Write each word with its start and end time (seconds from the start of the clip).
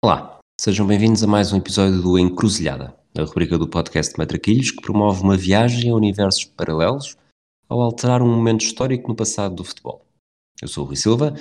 Olá, 0.00 0.38
sejam 0.60 0.86
bem-vindos 0.86 1.24
a 1.24 1.26
mais 1.26 1.52
um 1.52 1.56
episódio 1.56 2.00
do 2.00 2.16
Encruzilhada, 2.16 2.94
a 3.16 3.22
rubrica 3.24 3.58
do 3.58 3.66
podcast 3.66 4.16
Matraquilhos 4.16 4.70
que 4.70 4.80
promove 4.80 5.24
uma 5.24 5.36
viagem 5.36 5.90
a 5.90 5.94
universos 5.96 6.44
paralelos 6.44 7.16
ao 7.68 7.80
alterar 7.80 8.22
um 8.22 8.28
momento 8.28 8.60
histórico 8.60 9.08
no 9.08 9.16
passado 9.16 9.56
do 9.56 9.64
futebol. 9.64 10.06
Eu 10.62 10.68
sou 10.68 10.84
o 10.84 10.86
Rui 10.86 10.94
Silva, 10.94 11.34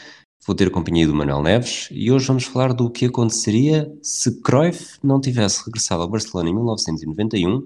vou 0.43 0.55
ter 0.55 0.69
a 0.69 0.71
companhia 0.71 1.05
do 1.05 1.13
Manuel 1.13 1.43
Neves 1.43 1.87
e 1.91 2.11
hoje 2.11 2.25
vamos 2.25 2.45
falar 2.45 2.73
do 2.73 2.89
que 2.89 3.05
aconteceria 3.05 3.95
se 4.01 4.41
Cruyff 4.41 4.97
não 5.03 5.21
tivesse 5.21 5.63
regressado 5.63 6.01
ao 6.01 6.09
Barcelona 6.09 6.49
em 6.49 6.55
1991 6.55 7.63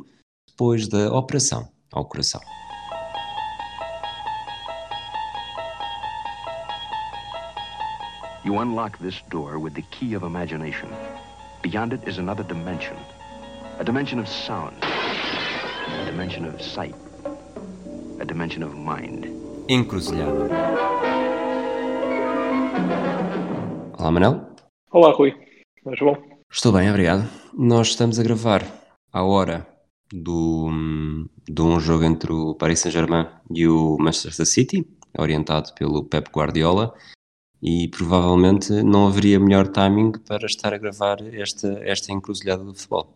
depois 0.50 0.90
da 0.90 1.10
operação 1.16 1.72
ao 1.90 2.04
coração. 2.04 2.42
You 8.44 8.58
unlock 8.58 8.98
this 8.98 9.22
door 9.30 9.60
with 9.60 9.76
the 9.76 9.84
key 9.92 10.16
of 10.16 10.24
imagination. 10.24 10.90
Beyond 11.62 11.94
it 11.94 12.08
is 12.08 12.18
another 12.18 12.42
dimension. 12.42 12.98
A 13.78 13.84
dimension 13.84 14.18
of 14.18 14.28
sound. 14.28 14.74
A 14.82 16.06
dimension 16.06 16.46
of 16.46 16.60
sight. 16.60 16.96
A 18.20 18.26
dimension 18.26 18.64
of 18.64 18.74
mind. 18.76 19.28
Encruzilhada. 19.70 20.50
Olá, 24.00 24.12
Manel. 24.12 24.42
Olá, 24.92 25.12
Rui. 25.12 25.36
Mas 25.86 26.00
bom? 26.00 26.18
Estou 26.52 26.72
bem, 26.72 26.90
obrigado. 26.90 27.30
Nós 27.54 27.90
estamos 27.90 28.20
a 28.20 28.24
gravar 28.24 28.66
à 29.14 29.22
hora 29.22 29.68
do, 30.12 30.68
de 31.48 31.62
um 31.62 31.80
jogo 31.80 32.06
entre 32.06 32.34
o 32.34 32.56
Paris 32.56 32.80
Saint-Germain 32.80 33.28
e 33.54 33.68
o 33.68 33.98
Manchester 34.00 34.48
City, 34.48 34.84
orientado 35.16 35.72
pelo 35.76 36.04
Pep 36.06 36.32
Guardiola, 36.32 36.92
e 37.62 37.88
provavelmente 37.90 38.72
não 38.84 39.08
haveria 39.08 39.40
melhor 39.40 39.68
timing 39.68 40.14
para 40.28 40.46
estar 40.46 40.74
a 40.74 40.78
gravar 40.78 41.22
esta, 41.34 41.80
esta 41.84 42.12
encruzilhada 42.12 42.64
do 42.64 42.74
futebol. 42.74 43.14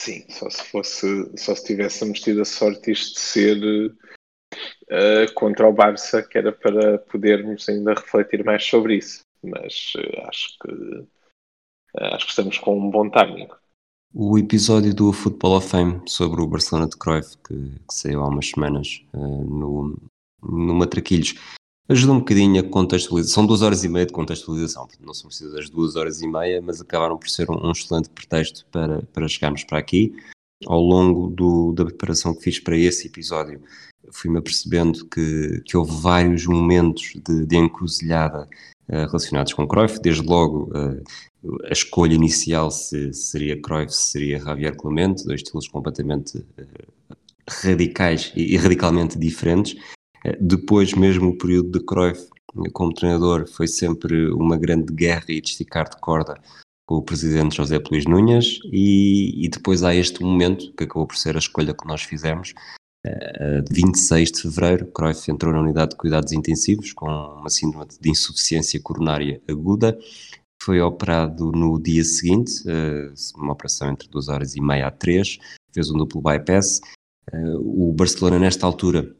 Sim, 0.00 0.24
só 0.28 0.50
se 0.50 0.62
fosse, 0.64 1.38
só 1.38 1.54
se 1.54 1.64
tivéssemos 1.64 2.20
tido 2.20 2.42
a 2.42 2.44
sorte 2.44 2.92
isto 2.92 3.14
de 3.14 3.20
ser 3.20 3.96
uh, 4.44 5.34
contra 5.34 5.66
o 5.66 5.72
Barça, 5.72 6.22
que 6.22 6.36
era 6.36 6.52
para 6.52 6.98
podermos 6.98 7.66
ainda 7.68 7.94
refletir 7.94 8.44
mais 8.44 8.62
sobre 8.64 8.98
isso. 8.98 9.20
Mas 9.42 9.92
uh, 9.96 10.28
acho 10.28 10.58
que 10.62 10.72
uh, 10.72 12.14
acho 12.14 12.26
que 12.26 12.30
estamos 12.30 12.58
com 12.58 12.78
um 12.78 12.90
bom 12.90 13.08
timing. 13.08 13.48
O 14.14 14.38
episódio 14.38 14.94
do 14.94 15.12
Football 15.12 15.56
of 15.56 15.68
Fame 15.68 16.02
sobre 16.06 16.40
o 16.40 16.46
Barcelona 16.46 16.88
de 16.88 16.96
Cruyff, 16.96 17.36
que, 17.38 17.54
que 17.54 17.94
saiu 17.94 18.22
há 18.22 18.28
umas 18.28 18.48
semanas 18.48 19.04
no, 19.12 19.94
no 20.42 20.74
Matraquilhos, 20.74 21.34
ajuda 21.88 22.12
um 22.12 22.18
bocadinho 22.18 22.60
a 22.60 22.62
contextualizar. 22.62 23.32
São 23.32 23.46
duas 23.46 23.62
horas 23.62 23.84
e 23.84 23.88
meia 23.88 24.06
de 24.06 24.12
contextualização, 24.12 24.88
não 25.00 25.14
são 25.14 25.28
precisas 25.28 25.54
as 25.54 25.70
duas 25.70 25.96
horas 25.96 26.20
e 26.20 26.26
meia, 26.26 26.60
mas 26.60 26.80
acabaram 26.80 27.16
por 27.16 27.28
ser 27.28 27.50
um, 27.50 27.66
um 27.66 27.70
excelente 27.70 28.08
pretexto 28.10 28.66
para, 28.70 29.02
para 29.12 29.28
chegarmos 29.28 29.64
para 29.64 29.78
aqui. 29.78 30.14
Ao 30.64 30.80
longo 30.80 31.28
do, 31.28 31.72
da 31.72 31.84
preparação 31.84 32.34
que 32.34 32.42
fiz 32.42 32.58
para 32.58 32.76
esse 32.76 33.08
episódio, 33.08 33.60
fui-me 34.10 34.38
apercebendo 34.38 35.04
que, 35.06 35.60
que 35.64 35.76
houve 35.76 35.92
vários 36.00 36.46
momentos 36.46 37.12
de, 37.26 37.44
de 37.44 37.56
encruzilhada 37.56 38.48
uh, 38.88 39.06
relacionados 39.06 39.52
com 39.52 39.68
Cruyff. 39.68 40.00
Desde 40.00 40.22
logo, 40.22 40.70
uh, 40.70 41.02
a 41.64 41.72
escolha 41.72 42.14
inicial 42.14 42.70
se 42.70 43.12
seria 43.12 43.60
Cruyff, 43.60 43.94
se 43.94 44.12
seria 44.12 44.40
Javier 44.40 44.74
Clemente, 44.76 45.24
dois 45.24 45.42
estilos 45.42 45.68
completamente 45.68 46.38
uh, 46.38 47.16
radicais 47.48 48.32
e, 48.34 48.54
e 48.54 48.56
radicalmente 48.56 49.18
diferentes. 49.18 49.76
Eh, 50.26 50.36
depois, 50.40 50.92
mesmo 50.92 51.30
o 51.30 51.38
período 51.38 51.78
de 51.78 51.84
Cruyff 51.84 52.28
como 52.72 52.92
treinador, 52.92 53.46
foi 53.46 53.68
sempre 53.68 54.30
uma 54.32 54.56
grande 54.56 54.92
guerra 54.92 55.26
e 55.28 55.38
esticar 55.38 55.88
de 55.88 55.98
corda 55.98 56.40
com 56.86 56.96
o 56.96 57.02
presidente 57.02 57.56
José 57.56 57.78
Luís 57.90 58.06
Núñez 58.06 58.60
e, 58.72 59.44
e, 59.44 59.48
depois 59.48 59.82
há 59.82 59.94
este 59.94 60.22
momento, 60.22 60.72
que 60.72 60.84
acabou 60.84 61.06
por 61.06 61.16
ser 61.16 61.36
a 61.36 61.38
escolha 61.38 61.74
que 61.74 61.86
nós 61.86 62.02
fizemos, 62.02 62.54
uh, 63.06 63.64
26 63.70 64.32
de 64.32 64.42
fevereiro, 64.42 64.86
Cruyff 64.86 65.30
entrou 65.30 65.52
na 65.52 65.60
unidade 65.60 65.90
de 65.90 65.96
cuidados 65.96 66.32
intensivos 66.32 66.92
com 66.92 67.06
uma 67.06 67.50
síndrome 67.50 67.86
de 68.00 68.10
insuficiência 68.10 68.80
coronária 68.80 69.40
aguda, 69.48 69.98
foi 70.62 70.80
operado 70.80 71.52
no 71.52 71.78
dia 71.80 72.04
seguinte, 72.04 72.62
uh, 72.62 73.12
uma 73.36 73.52
operação 73.52 73.90
entre 73.90 74.08
2 74.08 74.28
horas 74.28 74.54
e 74.54 74.60
meia 74.60 74.86
a 74.86 74.90
3, 74.90 75.38
fez 75.74 75.90
um 75.90 75.98
duplo 75.98 76.22
bypass, 76.22 76.80
o 77.58 77.92
Barcelona 77.92 78.38
nesta 78.38 78.64
altura 78.64 79.15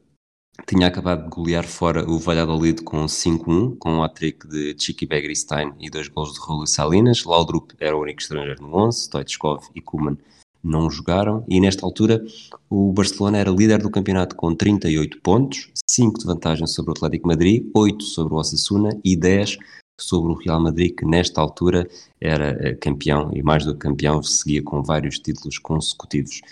tinha 0.66 0.86
acabado 0.86 1.24
de 1.24 1.30
golear 1.30 1.66
fora 1.66 2.08
o 2.08 2.18
Valladolid 2.18 2.82
com 2.82 3.04
5-1, 3.04 3.76
com 3.78 3.96
um 3.96 4.02
hat-trick 4.02 4.48
de 4.48 4.76
Chiqui 4.78 5.06
Begristein 5.06 5.72
e 5.78 5.90
dois 5.90 6.08
gols 6.08 6.32
de 6.32 6.40
Raul 6.40 6.66
Salinas. 6.66 7.24
Laudrup 7.24 7.72
era 7.78 7.96
o 7.96 8.00
único 8.00 8.20
estrangeiro 8.20 8.62
no 8.62 8.74
11, 8.74 9.02
Stoichkov 9.02 9.64
e 9.74 9.80
Kuman 9.80 10.16
não 10.62 10.90
jogaram. 10.90 11.44
E 11.48 11.60
nesta 11.60 11.86
altura 11.86 12.24
o 12.68 12.92
Barcelona 12.92 13.38
era 13.38 13.50
líder 13.50 13.82
do 13.82 13.90
campeonato 13.90 14.34
com 14.34 14.54
38 14.54 15.20
pontos, 15.20 15.70
5 15.88 16.18
de 16.18 16.26
vantagem 16.26 16.66
sobre 16.66 16.90
o 16.90 16.94
Atlético 16.94 17.28
Madrid, 17.28 17.70
8 17.74 18.02
sobre 18.04 18.34
o 18.34 18.36
Osasuna 18.36 18.90
e 19.04 19.16
10 19.16 19.58
sobre 19.98 20.32
o 20.32 20.34
Real 20.34 20.60
Madrid, 20.60 20.94
que 20.94 21.06
nesta 21.06 21.40
altura 21.40 21.88
era 22.20 22.50
eh, 22.60 22.74
campeão 22.74 23.30
e 23.32 23.42
mais 23.42 23.64
do 23.64 23.72
que 23.72 23.80
campeão, 23.80 24.22
seguia 24.22 24.62
com 24.62 24.82
vários 24.82 25.18
títulos 25.18 25.58
consecutivos. 25.58 26.42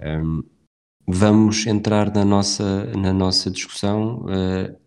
Um, 0.00 0.42
vamos 1.08 1.66
entrar 1.66 2.12
na 2.12 2.24
nossa, 2.24 2.84
na 2.96 3.12
nossa 3.12 3.50
discussão. 3.50 4.26
Uh, 4.26 4.78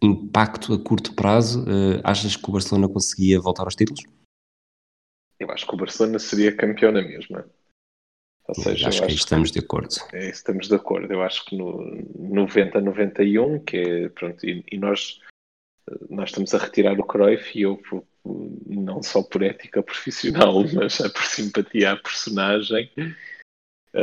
impacto 0.00 0.72
a 0.72 0.82
curto 0.82 1.14
prazo, 1.14 1.64
uh, 1.64 2.00
achas 2.04 2.36
que 2.36 2.48
o 2.48 2.52
Barcelona 2.52 2.88
conseguia 2.88 3.40
voltar 3.40 3.64
aos 3.64 3.74
títulos? 3.74 4.02
Eu 5.38 5.50
acho 5.50 5.66
que 5.66 5.74
o 5.74 5.78
Barcelona 5.78 6.20
seria 6.20 6.56
campeão 6.56 6.92
na 6.92 7.02
mesma. 7.02 7.44
Ou 8.46 8.54
seja, 8.54 8.88
acho 8.88 9.02
que 9.02 9.08
aí 9.08 9.14
estamos 9.14 9.50
de 9.50 9.58
acordo. 9.60 9.94
É, 10.12 10.28
estamos 10.28 10.68
de 10.68 10.74
acordo. 10.74 11.12
Eu 11.12 11.22
acho 11.22 11.44
que 11.44 11.56
no 11.56 11.78
90-91, 12.18 13.64
que 13.64 13.76
é, 13.76 14.08
pronto, 14.08 14.44
e, 14.44 14.64
e, 14.70 14.78
nós, 14.78 15.20
nós 16.10 16.30
estamos 16.30 16.52
a 16.54 16.58
retirar 16.58 16.98
o 16.98 17.04
Cruyff 17.04 17.56
e 17.56 17.62
eu, 17.62 17.80
não 18.66 19.02
só 19.02 19.22
por 19.22 19.42
ética 19.42 19.82
profissional, 19.82 20.64
mas 20.74 20.98
por 20.98 21.24
simpatia 21.24 21.92
à 21.92 21.96
personagem, 21.96 22.90
eh, 22.96 23.14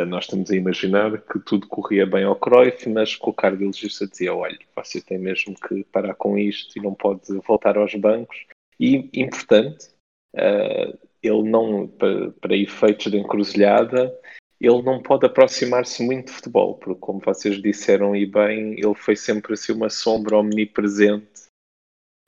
nós 0.08 0.26
estamos 0.26 0.52
a 0.52 0.56
imaginar 0.56 1.20
que 1.22 1.40
tudo 1.40 1.68
corria 1.68 2.06
bem 2.06 2.24
ao 2.24 2.36
Cruyff, 2.36 2.88
mas 2.90 3.16
que 3.16 3.28
o 3.30 3.34
cardiologista 3.34 4.08
dizia: 4.08 4.34
olha, 4.34 4.58
você 4.76 5.02
tem 5.02 5.18
mesmo 5.18 5.56
que 5.56 5.84
parar 5.86 6.14
com 6.14 6.38
isto 6.38 6.78
e 6.78 6.82
não 6.82 6.94
pode 6.94 7.22
voltar 7.48 7.78
aos 7.78 7.96
bancos. 7.96 8.46
E, 8.80 9.10
importante, 9.14 9.88
uh, 10.36 10.98
ele 11.22 11.44
não, 11.50 11.88
para, 11.88 12.32
para 12.32 12.56
efeitos 12.56 13.12
de 13.12 13.18
encruzilhada, 13.18 14.16
ele 14.62 14.82
não 14.82 15.02
pode 15.02 15.26
aproximar-se 15.26 16.04
muito 16.04 16.28
de 16.28 16.34
futebol, 16.34 16.76
porque, 16.76 17.00
como 17.00 17.20
vocês 17.20 17.62
disseram 17.62 18.16
e 18.16 18.26
bem, 18.26 18.74
ele 18.74 18.96
foi 18.96 19.16
sempre 19.16 19.54
assim 19.54 19.74
uma 19.74 19.90
sombra 19.90 20.38
omnipresente 20.38 21.48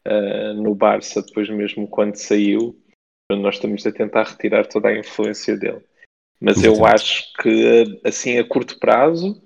uh, 0.07 0.53
no 0.55 0.73
Barça, 0.73 1.21
depois 1.21 1.49
mesmo 1.49 1.87
quando 1.87 2.15
saiu. 2.15 2.77
Nós 3.31 3.55
estamos 3.55 3.85
a 3.87 3.91
tentar 3.93 4.23
retirar 4.23 4.67
toda 4.67 4.89
a 4.89 4.97
influência 4.97 5.55
dele. 5.55 5.81
Mas 6.41 6.63
eu 6.63 6.83
acho 6.83 7.31
que, 7.33 8.01
assim, 8.03 8.39
a 8.39 8.43
curto 8.43 8.79
prazo, 8.79 9.39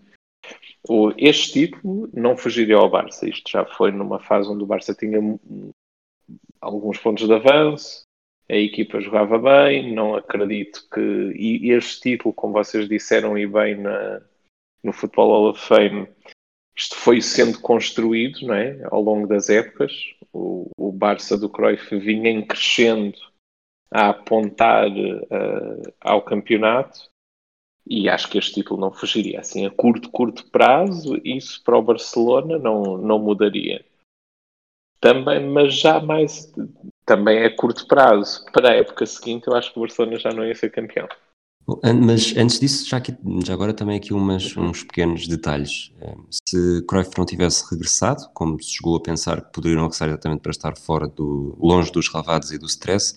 este 1.18 1.52
título 1.52 2.10
não 2.14 2.38
fugiria 2.38 2.78
ao 2.78 2.90
Barça. 2.90 3.28
Isto 3.28 3.52
já 3.52 3.66
foi 3.66 3.92
numa 3.92 4.20
fase 4.20 4.48
onde 4.48 4.64
o 4.64 4.68
Barça 4.68 4.96
tinha 4.96 5.20
alguns 6.62 6.98
pontos 6.98 7.28
de 7.28 7.34
avanço, 7.34 8.04
a 8.50 8.56
equipa 8.56 9.02
jogava 9.02 9.38
bem, 9.38 9.94
não 9.94 10.16
acredito 10.16 10.88
que. 10.90 11.02
E 11.36 11.72
este 11.72 12.00
título, 12.00 12.34
como 12.34 12.54
vocês 12.54 12.88
disseram 12.88 13.38
e 13.38 13.46
bem 13.46 13.76
na, 13.76 14.22
no 14.82 14.94
Football 14.94 15.30
Hall 15.32 15.50
of 15.50 15.68
Fame, 15.68 16.08
isto 16.78 16.96
foi 16.96 17.22
sendo 17.22 17.60
construído 17.60 18.46
não 18.48 18.54
é? 18.54 18.80
ao 18.92 19.02
longo 19.02 19.28
das 19.28 19.50
épocas. 19.50 19.92
O, 20.32 20.70
o 20.78 20.92
Barça 20.92 21.38
do 21.38 21.50
Cruyff 21.50 21.98
vinha 21.98 22.30
em 22.30 22.46
crescendo 22.46 23.18
a 23.96 24.10
apontar 24.10 24.90
uh, 24.90 25.94
ao 26.02 26.22
campeonato 26.22 27.10
e 27.88 28.10
acho 28.10 28.30
que 28.30 28.38
este 28.38 28.56
título 28.56 28.82
não 28.82 28.92
fugiria. 28.92 29.40
Assim, 29.40 29.66
a 29.66 29.72
curto, 29.72 30.10
curto 30.10 30.52
prazo, 30.52 31.18
isso 31.24 31.64
para 31.64 31.78
o 31.78 31.82
Barcelona 31.82 32.60
não, 32.60 32.98
não 32.98 33.18
mudaria. 33.18 33.86
Também, 35.00 35.48
mas 35.48 35.80
já 35.80 36.02
mais, 36.02 36.52
também 37.06 37.46
a 37.46 37.56
curto 37.56 37.88
prazo, 37.88 38.44
para 38.52 38.72
a 38.72 38.76
época 38.76 39.06
seguinte, 39.06 39.48
eu 39.48 39.56
acho 39.56 39.72
que 39.72 39.80
o 39.80 39.84
Barcelona 39.84 40.20
já 40.20 40.32
não 40.32 40.46
ia 40.46 40.56
ser 40.56 40.72
campeão. 40.72 41.08
Mas 42.06 42.36
antes 42.36 42.60
disso, 42.60 42.90
já, 42.90 42.98
aqui, 42.98 43.16
já 43.46 43.54
agora 43.54 43.74
também 43.74 43.98
aqui 43.98 44.14
umas, 44.14 44.58
uns 44.58 44.84
pequenos 44.84 45.26
detalhes. 45.26 45.94
Eh, 46.02 46.16
se 46.48 46.86
Cruyff 46.86 47.12
não 47.18 47.26
tivesse 47.26 47.64
regressado, 47.72 48.30
como 48.34 48.62
se 48.62 48.74
chegou 48.74 48.98
a 48.98 49.02
pensar 49.02 49.42
que 49.42 49.54
poderiam 49.54 49.84
regressar 49.84 50.10
exatamente 50.10 50.42
para 50.42 50.52
estar 50.52 50.78
fora 50.78 51.08
do, 51.08 51.58
longe 51.60 51.92
dos 51.92 52.08
ravados 52.08 52.52
e 52.52 52.60
do 52.60 52.68
stress, 52.68 53.16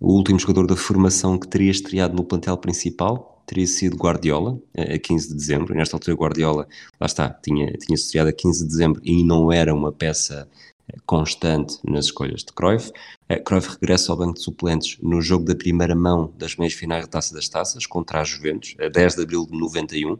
o 0.00 0.14
último 0.14 0.38
jogador 0.38 0.66
da 0.66 0.76
formação 0.76 1.38
que 1.38 1.46
teria 1.46 1.70
estreado 1.70 2.16
no 2.16 2.24
plantel 2.24 2.56
principal 2.56 3.42
teria 3.46 3.66
sido 3.66 3.96
Guardiola, 3.96 4.58
a 4.76 4.98
15 4.98 5.28
de 5.28 5.34
dezembro. 5.34 5.74
nesta 5.74 5.96
altura, 5.96 6.16
Guardiola, 6.16 6.68
lá 7.00 7.06
está, 7.06 7.28
tinha, 7.28 7.72
tinha 7.72 7.96
estreado 7.96 8.30
a 8.30 8.32
15 8.32 8.62
de 8.62 8.68
dezembro 8.68 9.00
e 9.04 9.24
não 9.24 9.52
era 9.52 9.74
uma 9.74 9.92
peça 9.92 10.48
constante 11.04 11.78
nas 11.84 12.06
escolhas 12.06 12.44
de 12.44 12.52
Cruyff. 12.52 12.92
Cruyff 13.44 13.70
regressa 13.70 14.12
ao 14.12 14.18
banco 14.18 14.34
de 14.34 14.42
suplentes 14.42 14.98
no 15.02 15.20
jogo 15.20 15.44
da 15.44 15.54
primeira 15.54 15.94
mão 15.94 16.32
das 16.38 16.56
meias 16.56 16.74
finais 16.74 17.04
da 17.04 17.10
Taça 17.10 17.34
das 17.34 17.48
Taças 17.48 17.86
contra 17.86 18.20
a 18.20 18.24
Juventus, 18.24 18.76
a 18.80 18.88
10 18.88 19.16
de 19.16 19.22
abril 19.22 19.46
de 19.46 19.58
91. 19.58 20.12
O 20.12 20.18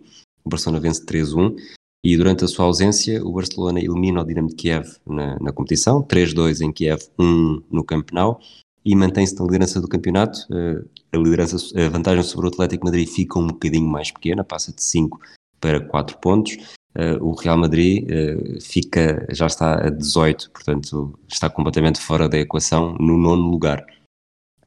Barcelona 0.49 0.81
vence 0.81 1.05
3-1 1.05 1.57
e 2.05 2.17
durante 2.17 2.45
a 2.45 2.49
sua 2.49 2.65
ausência 2.65 3.25
o 3.25 3.33
Barcelona 3.33 3.79
elimina 3.79 4.23
o 4.23 4.25
Dinamo 4.25 4.49
de 4.49 4.57
Kiev 4.57 4.89
na, 5.07 5.39
na 5.39 5.53
competição, 5.53 6.03
3-2 6.03 6.61
em 6.63 6.73
Kiev, 6.73 7.03
1 7.19 7.63
no 7.71 7.85
Camp 7.85 8.11
Nou 8.13 8.41
e 8.85 8.95
mantém-se 8.95 9.39
na 9.39 9.45
liderança 9.45 9.81
do 9.81 9.89
campeonato. 9.89 10.47
Eh, 10.53 10.83
a, 11.13 11.17
liderança, 11.17 11.57
a 11.79 11.89
vantagem 11.89 12.23
sobre 12.23 12.47
o 12.47 12.49
Atlético 12.49 12.87
Madrid 12.87 13.09
fica 13.09 13.39
um 13.39 13.47
bocadinho 13.47 13.89
mais 13.89 14.11
pequena, 14.11 14.45
passa 14.45 14.73
de 14.73 14.83
5 14.83 15.21
para 15.61 15.81
4 15.81 16.19
pontos. 16.19 16.57
Uh, 16.93 17.23
o 17.25 17.35
Real 17.35 17.57
Madrid 17.57 18.05
uh, 18.05 18.61
fica, 18.61 19.25
já 19.31 19.47
está 19.47 19.87
a 19.87 19.91
18, 19.91 20.51
portanto 20.51 21.17
está 21.29 21.49
completamente 21.49 22.01
fora 22.01 22.29
da 22.29 22.39
equação 22.39 22.95
no 22.99 23.17
nono 23.17 23.49
lugar. 23.49 23.85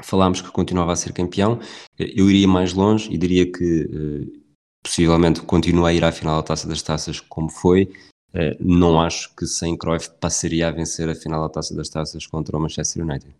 Falámos 0.02 0.42
que 0.42 0.50
continuava 0.52 0.94
a 0.94 0.96
ser 0.96 1.12
campeão, 1.12 1.60
eu 1.98 2.30
iria 2.30 2.48
mais 2.48 2.74
longe 2.74 3.12
e 3.12 3.18
diria 3.18 3.50
que 3.50 4.32
possivelmente 4.84 5.42
continua 5.42 5.90
a 5.90 5.94
ir 5.94 6.04
à 6.04 6.12
final 6.12 6.38
da 6.38 6.44
Taça 6.44 6.68
das 6.68 6.82
Taças 6.82 7.20
como 7.22 7.50
foi. 7.50 7.90
não 8.60 9.00
acho 9.00 9.34
que 9.36 9.46
sem 9.46 9.78
Cruyff 9.78 10.10
passaria 10.20 10.68
a 10.68 10.72
vencer 10.72 11.08
a 11.08 11.16
final 11.16 11.44
da 11.44 11.50
Taça 11.50 11.76
das 11.76 11.90
Taças 11.90 12.26
contra 12.26 12.58
o 12.58 12.60
Manchester 12.60 13.04
United. 13.04 13.34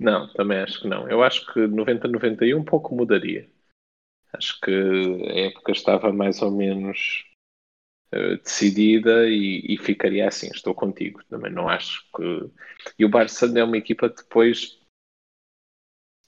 Não, 0.00 0.26
também 0.32 0.58
acho 0.58 0.80
que 0.80 0.88
não. 0.88 1.06
Eu 1.10 1.22
acho 1.22 1.44
que 1.52 1.60
90-91 1.60 2.56
um 2.56 2.64
pouco 2.64 2.94
mudaria. 2.94 3.46
Acho 4.32 4.58
que 4.60 4.70
a 4.70 5.40
época 5.48 5.72
estava 5.72 6.10
mais 6.10 6.40
ou 6.40 6.50
menos 6.50 7.26
uh, 8.14 8.36
decidida 8.42 9.28
e, 9.28 9.74
e, 9.74 9.76
ficaria 9.76 10.26
assim. 10.26 10.48
Estou 10.48 10.74
contigo. 10.74 11.22
Também 11.28 11.52
não 11.52 11.68
acho 11.68 12.02
que. 12.16 12.50
E 12.98 13.04
o 13.04 13.10
Barça 13.10 13.46
é 13.58 13.62
uma 13.62 13.76
equipa 13.76 14.08
depois, 14.08 14.80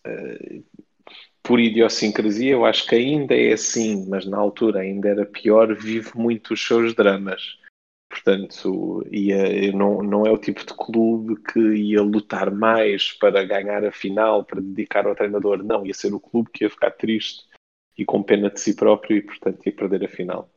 uh, 0.07 0.65
por 1.43 1.59
idiosincrasia, 1.59 2.53
eu 2.53 2.67
acho 2.67 2.87
que 2.87 2.95
ainda 2.95 3.35
é 3.35 3.55
assim, 3.55 4.07
mas 4.07 4.27
na 4.27 4.37
altura 4.37 4.81
ainda 4.81 5.09
era 5.09 5.25
pior, 5.25 5.75
vive 5.75 6.11
muito 6.15 6.53
os 6.53 6.65
seus 6.65 6.95
dramas. 6.95 7.59
Portanto, 8.13 9.03
ia, 9.11 9.73
não, 9.73 10.03
não 10.03 10.27
é 10.27 10.31
o 10.31 10.37
tipo 10.37 10.61
de 10.61 10.75
clube 10.75 11.35
que 11.51 11.59
ia 11.59 12.03
lutar 12.03 12.51
mais 12.51 13.11
para 13.11 13.43
ganhar 13.43 13.87
a 13.87 13.91
final, 13.91 14.45
para 14.45 14.61
dedicar 14.61 15.07
ao 15.07 15.17
treinador. 15.17 15.65
Não, 15.65 15.87
ia 15.87 15.95
ser 15.95 16.13
o 16.13 16.21
clube 16.21 16.51
que 16.53 16.63
ia 16.63 16.69
ficar 16.69 16.91
triste 16.91 17.47
e 17.97 18.05
com 18.05 18.23
pena 18.23 18.51
de 18.51 18.61
si 18.61 18.77
próprio 18.77 19.17
e, 19.17 19.23
portanto, 19.23 19.65
ia 19.65 19.75
perder 19.75 20.05
a 20.05 20.09
final. 20.09 20.53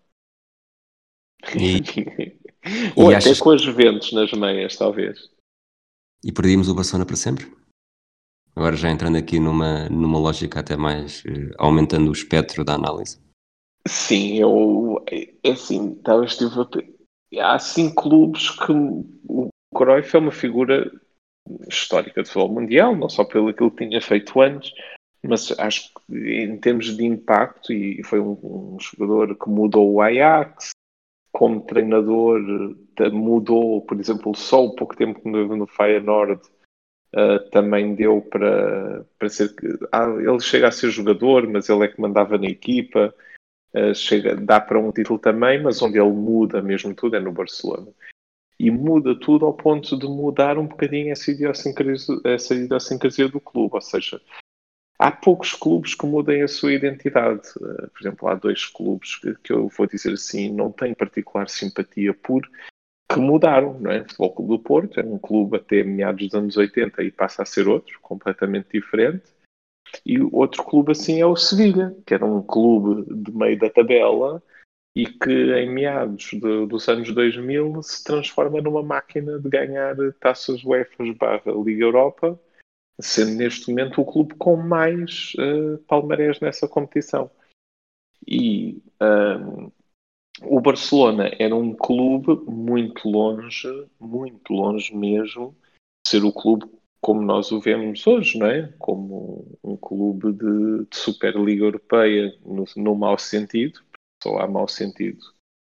E, 1.57 1.79
Ou 2.93 3.09
e 3.11 3.15
até 3.15 3.29
achas... 3.29 3.39
com 3.39 3.51
as 3.51 3.61
Juventus 3.61 4.11
nas 4.11 4.33
meias, 4.33 4.75
talvez. 4.75 5.31
E 6.21 6.33
perdíamos 6.33 6.67
o 6.67 6.75
Barcelona 6.75 7.05
para 7.05 7.15
sempre? 7.15 7.49
Agora 8.53 8.75
já 8.75 8.91
entrando 8.91 9.17
aqui 9.17 9.39
numa, 9.39 9.87
numa 9.87 10.19
lógica 10.19 10.59
até 10.59 10.75
mais 10.75 11.23
uh, 11.23 11.53
aumentando 11.57 12.09
o 12.09 12.13
espectro 12.13 12.65
da 12.65 12.73
análise. 12.73 13.17
Sim, 13.87 14.39
eu 14.39 15.01
é 15.09 15.51
assim, 15.51 15.95
talvez 16.03 16.31
estive 16.31 16.59
a 16.59 16.94
há 17.39 17.57
cinco 17.59 18.03
clubes 18.03 18.49
que 18.49 18.71
o 18.71 19.49
Cruyff 19.73 20.15
é 20.15 20.19
uma 20.19 20.31
figura 20.31 20.91
histórica 21.67 22.21
do 22.21 22.27
futebol 22.27 22.53
mundial, 22.61 22.95
não 22.95 23.09
só 23.09 23.23
pelo 23.23 23.53
que 23.53 23.69
tinha 23.71 24.01
feito 24.01 24.41
antes, 24.41 24.73
mas 25.23 25.51
acho 25.59 25.91
que 25.93 26.15
em 26.15 26.57
termos 26.57 26.95
de 26.95 27.05
impacto, 27.05 27.73
e 27.73 28.03
foi 28.03 28.19
um, 28.19 28.37
um 28.43 28.77
jogador 28.79 29.35
que 29.35 29.49
mudou 29.49 29.93
o 29.93 30.01
Ajax, 30.01 30.71
como 31.31 31.65
treinador 31.65 32.39
mudou, 33.11 33.81
por 33.81 33.99
exemplo, 33.99 34.33
só 34.35 34.65
o 34.65 34.75
pouco 34.75 34.95
tempo 34.95 35.19
que 35.19 35.31
teve 35.31 35.55
no 35.55 35.67
Feyenoord 35.67 36.41
uh, 37.13 37.49
também 37.51 37.93
deu 37.93 38.21
para, 38.21 39.05
para 39.19 39.27
ser 39.27 39.53
ah, 39.91 40.07
ele 40.17 40.39
chega 40.39 40.69
a 40.69 40.71
ser 40.71 40.89
jogador, 40.91 41.45
mas 41.47 41.67
ele 41.67 41.83
é 41.83 41.87
que 41.89 41.99
mandava 41.99 42.37
na 42.37 42.47
equipa 42.47 43.13
chega, 43.93 44.35
dá 44.35 44.59
para 44.59 44.79
um 44.79 44.91
título 44.91 45.19
também, 45.19 45.61
mas 45.61 45.81
onde 45.81 45.97
ele 45.97 46.11
muda 46.11 46.61
mesmo 46.61 46.93
tudo 46.93 47.15
é 47.15 47.19
no 47.19 47.31
Barcelona. 47.31 47.91
E 48.57 48.71
muda 48.71 49.19
tudo 49.19 49.45
ao 49.45 49.53
ponto 49.53 49.97
de 49.97 50.07
mudar 50.07 50.57
um 50.57 50.67
bocadinho 50.67 51.11
essa 51.11 51.31
idiosincrasia, 51.31 52.15
essa 52.23 52.55
idiosincrasia 52.55 53.27
do 53.27 53.39
clube. 53.39 53.75
Ou 53.75 53.81
seja, 53.81 54.21
há 54.97 55.11
poucos 55.11 55.53
clubes 55.53 55.93
que 55.93 56.05
mudem 56.05 56.41
a 56.41 56.47
sua 56.47 56.73
identidade. 56.73 57.47
Uh, 57.57 57.89
por 57.89 58.01
exemplo, 58.01 58.27
há 58.27 58.35
dois 58.35 58.65
clubes 58.65 59.17
que, 59.17 59.51
eu 59.51 59.67
vou 59.67 59.87
dizer 59.87 60.13
assim, 60.13 60.53
não 60.53 60.71
tenho 60.71 60.95
particular 60.95 61.49
simpatia 61.49 62.13
por, 62.13 62.47
que 63.11 63.19
mudaram, 63.19 63.79
não 63.79 63.91
é? 63.91 63.99
O 63.99 64.03
Futebol 64.03 64.33
Clube 64.33 64.49
do 64.51 64.59
Porto 64.59 64.99
era 64.99 65.07
um 65.07 65.19
clube 65.19 65.57
até 65.57 65.83
meados 65.83 66.27
dos 66.27 66.33
anos 66.33 66.57
80 66.57 67.03
e 67.03 67.11
passa 67.11 67.43
a 67.43 67.45
ser 67.45 67.67
outro, 67.67 67.99
completamente 68.01 68.69
diferente. 68.71 69.34
E 70.05 70.19
outro 70.21 70.63
clube 70.63 70.91
assim 70.91 71.21
é 71.21 71.25
o 71.25 71.35
Sevilha, 71.35 71.95
que 72.05 72.13
era 72.13 72.25
um 72.25 72.41
clube 72.41 73.05
de 73.13 73.31
meio 73.31 73.57
da 73.57 73.69
tabela 73.69 74.41
e 74.95 75.05
que 75.05 75.31
em 75.31 75.69
meados 75.69 76.29
de, 76.31 76.65
dos 76.65 76.87
anos 76.87 77.13
2000 77.13 77.83
se 77.83 78.03
transforma 78.03 78.61
numa 78.61 78.81
máquina 78.81 79.37
de 79.37 79.49
ganhar 79.49 79.95
taças 80.19 80.63
UEFA 80.63 81.13
barra 81.19 81.51
Liga 81.51 81.83
Europa, 81.83 82.39
sendo 82.99 83.35
neste 83.35 83.69
momento 83.69 83.99
o 83.99 84.05
clube 84.05 84.35
com 84.35 84.55
mais 84.55 85.33
uh, 85.35 85.77
palmarés 85.79 86.39
nessa 86.39 86.67
competição. 86.67 87.29
E 88.25 88.81
um, 89.01 89.71
o 90.43 90.61
Barcelona 90.61 91.29
era 91.37 91.53
um 91.53 91.73
clube 91.73 92.41
muito 92.49 93.09
longe, 93.09 93.67
muito 93.99 94.53
longe 94.53 94.95
mesmo, 94.95 95.55
de 96.05 96.11
ser 96.11 96.23
o 96.23 96.31
clube 96.31 96.65
como 97.01 97.21
nós 97.21 97.51
o 97.51 97.59
vemos 97.59 98.05
hoje, 98.07 98.39
não 98.39 98.47
é? 98.47 98.73
Como 98.79 99.57
um 99.75 99.77
clube 99.77 100.33
de, 100.33 100.85
de 100.89 100.97
Superliga 100.97 101.65
Europeia 101.65 102.33
no, 102.45 102.65
no 102.75 102.95
mau 102.95 103.17
sentido, 103.17 103.81
só 104.23 104.39
há 104.39 104.47
mau 104.47 104.67
sentido 104.67 105.19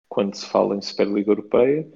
quando 0.09 0.35
se 0.35 0.47
fala 0.47 0.75
em 0.77 0.83
Superliga 0.83 1.31
Europeia, 1.31 1.87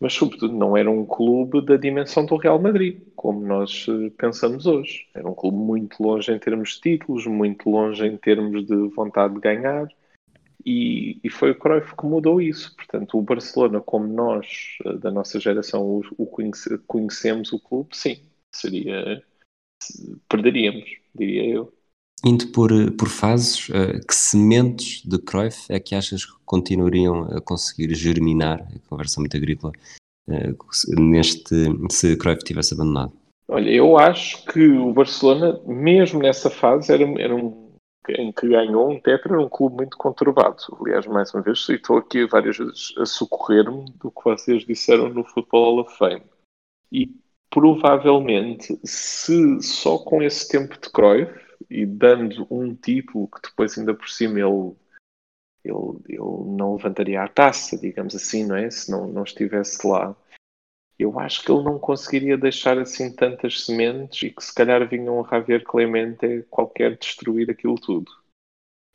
mas 0.00 0.12
sobretudo 0.12 0.52
não 0.52 0.76
era 0.76 0.90
um 0.90 1.06
clube 1.06 1.64
da 1.64 1.76
dimensão 1.76 2.26
do 2.26 2.36
Real 2.36 2.58
Madrid, 2.58 3.00
como 3.14 3.46
nós 3.46 3.86
eh, 3.88 4.10
pensamos 4.18 4.66
hoje. 4.66 5.06
Era 5.14 5.28
um 5.28 5.34
clube 5.34 5.56
muito 5.56 6.02
longe 6.02 6.32
em 6.32 6.38
termos 6.38 6.74
de 6.74 6.80
títulos, 6.80 7.26
muito 7.26 7.70
longe 7.70 8.04
em 8.04 8.16
termos 8.16 8.66
de 8.66 8.76
vontade 8.88 9.34
de 9.34 9.40
ganhar, 9.40 9.88
e, 10.66 11.20
e 11.22 11.30
foi 11.30 11.50
o 11.50 11.58
Cruyff 11.58 11.94
que 11.96 12.06
mudou 12.06 12.40
isso. 12.40 12.74
Portanto, 12.74 13.18
o 13.18 13.22
Barcelona, 13.22 13.80
como 13.80 14.06
nós, 14.06 14.78
eh, 14.84 14.94
da 14.94 15.10
nossa 15.10 15.38
geração, 15.38 15.82
o, 15.82 16.02
o 16.18 16.26
conhece, 16.26 16.76
conhecemos 16.86 17.52
o 17.52 17.60
clube, 17.60 17.96
sim, 17.96 18.20
seria. 18.52 19.22
Perderíamos, 20.28 20.84
diria 21.14 21.44
eu. 21.46 21.72
Indo 22.24 22.48
por, 22.48 22.70
por 22.92 23.08
fases, 23.08 23.68
uh, 23.68 24.00
que 24.06 24.14
sementes 24.14 25.02
de 25.04 25.18
Cruyff 25.18 25.70
é 25.70 25.78
que 25.78 25.94
achas 25.94 26.24
que 26.24 26.32
continuariam 26.46 27.24
a 27.24 27.40
conseguir 27.40 27.94
germinar, 27.94 28.66
conversa 28.88 29.20
muito 29.20 29.36
agrícola, 29.36 29.72
uh, 30.28 31.00
neste, 31.00 31.54
se 31.90 32.16
Cruyff 32.16 32.42
tivesse 32.42 32.72
abandonado? 32.72 33.12
Olha, 33.46 33.70
eu 33.70 33.98
acho 33.98 34.44
que 34.46 34.66
o 34.68 34.92
Barcelona, 34.92 35.60
mesmo 35.66 36.20
nessa 36.20 36.48
fase, 36.48 36.92
era, 36.92 37.04
era 37.20 37.36
um, 37.36 37.74
em 38.08 38.32
que 38.32 38.48
ganhou 38.48 38.90
um 38.90 38.98
tetra, 38.98 39.34
era 39.34 39.42
um 39.42 39.48
clube 39.48 39.76
muito 39.76 39.98
conturbado. 39.98 40.56
Aliás, 40.80 41.06
mais 41.06 41.32
uma 41.34 41.42
vez, 41.42 41.68
estou 41.68 41.98
aqui 41.98 42.26
várias 42.26 42.56
vezes 42.56 42.94
a 42.96 43.04
socorrer-me 43.04 43.84
do 44.00 44.10
que 44.10 44.24
vocês 44.24 44.64
disseram 44.64 45.10
no 45.10 45.24
Football 45.24 45.64
Hall 45.64 45.80
of 45.80 45.96
Fame. 45.98 46.22
E 46.90 47.10
provavelmente, 47.54 48.76
se 48.84 49.62
só 49.62 49.96
com 49.96 50.20
esse 50.20 50.48
tempo 50.48 50.76
de 50.76 50.90
Cruyff 50.90 51.32
e 51.70 51.86
dando 51.86 52.48
um 52.50 52.74
título 52.74 53.28
que 53.28 53.48
depois 53.48 53.78
ainda 53.78 53.94
por 53.94 54.10
cima 54.10 54.40
ele, 54.40 54.74
ele, 55.64 56.02
ele 56.08 56.18
não 56.18 56.74
levantaria 56.74 57.22
a 57.22 57.28
taça, 57.28 57.78
digamos 57.78 58.12
assim, 58.16 58.44
não 58.44 58.56
é? 58.56 58.68
Se 58.68 58.90
não, 58.90 59.06
não 59.06 59.22
estivesse 59.22 59.86
lá. 59.86 60.16
Eu 60.98 61.16
acho 61.20 61.44
que 61.44 61.52
ele 61.52 61.62
não 61.62 61.78
conseguiria 61.78 62.36
deixar 62.36 62.76
assim 62.76 63.14
tantas 63.14 63.64
sementes 63.64 64.20
e 64.24 64.30
que 64.34 64.42
se 64.42 64.52
calhar 64.52 64.88
vinha 64.88 65.12
um 65.12 65.24
Javier 65.24 65.62
Clemente 65.62 66.44
qualquer 66.50 66.98
destruir 66.98 67.48
aquilo 67.48 67.76
tudo. 67.76 68.10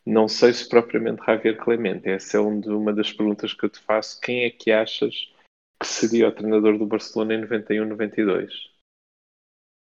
Não 0.04 0.28
sei 0.28 0.52
se 0.52 0.68
propriamente 0.68 1.24
Javier 1.24 1.56
Clemente. 1.56 2.10
Essa 2.10 2.36
é 2.36 2.40
uma 2.40 2.92
das 2.92 3.10
perguntas 3.10 3.54
que 3.54 3.64
eu 3.64 3.70
te 3.70 3.80
faço. 3.80 4.20
Quem 4.20 4.44
é 4.44 4.50
que 4.50 4.70
achas 4.70 5.32
que 5.80 5.86
seria 5.86 6.28
o 6.28 6.32
treinador 6.32 6.78
do 6.78 6.86
Barcelona 6.86 7.34
em 7.34 7.42
91-92. 7.46 8.48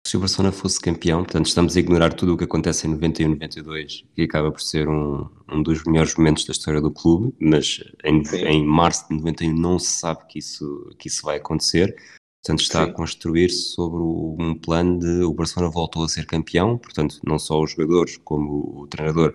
Se 0.07 0.19
o 0.19 0.21
Barcelona 0.21 0.53
fosse 0.53 0.79
campeão, 0.79 1.23
portanto, 1.23 1.47
estamos 1.47 1.77
a 1.77 1.81
ignorar 1.81 2.13
tudo 2.13 2.35
o 2.35 2.37
que 2.37 2.45
acontece 2.45 2.87
em 2.87 2.95
91-92, 2.99 4.05
que 4.15 4.23
acaba 4.23 4.53
por 4.53 4.61
ser 4.61 4.87
um, 4.87 5.27
um 5.51 5.63
dos 5.63 5.83
melhores 5.85 6.15
momentos 6.17 6.45
da 6.45 6.53
história 6.53 6.81
do 6.81 6.91
clube, 6.91 7.35
mas 7.41 7.83
em, 8.05 8.23
em 8.47 8.67
março 8.67 9.09
de 9.09 9.17
91 9.17 9.55
não 9.55 9.79
se 9.79 9.93
sabe 9.93 10.27
que 10.29 10.39
isso, 10.41 10.95
que 10.99 11.09
isso 11.09 11.23
vai 11.23 11.39
acontecer. 11.39 11.97
Portanto, 12.45 12.61
está 12.61 12.85
Sim. 12.85 12.91
a 12.91 12.93
construir-se 12.93 13.73
sobre 13.73 14.03
um 14.03 14.55
plano 14.55 14.99
de 14.99 15.25
o 15.25 15.33
Barcelona 15.33 15.73
voltou 15.73 16.05
a 16.05 16.09
ser 16.09 16.27
campeão, 16.27 16.77
portanto, 16.77 17.19
não 17.25 17.39
só 17.39 17.63
os 17.63 17.71
jogadores 17.71 18.19
como 18.19 18.83
o 18.83 18.87
treinador 18.87 19.33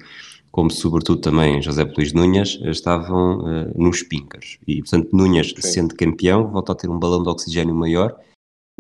como 0.51 0.72
sobretudo 0.72 1.22
também 1.22 1.62
José 1.62 1.84
Luís 1.84 2.13
Núñez, 2.13 2.60
estavam 2.63 3.39
uh, 3.39 3.82
nos 3.82 4.03
pinkers. 4.03 4.58
E, 4.68 4.82
portanto, 4.82 5.10
Núñez, 5.13 5.53
Sim. 5.56 5.62
sendo 5.62 5.96
campeão, 5.96 6.51
volta 6.51 6.72
a 6.72 6.75
ter 6.75 6.89
um 6.89 7.00
balão 7.00 7.24
de 7.24 7.29
oxigênio 7.29 7.75
maior 7.75 8.15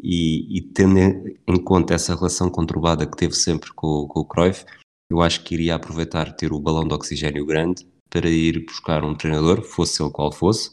e, 0.01 0.57
e 0.57 0.61
tendo 0.61 0.99
em 1.47 1.63
conta 1.63 1.93
essa 1.93 2.15
relação 2.15 2.49
conturbada 2.49 3.05
que 3.05 3.17
teve 3.17 3.33
sempre 3.33 3.71
com, 3.73 4.07
com 4.07 4.19
o 4.21 4.25
Cruyff, 4.25 4.65
eu 5.11 5.21
acho 5.21 5.43
que 5.43 5.55
iria 5.55 5.75
aproveitar 5.75 6.33
ter 6.35 6.53
o 6.53 6.59
balão 6.59 6.87
de 6.87 6.93
oxigênio 6.93 7.45
grande 7.45 7.87
para 8.09 8.29
ir 8.29 8.65
buscar 8.65 9.03
um 9.03 9.15
treinador, 9.15 9.61
fosse 9.61 10.01
ele 10.01 10.11
qual 10.11 10.31
fosse. 10.31 10.71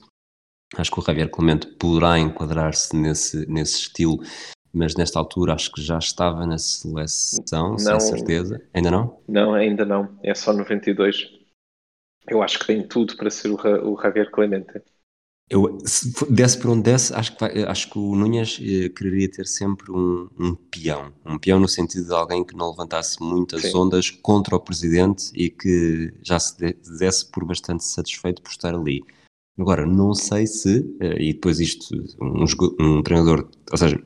Acho 0.77 0.91
que 0.91 0.99
o 0.99 1.03
Javier 1.03 1.31
Clemente 1.31 1.67
poderá 1.79 2.19
enquadrar-se 2.19 2.97
nesse, 2.97 3.47
nesse 3.47 3.81
estilo 3.83 4.19
mas 4.77 4.95
nesta 4.95 5.19
altura 5.19 5.55
acho 5.55 5.73
que 5.73 5.81
já 5.81 5.99
estava 5.99 6.47
na 6.47 6.59
seleção, 6.59 7.71
não, 7.71 7.79
sem 7.79 8.01
certeza. 8.01 8.63
Ainda 8.75 8.91
não? 8.91 9.19
Não, 9.27 9.55
ainda 9.55 9.87
não. 9.87 10.19
É 10.23 10.35
só 10.35 10.53
92. 10.53 11.31
Eu 12.29 12.43
acho 12.43 12.59
que 12.59 12.67
tem 12.67 12.87
tudo 12.87 13.17
para 13.17 13.31
ser 13.31 13.49
o, 13.49 13.55
o 13.55 14.01
Javier 14.01 14.31
Clemente. 14.31 14.83
Eu, 15.49 15.79
se 15.87 16.13
desse 16.31 16.59
por 16.59 16.73
onde 16.73 16.83
desse, 16.83 17.15
acho 17.15 17.33
que, 17.33 17.41
vai, 17.41 17.63
acho 17.63 17.89
que 17.89 17.99
o 17.99 18.17
Núñez 18.17 18.59
eh, 18.61 18.89
quereria 18.89 19.31
ter 19.31 19.47
sempre 19.47 19.93
um, 19.93 20.29
um, 20.39 20.55
peão. 20.55 21.13
Um 21.25 21.39
peão 21.39 21.61
no 21.61 21.69
sentido 21.69 22.09
de 22.09 22.13
alguém 22.13 22.45
que 22.45 22.57
não 22.57 22.71
levantasse 22.71 23.23
muitas 23.23 23.63
Sim. 23.63 23.77
ondas 23.77 24.11
contra 24.11 24.57
o 24.57 24.61
presidente 24.61 25.31
e 25.35 25.49
que 25.49 26.13
já 26.23 26.39
se 26.39 26.57
desse 26.99 27.31
por 27.31 27.45
bastante 27.47 27.85
satisfeito 27.85 28.43
por 28.43 28.51
estar 28.51 28.75
ali. 28.75 29.03
Agora, 29.57 29.87
não 29.87 30.15
sei 30.15 30.47
se, 30.49 30.85
eh, 31.01 31.23
e 31.23 31.33
depois 31.33 31.61
isto, 31.61 31.95
um, 32.21 32.45
um 32.81 33.03
treinador, 33.03 33.49
ou 33.71 33.79
seja, 33.79 34.03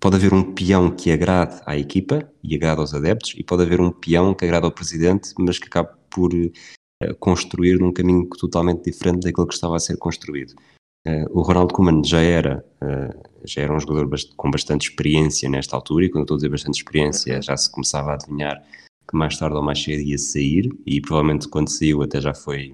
pode 0.00 0.16
haver 0.16 0.32
um 0.32 0.54
peão 0.54 0.90
que 0.90 1.12
agrade 1.12 1.60
à 1.66 1.76
equipa 1.76 2.26
e 2.42 2.56
agrade 2.56 2.80
aos 2.80 2.94
adeptos, 2.94 3.34
e 3.36 3.44
pode 3.44 3.62
haver 3.62 3.80
um 3.80 3.92
peão 3.92 4.34
que 4.34 4.44
agrade 4.44 4.64
ao 4.64 4.72
presidente, 4.72 5.32
mas 5.38 5.58
que 5.58 5.66
acabe 5.66 5.90
por 6.08 6.32
uh, 6.32 7.14
construir 7.18 7.78
num 7.78 7.92
caminho 7.92 8.26
totalmente 8.30 8.90
diferente 8.90 9.24
daquele 9.24 9.46
que 9.46 9.54
estava 9.54 9.76
a 9.76 9.80
ser 9.80 9.98
construído. 9.98 10.54
Uh, 11.06 11.26
o 11.30 11.42
Ronald 11.42 11.72
Koeman 11.72 12.02
já 12.04 12.20
era, 12.20 12.64
uh, 12.82 13.30
já 13.44 13.62
era 13.62 13.74
um 13.74 13.78
jogador 13.78 14.08
bast 14.08 14.34
com 14.36 14.50
bastante 14.50 14.88
experiência 14.88 15.48
nesta 15.50 15.76
altura, 15.76 16.06
e 16.06 16.10
quando 16.10 16.22
estou 16.22 16.34
a 16.34 16.38
dizer 16.38 16.48
bastante 16.48 16.78
experiência, 16.78 17.42
já 17.42 17.56
se 17.56 17.70
começava 17.70 18.10
a 18.10 18.14
adivinhar 18.14 18.62
que 19.08 19.16
mais 19.16 19.36
tarde 19.36 19.56
ou 19.56 19.62
mais 19.62 19.82
cedo 19.82 20.00
ia 20.00 20.18
sair, 20.18 20.70
e 20.86 21.00
provavelmente 21.00 21.48
quando 21.48 21.68
saiu 21.68 22.02
até 22.02 22.20
já 22.20 22.32
foi 22.32 22.72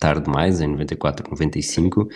tarde 0.00 0.24
demais, 0.24 0.60
em 0.60 0.66
94, 0.66 1.30
95, 1.30 2.08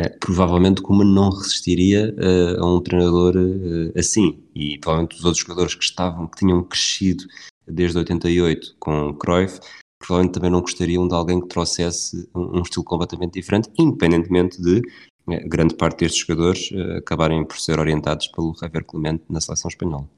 eh, 0.00 0.08
provavelmente 0.18 0.80
Kuma 0.80 1.04
não 1.04 1.28
resistiria 1.28 2.14
uh, 2.14 2.64
a 2.64 2.74
um 2.74 2.80
treinador 2.80 3.36
uh, 3.36 3.98
assim 3.98 4.42
e 4.54 4.78
provavelmente 4.78 5.16
os 5.16 5.24
outros 5.24 5.42
jogadores 5.42 5.74
que 5.74 5.84
estavam, 5.84 6.26
que 6.26 6.38
tinham 6.38 6.62
crescido 6.64 7.24
desde 7.68 7.98
88 7.98 8.76
com 8.78 9.14
Cruyff, 9.14 9.60
provavelmente 9.98 10.34
também 10.34 10.50
não 10.50 10.62
gostariam 10.62 11.06
de 11.06 11.14
alguém 11.14 11.38
que 11.38 11.48
trouxesse 11.48 12.26
um, 12.34 12.58
um 12.58 12.62
estilo 12.62 12.84
completamente 12.84 13.34
diferente, 13.34 13.68
independentemente 13.78 14.60
de 14.62 14.78
uh, 14.78 15.48
grande 15.48 15.74
parte 15.74 16.00
destes 16.00 16.26
jogadores 16.26 16.70
acabarem 16.96 17.44
por 17.44 17.58
ser 17.58 17.78
orientados 17.78 18.28
pelo 18.28 18.54
Javier 18.58 18.84
Clemente 18.84 19.24
na 19.28 19.40
seleção 19.40 19.68
espanhola. 19.68 20.08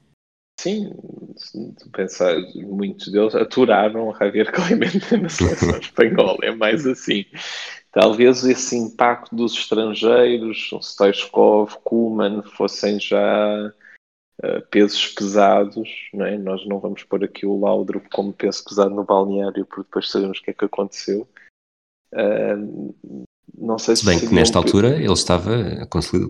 Sim, 0.61 0.93
se 1.35 1.89
pensar, 1.89 2.35
muitos 2.55 3.11
deles 3.11 3.35
aturaram 3.35 4.15
Javier 4.17 4.49
Clemente 4.49 5.17
na 5.17 5.27
seleção 5.27 5.75
espanhola, 5.77 6.37
é 6.41 6.55
mais 6.55 6.87
assim. 6.87 7.25
Talvez 7.93 8.43
esse 8.43 8.75
impacto 8.75 9.35
dos 9.35 9.53
estrangeiros, 9.53 10.71
um 10.73 10.81
Stoichkov, 10.81 11.77
Kuhlmann, 11.83 12.41
fossem 12.41 12.99
já 12.99 13.71
uh, 14.43 14.67
pesos 14.71 15.09
pesados, 15.09 15.87
não 16.11 16.25
é? 16.25 16.35
Nós 16.35 16.65
não 16.65 16.79
vamos 16.79 17.03
pôr 17.03 17.23
aqui 17.23 17.45
o 17.45 17.59
Laudrup 17.59 18.07
como 18.11 18.33
peso 18.33 18.65
pesado 18.65 18.95
no 18.95 19.03
balneário, 19.03 19.63
porque 19.67 19.83
depois 19.83 20.09
sabemos 20.09 20.39
o 20.39 20.41
que 20.41 20.49
é 20.49 20.53
que 20.53 20.65
aconteceu. 20.65 21.27
Uh, 22.11 22.95
não 23.55 23.77
sei 23.77 23.95
se, 23.95 24.01
se 24.01 24.07
bem 24.07 24.19
que 24.19 24.33
nesta 24.33 24.57
um... 24.57 24.63
altura 24.63 24.95
ele 24.95 25.13
estava 25.13 25.87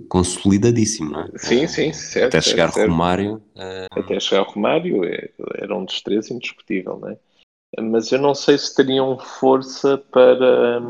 consolidadíssimo, 0.09 1.11
não 1.11 1.21
é? 1.21 1.29
Sim, 1.37 1.65
sim, 1.67 1.93
certo. 1.93 2.35
Até 2.35 2.41
chegar 2.41 2.73
certo, 2.73 2.89
Romário. 2.89 3.41
Uh... 3.55 3.99
Até 3.99 4.19
chegar 4.19 4.43
Romário 4.43 5.05
é, 5.05 5.31
era 5.55 5.73
um 5.73 5.85
dos 5.85 6.01
três 6.01 6.29
indiscutível, 6.29 6.99
não 6.99 7.09
é? 7.09 7.17
Mas 7.79 8.11
eu 8.11 8.19
não 8.19 8.35
sei 8.35 8.57
se 8.57 8.75
teriam 8.75 9.17
força 9.17 9.97
para, 9.97 10.81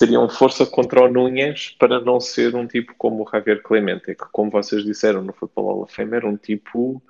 teriam 0.00 0.26
força 0.30 0.64
contra 0.64 1.02
o 1.02 1.12
Núñez 1.12 1.76
para 1.78 2.00
não 2.00 2.18
ser 2.18 2.54
um 2.56 2.66
tipo 2.66 2.94
como 2.96 3.22
o 3.22 3.30
Javier 3.30 3.62
Clemente, 3.62 4.14
que, 4.14 4.24
como 4.32 4.50
vocês 4.50 4.82
disseram 4.82 5.22
no 5.22 5.34
Futebol 5.34 5.66
Hall 5.66 5.82
of 5.82 5.94
Fame, 5.94 6.16
era 6.16 6.26
um 6.26 6.38
tipo 6.38 7.02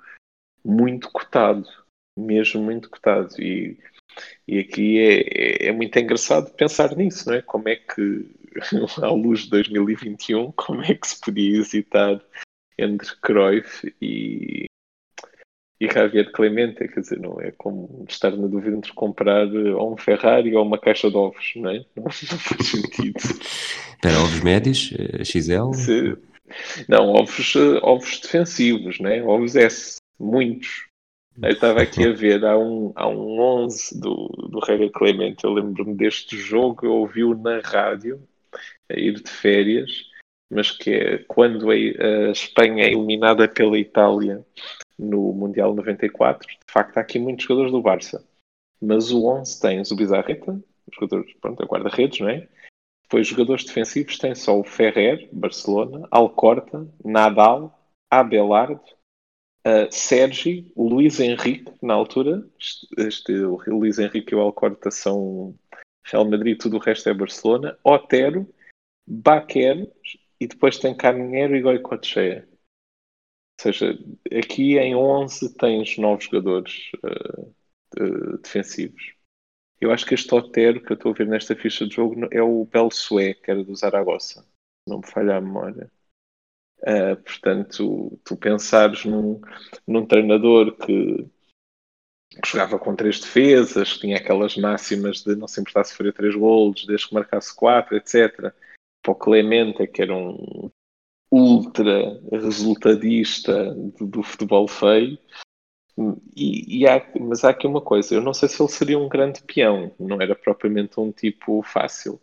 muito 0.63 1.09
cotado, 1.09 1.65
mesmo 2.19 2.61
muito 2.61 2.89
cotado. 2.89 3.33
E, 3.39 3.79
e 4.45 4.59
aqui 4.59 4.99
é, 4.99 5.21
é, 5.21 5.67
é 5.69 5.71
muito 5.71 5.97
engraçado 5.97 6.51
pensar 6.51 6.93
nisso, 6.97 7.29
não 7.29 7.37
é? 7.37 7.41
Como 7.41 7.69
é 7.69 7.77
que, 7.77 8.29
à 9.01 9.09
luz 9.09 9.43
de 9.43 9.51
2021, 9.51 10.51
como 10.51 10.83
é 10.83 10.93
que 10.93 11.07
se 11.07 11.21
podia 11.21 11.59
hesitar 11.59 12.21
entre 12.77 13.15
Cruyff 13.21 13.95
e, 14.01 14.65
e 15.81 15.91
Javier 15.91 16.31
Clemente, 16.31 16.87
quer 16.87 16.99
dizer, 16.99 17.19
não 17.19 17.41
é 17.41 17.49
como 17.57 18.05
estar 18.07 18.29
na 18.37 18.45
dúvida 18.45 18.77
entre 18.77 18.93
comprar 18.93 19.47
eh, 19.47 19.73
ou 19.73 19.93
um 19.93 19.97
Ferrari 19.97 20.55
ou 20.55 20.63
uma 20.63 20.77
caixa 20.77 21.09
de 21.09 21.17
ovos, 21.17 21.53
não 21.55 21.71
é? 21.71 21.83
Não, 21.97 22.11
faz 22.11 22.67
sentido. 22.67 23.19
Para 23.99 24.19
ovos 24.19 24.41
médios, 24.41 24.93
eh, 24.95 25.25
XL? 25.25 25.73
Se, 25.73 26.17
não, 26.87 27.13
ovos, 27.13 27.55
eh, 27.55 27.79
ovos 27.81 28.19
defensivos, 28.19 28.99
né? 28.99 29.23
ovos 29.23 29.55
S, 29.55 29.95
muitos. 30.19 30.85
Eu 31.41 31.49
estava 31.49 31.81
aqui 31.81 32.05
a 32.07 32.11
ver, 32.11 32.45
há 32.45 32.55
um, 32.55 32.91
há 32.95 33.07
um 33.07 33.39
11 33.39 33.99
do, 33.99 34.27
do 34.51 34.63
Javier 34.63 34.91
Clemente, 34.91 35.43
eu 35.43 35.51
lembro-me 35.51 35.95
deste 35.95 36.37
jogo, 36.37 36.85
eu 36.85 36.93
ouvi-o 36.93 37.33
na 37.33 37.59
rádio, 37.59 38.21
a 38.87 38.99
ir 38.99 39.15
de 39.15 39.31
férias, 39.31 39.89
mas 40.51 40.69
que 40.69 40.91
é 40.91 41.17
quando 41.27 41.71
a, 41.71 41.73
a 41.73 42.31
Espanha 42.31 42.83
é 42.83 42.91
eliminada 42.91 43.47
pela 43.47 43.79
Itália 43.79 44.45
no 45.01 45.33
Mundial 45.33 45.73
94. 45.73 46.47
De 46.47 46.71
facto, 46.71 46.97
há 46.97 47.01
aqui 47.01 47.17
muitos 47.17 47.45
jogadores 47.45 47.71
do 47.71 47.81
Barça. 47.81 48.23
Mas 48.79 49.11
o 49.11 49.25
11 49.25 49.59
tem 49.59 49.81
o 49.81 49.95
Bizarreta, 49.95 50.63
jogadores, 50.93 51.33
pronto, 51.41 51.61
a 51.61 51.65
guarda-redes, 51.65 52.19
não 52.19 52.29
é? 52.29 52.47
Depois, 53.03 53.27
jogadores 53.27 53.65
defensivos 53.65 54.17
tem 54.17 54.33
só 54.33 54.57
o 54.57 54.63
Ferrer, 54.63 55.27
Barcelona, 55.33 56.07
Alcorta, 56.09 56.87
Nadal, 57.03 57.77
Abelardo, 58.09 58.81
uh, 59.67 59.91
Sergi, 59.91 60.71
o 60.75 60.87
Luís 60.87 61.19
Henrique, 61.19 61.73
na 61.81 61.93
altura. 61.93 62.47
Este, 62.97 63.33
o 63.43 63.57
Luís 63.67 63.99
Henrique 63.99 64.33
e 64.33 64.35
o 64.35 64.39
Alcorta 64.39 64.89
são 64.89 65.55
Real 66.05 66.29
Madrid, 66.29 66.57
tudo 66.57 66.77
o 66.77 66.79
resto 66.79 67.09
é 67.09 67.13
Barcelona. 67.13 67.77
Otero, 67.83 68.47
Baquer, 69.05 69.91
e 70.39 70.47
depois 70.47 70.79
tem 70.79 70.95
Caminheiro 70.95 71.55
e 71.55 71.61
Goicoechea 71.61 72.47
seja, 73.61 73.97
aqui 74.31 74.77
em 74.77 74.95
11 74.95 75.53
tens 75.55 75.97
novos 75.97 76.25
jogadores 76.25 76.91
uh, 77.03 78.37
defensivos. 78.39 79.13
Eu 79.79 79.91
acho 79.91 80.05
que 80.05 80.13
este 80.13 80.33
Otero 80.33 80.81
que 80.83 80.91
eu 80.91 80.95
estou 80.95 81.11
a 81.11 81.15
ver 81.15 81.27
nesta 81.27 81.55
ficha 81.55 81.87
de 81.87 81.95
jogo 81.95 82.27
é 82.31 82.41
o 82.41 82.65
Belsué, 82.65 83.33
que 83.33 83.49
era 83.49 83.63
do 83.63 83.75
Zaragoza, 83.75 84.45
não 84.87 84.99
me 84.99 85.07
falha 85.07 85.37
a 85.37 85.41
memória. 85.41 85.91
Uh, 86.79 87.15
portanto, 87.23 88.19
tu 88.23 88.35
pensares 88.35 89.05
num, 89.05 89.39
num 89.87 90.05
treinador 90.05 90.75
que, 90.77 91.27
que, 92.29 92.47
jogava 92.47 92.79
com 92.79 92.95
três 92.95 93.19
defesas, 93.19 93.93
que 93.93 94.01
tinha 94.01 94.17
aquelas 94.17 94.57
máximas 94.57 95.23
de 95.23 95.35
não 95.35 95.47
se 95.47 95.61
importar 95.61 95.83
sofrer 95.83 96.13
três 96.13 96.35
golos, 96.35 96.85
desde 96.87 97.07
que 97.07 97.13
marcasse 97.13 97.55
quatro, 97.55 97.95
etc. 97.95 98.51
Para 99.03 99.11
o 99.11 99.15
Clemente, 99.15 99.85
que 99.87 100.01
era 100.01 100.15
um, 100.15 100.71
ultra 101.31 102.19
resultadista 102.31 103.73
do, 103.73 104.07
do 104.07 104.23
futebol 104.23 104.67
feio. 104.67 105.17
E, 106.35 106.79
e 106.81 106.87
há, 106.87 107.05
mas 107.19 107.43
há 107.43 107.49
aqui 107.49 107.67
uma 107.67 107.81
coisa, 107.81 108.15
eu 108.15 108.21
não 108.21 108.33
sei 108.33 108.49
se 108.49 108.61
ele 108.61 108.69
seria 108.69 108.99
um 108.99 109.09
grande 109.09 109.41
peão, 109.43 109.91
não 109.99 110.21
era 110.21 110.35
propriamente 110.35 110.99
um 110.99 111.11
tipo 111.11 111.61
fácil. 111.63 112.19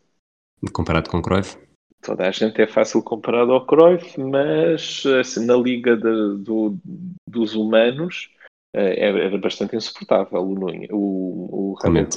Comparado 0.73 1.09
com 1.09 1.19
o 1.19 1.23
Cruyff? 1.23 1.57
Toda 2.01 2.29
a 2.29 2.31
gente 2.31 2.61
é 2.61 2.67
fácil 2.67 3.03
comparado 3.03 3.53
ao 3.53 3.67
Cruyff, 3.67 4.19
mas 4.21 5.05
assim, 5.21 5.45
na 5.45 5.57
liga 5.57 5.97
de, 5.97 6.43
do, 6.43 6.79
dos 7.27 7.55
humanos 7.55 8.31
eh, 8.75 9.07
era, 9.07 9.39
bastante 9.39 9.77
insuportável 9.77 10.43
o, 10.43 10.55
Nunha, 10.55 10.89
o, 10.91 11.73
o 11.73 11.75
Clemente 11.77 12.15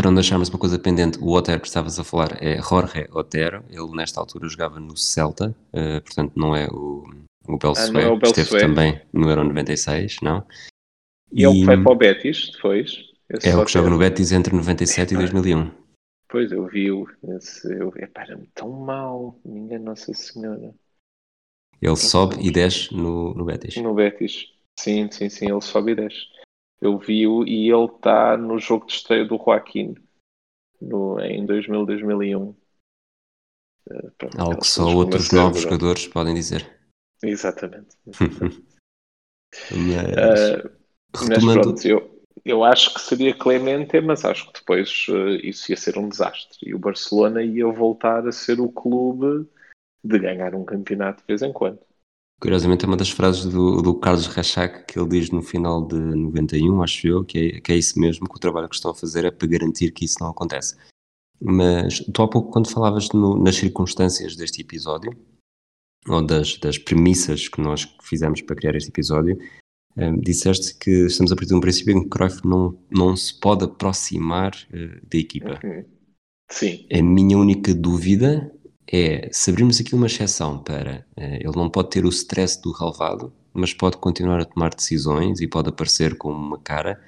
para 0.00 0.08
não 0.08 0.14
deixarmos 0.14 0.48
uma 0.48 0.58
coisa 0.58 0.78
pendente, 0.78 1.18
o 1.18 1.30
Otero 1.32 1.60
que 1.60 1.66
estavas 1.66 1.98
a 1.98 2.04
falar 2.04 2.42
é 2.42 2.56
Jorge 2.62 3.06
Otero, 3.12 3.62
ele 3.68 3.90
nesta 3.94 4.18
altura 4.18 4.48
jogava 4.48 4.80
no 4.80 4.96
Celta, 4.96 5.54
uh, 5.74 6.00
portanto 6.00 6.32
não 6.34 6.56
é 6.56 6.66
o, 6.68 7.04
o 7.46 7.58
Belsué, 7.58 8.06
ah, 8.06 8.14
é 8.14 8.18
que 8.18 8.26
esteve 8.28 8.60
também 8.60 8.98
no 9.12 9.28
Euro 9.28 9.44
96, 9.44 10.16
não? 10.22 10.42
E, 11.30 11.42
e 11.42 11.44
ele 11.44 11.66
foi 11.66 11.82
para 11.82 11.92
o 11.92 11.96
Betis 11.96 12.50
depois? 12.50 13.10
É 13.44 13.54
o 13.54 13.62
que 13.62 13.72
joga 13.72 13.90
no 13.90 13.98
Betis 13.98 14.32
entre 14.32 14.56
97 14.56 15.12
e 15.12 15.16
2001. 15.18 15.70
Pois, 16.30 16.50
eu 16.50 16.66
vi-o, 16.66 17.06
eu, 17.64 17.92
era-me 18.14 18.46
tão 18.54 18.70
mal, 18.70 19.38
minha 19.44 19.78
Nossa 19.78 20.14
Senhora. 20.14 20.74
Ele 21.82 21.96
sobe 21.96 22.36
e 22.40 22.50
desce 22.50 22.94
no, 22.94 23.34
no 23.34 23.44
Betis. 23.44 23.76
No 23.76 23.92
Betis, 23.92 24.46
sim, 24.78 25.10
sim, 25.10 25.28
sim, 25.28 25.50
ele 25.50 25.60
sobe 25.60 25.92
e 25.92 25.94
desce. 25.96 26.39
Eu 26.80 26.98
vi-o 26.98 27.44
e 27.46 27.70
ele 27.70 27.84
está 27.84 28.36
no 28.36 28.58
jogo 28.58 28.86
de 28.86 28.94
estreia 28.94 29.24
do 29.24 29.36
Joaquim 29.36 29.94
no, 30.80 31.20
em 31.20 31.44
2000, 31.44 31.84
2001. 31.84 32.48
Uh, 32.48 32.56
pronto, 34.16 34.40
Algo 34.40 34.60
que 34.60 34.66
só 34.66 34.84
outros 34.94 35.30
novos 35.30 35.62
jogadores 35.62 36.06
podem 36.06 36.34
dizer. 36.34 36.80
Exatamente. 37.22 37.96
mas, 40.16 40.64
uh, 40.64 41.28
mas 41.28 41.44
pronto, 41.44 41.86
eu, 41.86 42.24
eu 42.44 42.64
acho 42.64 42.94
que 42.94 43.00
seria 43.00 43.36
Clemente, 43.36 44.00
mas 44.00 44.24
acho 44.24 44.46
que 44.46 44.60
depois 44.60 45.06
uh, 45.08 45.36
isso 45.42 45.70
ia 45.70 45.76
ser 45.76 45.98
um 45.98 46.08
desastre. 46.08 46.58
E 46.62 46.74
o 46.74 46.78
Barcelona 46.78 47.42
ia 47.42 47.66
voltar 47.66 48.26
a 48.26 48.32
ser 48.32 48.60
o 48.60 48.70
clube 48.70 49.46
de 50.02 50.18
ganhar 50.18 50.54
um 50.54 50.64
campeonato 50.64 51.20
de 51.20 51.26
vez 51.26 51.42
em 51.42 51.52
quando. 51.52 51.80
Curiosamente, 52.40 52.86
é 52.86 52.88
uma 52.88 52.96
das 52.96 53.10
frases 53.10 53.44
do, 53.44 53.82
do 53.82 53.94
Carlos 53.94 54.26
Rachac 54.26 54.86
que 54.86 54.98
ele 54.98 55.10
diz 55.10 55.30
no 55.30 55.42
final 55.42 55.86
de 55.86 55.96
91, 55.96 56.82
acho 56.82 57.06
eu, 57.06 57.22
que 57.22 57.38
é, 57.38 57.60
que 57.60 57.70
é 57.70 57.76
isso 57.76 58.00
mesmo, 58.00 58.26
que 58.26 58.34
o 58.34 58.40
trabalho 58.40 58.68
que 58.68 58.74
estão 58.74 58.92
a 58.92 58.94
fazer 58.94 59.26
é 59.26 59.30
para 59.30 59.46
garantir 59.46 59.92
que 59.92 60.06
isso 60.06 60.16
não 60.20 60.30
acontece. 60.30 60.74
Mas 61.38 61.98
tu 61.98 62.22
há 62.22 62.28
pouco, 62.28 62.50
quando 62.50 62.70
falavas 62.70 63.10
no, 63.10 63.36
nas 63.36 63.56
circunstâncias 63.56 64.36
deste 64.36 64.62
episódio, 64.62 65.14
ou 66.08 66.24
das, 66.24 66.56
das 66.56 66.78
premissas 66.78 67.46
que 67.46 67.60
nós 67.60 67.86
fizemos 68.02 68.40
para 68.40 68.56
criar 68.56 68.74
este 68.74 68.88
episódio, 68.88 69.38
eh, 69.96 70.12
disseste 70.18 70.74
que 70.78 71.06
estamos 71.06 71.32
a 71.32 71.36
partir 71.36 71.50
de 71.50 71.56
um 71.56 71.60
princípio 71.60 71.94
em 71.94 72.02
que 72.04 72.08
Cruyff 72.08 72.46
não, 72.46 72.78
não 72.90 73.14
se 73.16 73.38
pode 73.38 73.64
aproximar 73.64 74.52
uh, 74.72 75.06
da 75.06 75.18
equipa. 75.18 75.60
Sim. 76.50 76.86
A 76.90 77.02
minha 77.02 77.36
única 77.36 77.74
dúvida 77.74 78.50
é 78.92 79.28
se 79.32 79.50
abrirmos 79.50 79.80
aqui 79.80 79.94
uma 79.94 80.06
exceção 80.06 80.58
para 80.58 81.06
uh, 81.16 81.22
ele 81.22 81.56
não 81.56 81.70
pode 81.70 81.90
ter 81.90 82.04
o 82.04 82.08
stress 82.08 82.60
do 82.60 82.72
relevado, 82.72 83.32
mas 83.52 83.72
pode 83.72 83.96
continuar 83.96 84.40
a 84.40 84.44
tomar 84.44 84.74
decisões 84.74 85.40
e 85.40 85.48
pode 85.48 85.68
aparecer 85.68 86.16
com 86.16 86.30
uma 86.30 86.58
cara. 86.58 87.00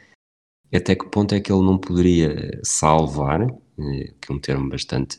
Até 0.73 0.95
que 0.95 1.07
ponto 1.07 1.35
é 1.35 1.41
que 1.41 1.53
ele 1.53 1.63
não 1.63 1.77
poderia 1.79 2.61
salvar, 2.63 3.43
uh, 3.43 4.15
que 4.21 4.31
é 4.31 4.35
um 4.35 4.39
termo 4.39 4.69
bastante, 4.69 5.19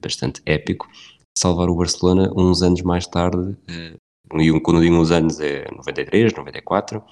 bastante 0.00 0.40
épico, 0.46 0.88
salvar 1.36 1.68
o 1.68 1.76
Barcelona 1.76 2.32
uns 2.36 2.62
anos 2.62 2.82
mais 2.82 3.06
tarde, 3.06 3.56
e 3.68 4.60
quando 4.60 4.80
digo 4.80 4.94
uns 4.94 5.10
anos 5.10 5.38
é 5.40 5.66
93, 5.70 6.32
94, 6.32 7.02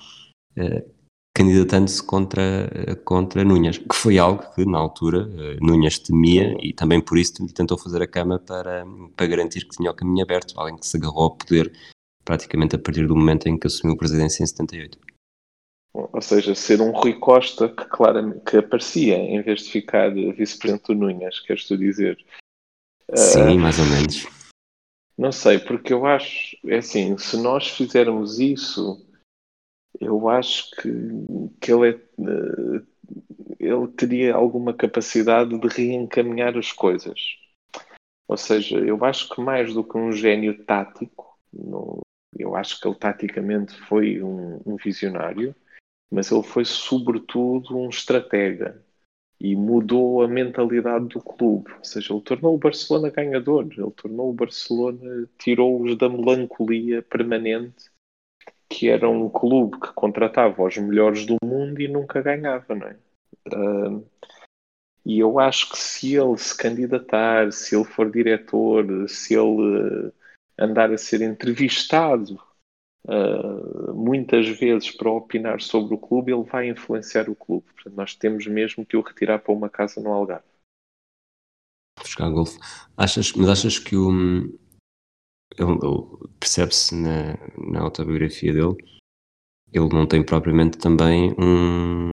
candidatando-se 1.34 2.02
contra, 2.02 2.68
contra 3.04 3.44
Nunhas, 3.44 3.78
que 3.78 3.94
foi 3.94 4.18
algo 4.18 4.44
que 4.54 4.64
na 4.66 4.78
altura 4.78 5.26
uh, 5.26 5.64
Nunhas 5.64 5.98
temia 5.98 6.54
e 6.60 6.72
também 6.72 7.00
por 7.00 7.16
isso 7.16 7.46
tentou 7.54 7.78
fazer 7.78 8.02
a 8.02 8.06
cama 8.06 8.38
para, 8.38 8.84
para 9.16 9.26
garantir 9.26 9.66
que 9.66 9.76
tinha 9.76 9.90
o 9.90 9.94
caminho 9.94 10.22
aberto, 10.22 10.54
além 10.58 10.76
que 10.76 10.86
se 10.86 10.96
agarrou 10.96 11.24
ao 11.24 11.36
poder 11.36 11.72
praticamente 12.24 12.76
a 12.76 12.78
partir 12.78 13.06
do 13.06 13.16
momento 13.16 13.48
em 13.48 13.58
que 13.58 13.66
assumiu 13.66 13.94
a 13.94 13.98
presidência 13.98 14.42
em 14.42 14.46
78. 14.46 14.98
Ou 15.94 16.22
seja, 16.22 16.54
ser 16.54 16.80
um 16.80 16.90
Rui 16.90 17.14
Costa 17.14 17.68
que 17.68 17.84
claramente 17.84 18.40
que 18.40 18.56
aparecia 18.56 19.16
em 19.16 19.42
vez 19.42 19.62
de 19.62 19.70
ficar 19.70 20.10
vice-presidente 20.10 20.86
do 20.86 20.94
Nunhas, 20.94 21.40
queres 21.40 21.66
tu 21.66 21.76
dizer? 21.76 22.18
Sim, 23.14 23.56
uh, 23.56 23.60
mais 23.60 23.78
ou 23.78 23.84
menos. 23.86 24.26
Não 25.18 25.32
sei, 25.32 25.58
porque 25.58 25.92
eu 25.92 26.06
acho, 26.06 26.56
é 26.66 26.78
assim, 26.78 27.16
se 27.18 27.36
nós 27.36 27.68
fizermos 27.68 28.38
isso 28.38 29.04
eu 30.02 30.28
acho 30.28 30.70
que, 30.76 30.90
que 31.60 31.72
ele, 31.72 31.90
é, 31.90 32.00
eh, 32.20 32.82
ele 33.60 33.88
teria 33.96 34.34
alguma 34.34 34.74
capacidade 34.74 35.56
de 35.58 35.68
reencaminhar 35.68 36.56
as 36.58 36.72
coisas. 36.72 37.18
Ou 38.26 38.36
seja, 38.36 38.78
eu 38.78 39.04
acho 39.04 39.28
que 39.28 39.40
mais 39.40 39.72
do 39.72 39.84
que 39.84 39.96
um 39.96 40.12
gênio 40.12 40.64
tático, 40.64 41.38
no, 41.52 42.00
eu 42.36 42.56
acho 42.56 42.80
que 42.80 42.88
ele 42.88 42.96
taticamente 42.96 43.74
foi 43.82 44.22
um, 44.22 44.60
um, 44.66 44.76
visionário, 44.76 45.54
mas 46.10 46.32
ele 46.32 46.42
foi 46.42 46.64
sobretudo 46.64 47.76
um 47.76 47.88
estratega 47.88 48.84
e 49.38 49.54
mudou 49.54 50.22
a 50.22 50.28
mentalidade 50.28 51.08
do 51.08 51.20
clube. 51.20 51.72
Ou 51.78 51.84
seja, 51.84 52.12
ele 52.12 52.22
tornou 52.22 52.54
o 52.54 52.58
Barcelona 52.58 53.10
ganhador, 53.10 53.68
ele 53.70 53.90
tornou 53.92 54.30
o 54.30 54.34
Barcelona, 54.34 55.28
tirou-os 55.38 55.96
da 55.96 56.08
melancolia 56.08 57.02
permanente 57.02 57.91
que 58.72 58.88
era 58.88 59.08
um 59.08 59.28
clube 59.28 59.78
que 59.78 59.92
contratava 59.92 60.62
os 60.62 60.78
melhores 60.78 61.26
do 61.26 61.36
mundo 61.44 61.80
e 61.80 61.86
nunca 61.86 62.22
ganhava, 62.22 62.74
não 62.74 62.86
é? 62.86 62.96
Uh, 63.54 64.06
e 65.04 65.18
eu 65.18 65.38
acho 65.38 65.70
que 65.70 65.78
se 65.78 66.14
ele 66.14 66.38
se 66.38 66.56
candidatar, 66.56 67.52
se 67.52 67.76
ele 67.76 67.84
for 67.84 68.10
diretor, 68.10 69.08
se 69.08 69.34
ele 69.34 70.08
uh, 70.08 70.12
andar 70.58 70.90
a 70.90 70.96
ser 70.96 71.20
entrevistado 71.20 72.40
uh, 73.06 73.92
muitas 73.94 74.48
vezes 74.48 74.90
para 74.90 75.10
opinar 75.10 75.60
sobre 75.60 75.94
o 75.94 75.98
clube, 75.98 76.32
ele 76.32 76.44
vai 76.44 76.68
influenciar 76.68 77.28
o 77.28 77.36
clube. 77.36 77.66
Portanto, 77.74 77.94
nós 77.94 78.14
temos 78.14 78.46
mesmo 78.46 78.86
que 78.86 78.96
o 78.96 79.02
retirar 79.02 79.40
para 79.40 79.52
uma 79.52 79.68
casa 79.68 80.00
no 80.00 80.10
Algarve. 80.10 80.46
Jogar 82.06 82.30
golfe. 82.30 82.58
Achas, 82.96 83.32
mas 83.32 83.48
achas 83.50 83.78
que 83.78 83.96
o, 83.96 84.10
ele, 84.10 84.58
percebe-se 86.38 86.94
na, 86.94 87.36
na 87.58 87.80
autobiografia 87.80 88.52
dele, 88.52 88.76
ele 89.72 89.88
não 89.88 90.06
tem 90.06 90.22
propriamente 90.22 90.78
também 90.78 91.34
um, 91.38 92.10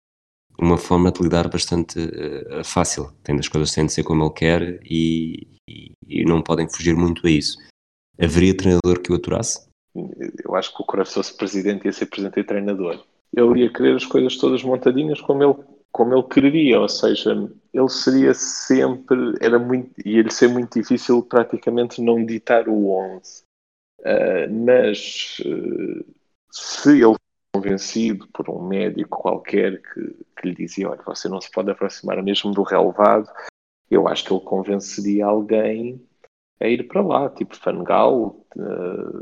uma 0.58 0.78
forma 0.78 1.12
de 1.12 1.21
lidar 1.21 1.49
bastante 1.49 1.99
uh, 1.99 2.63
fácil. 2.63 3.12
Tem 3.23 3.36
das 3.36 3.47
coisas 3.47 3.73
têm 3.73 3.86
de 3.86 3.93
ser 3.93 4.04
como 4.04 4.23
ele 4.23 4.34
quer 4.34 4.80
e, 4.84 5.58
e, 5.69 5.91
e, 6.08 6.25
não 6.25 6.41
podem 6.41 6.69
fugir 6.69 6.95
muito 6.95 7.25
a 7.28 7.30
isso. 7.30 7.58
Haveria 8.19 8.56
treinador 8.56 9.02
que 9.02 9.12
o 9.12 9.15
aturasse? 9.15 9.67
Eu 10.43 10.56
acho 10.56 10.75
que 10.75 10.84
o 10.84 11.06
se 11.06 11.13
fosse 11.13 11.36
presidente, 11.36 11.86
ia 11.86 11.93
ser 11.93 12.06
presidente 12.06 12.39
e 12.39 12.43
treinador. 12.43 13.04
Ele 13.36 13.62
ia 13.62 13.71
querer 13.71 13.95
as 13.95 14.06
coisas 14.06 14.38
todas 14.38 14.63
montadinhas 14.63 15.21
como 15.21 15.43
ele, 15.43 15.56
como 15.91 16.13
ele 16.13 16.23
quereria, 16.23 16.80
ou 16.80 16.89
seja, 16.89 17.32
ele 17.73 17.89
seria 17.89 18.34
sempre, 18.34 19.36
era 19.41 19.58
muito, 19.58 19.91
ia-lhe 20.06 20.32
ser 20.32 20.47
muito 20.47 20.80
difícil 20.80 21.23
praticamente 21.23 22.02
não 22.02 22.23
ditar 22.25 22.67
o 22.67 22.91
11. 22.91 23.43
Uh, 23.99 24.65
mas 24.65 25.38
uh, 25.45 26.06
se 26.52 27.02
ele 27.02 27.15
convencido 27.54 28.28
por 28.28 28.49
um 28.49 28.65
médico 28.65 29.21
qualquer 29.21 29.82
que, 29.82 30.15
que, 30.38 30.47
lhe 30.47 30.56
dizia, 30.56 30.89
olha, 30.89 31.02
você 31.04 31.28
não 31.28 31.41
se 31.41 31.52
pode 31.52 31.69
aproximar 31.69 32.21
mesmo 32.23 32.52
do 32.52 32.63
relevado, 32.63 33.30
eu 33.89 34.08
acho 34.08 34.23
que 34.23 34.34
ele 34.34 34.41
convenceria 34.41 35.25
alguém 35.25 36.02
a 36.60 36.67
ir 36.67 36.88
para 36.88 37.02
lá, 37.02 37.30
tipo 37.30 37.56
Fangal, 37.56 38.45
uh, 38.56 39.19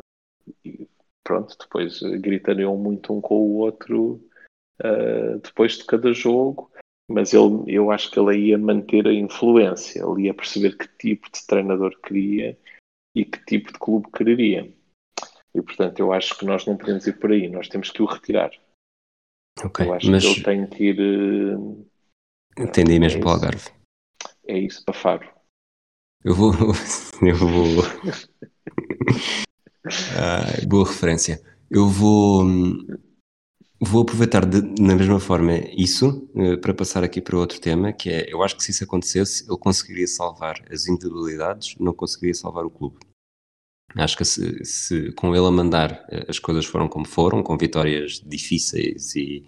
e 0.63 0.87
pronto, 1.23 1.55
depois 1.59 1.99
gritariam 2.21 2.75
muito 2.77 3.13
um 3.13 3.21
com 3.21 3.35
o 3.35 3.55
outro 3.57 4.21
depois 5.41 5.77
de 5.77 5.85
cada 5.85 6.13
jogo 6.13 6.71
mas 7.09 7.33
ele, 7.33 7.63
eu 7.67 7.89
acho 7.89 8.11
que 8.11 8.19
ele 8.19 8.49
ia 8.49 8.57
manter 8.57 9.07
a 9.07 9.13
influência, 9.13 10.03
ele 10.03 10.23
ia 10.23 10.33
perceber 10.33 10.77
que 10.77 10.87
tipo 10.97 11.31
de 11.31 11.47
treinador 11.47 11.97
queria 12.01 12.59
e 13.15 13.23
que 13.23 13.43
tipo 13.45 13.71
de 13.71 13.79
clube 13.79 14.11
quereria. 14.11 14.69
E 15.55 15.61
portanto, 15.61 15.99
eu 15.99 16.11
acho 16.11 16.37
que 16.37 16.45
nós 16.45 16.65
não 16.65 16.75
podemos 16.75 17.07
ir 17.07 17.17
por 17.17 17.31
aí, 17.31 17.47
nós 17.47 17.69
temos 17.69 17.89
que 17.89 18.01
o 18.01 18.05
retirar. 18.05 18.51
Ok, 19.63 19.85
eu 19.85 19.93
acho 19.93 20.11
mas... 20.11 20.23
que 20.23 20.31
ele 20.31 20.43
tem 20.43 20.67
que 20.67 20.83
ir. 20.83 20.99
Uh... 20.99 21.89
Entendi 22.59 22.95
é 22.95 22.99
mesmo 22.99 23.21
para 23.21 23.29
o 23.29 23.31
Algarve. 23.31 23.71
É 24.45 24.59
isso, 24.59 24.83
para 24.83 24.93
Faro. 24.93 25.29
Eu 26.23 26.35
vou. 26.35 26.51
Eu 27.25 27.35
vou. 27.35 27.83
ah, 30.19 30.67
boa 30.67 30.85
referência. 30.85 31.41
Eu 31.71 31.87
vou. 31.87 32.45
Vou 33.79 34.01
aproveitar 34.01 34.43
de, 34.43 34.61
na 34.81 34.95
mesma 34.95 35.19
forma 35.19 35.53
isso 35.71 36.27
uh, 36.33 36.57
para 36.59 36.73
passar 36.73 37.03
aqui 37.03 37.21
para 37.21 37.37
outro 37.37 37.61
tema, 37.61 37.93
que 37.93 38.09
é, 38.09 38.33
eu 38.33 38.41
acho 38.41 38.57
que 38.57 38.63
se 38.63 38.71
isso 38.71 38.83
acontecesse, 38.83 39.45
ele 39.47 39.57
conseguiria 39.57 40.07
salvar 40.07 40.55
as 40.71 40.87
individualidades, 40.87 41.75
não 41.79 41.93
conseguiria 41.93 42.33
salvar 42.33 42.65
o 42.65 42.71
clube. 42.71 42.97
Acho 43.95 44.17
que 44.17 44.25
se, 44.25 44.65
se 44.65 45.11
com 45.11 45.35
ele 45.35 45.45
a 45.45 45.51
mandar 45.51 45.91
uh, 45.91 46.25
as 46.27 46.39
coisas 46.39 46.65
foram 46.65 46.87
como 46.87 47.07
foram, 47.07 47.43
com 47.43 47.55
vitórias 47.55 48.19
difíceis 48.25 49.15
e, 49.15 49.45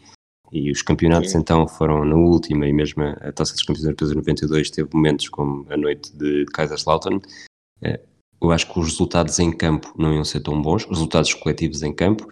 e 0.51 0.71
os 0.71 0.83
campeonatos 0.83 1.31
Sim. 1.31 1.39
então 1.39 1.67
foram 1.67 2.05
na 2.05 2.15
última 2.15 2.67
e 2.67 2.73
mesmo 2.73 3.01
a 3.03 3.31
Taça 3.31 3.53
dos 3.53 3.63
Campeões 3.63 3.85
Europeus 3.85 4.11
de 4.11 4.15
92 4.17 4.69
teve 4.69 4.89
momentos 4.93 5.27
como 5.27 5.65
a 5.71 5.75
noite 5.75 6.15
de 6.15 6.45
Kaiserslautern, 6.53 7.17
uh, 7.17 8.09
eu 8.41 8.51
acho 8.51 8.71
que 8.71 8.79
os 8.79 8.85
resultados 8.85 9.39
em 9.39 9.51
campo 9.51 9.91
não 9.97 10.13
iam 10.13 10.23
ser 10.23 10.39
tão 10.41 10.61
bons, 10.61 10.83
os 10.83 10.91
resultados 10.91 11.33
coletivos 11.33 11.81
em 11.81 11.93
campo, 11.93 12.27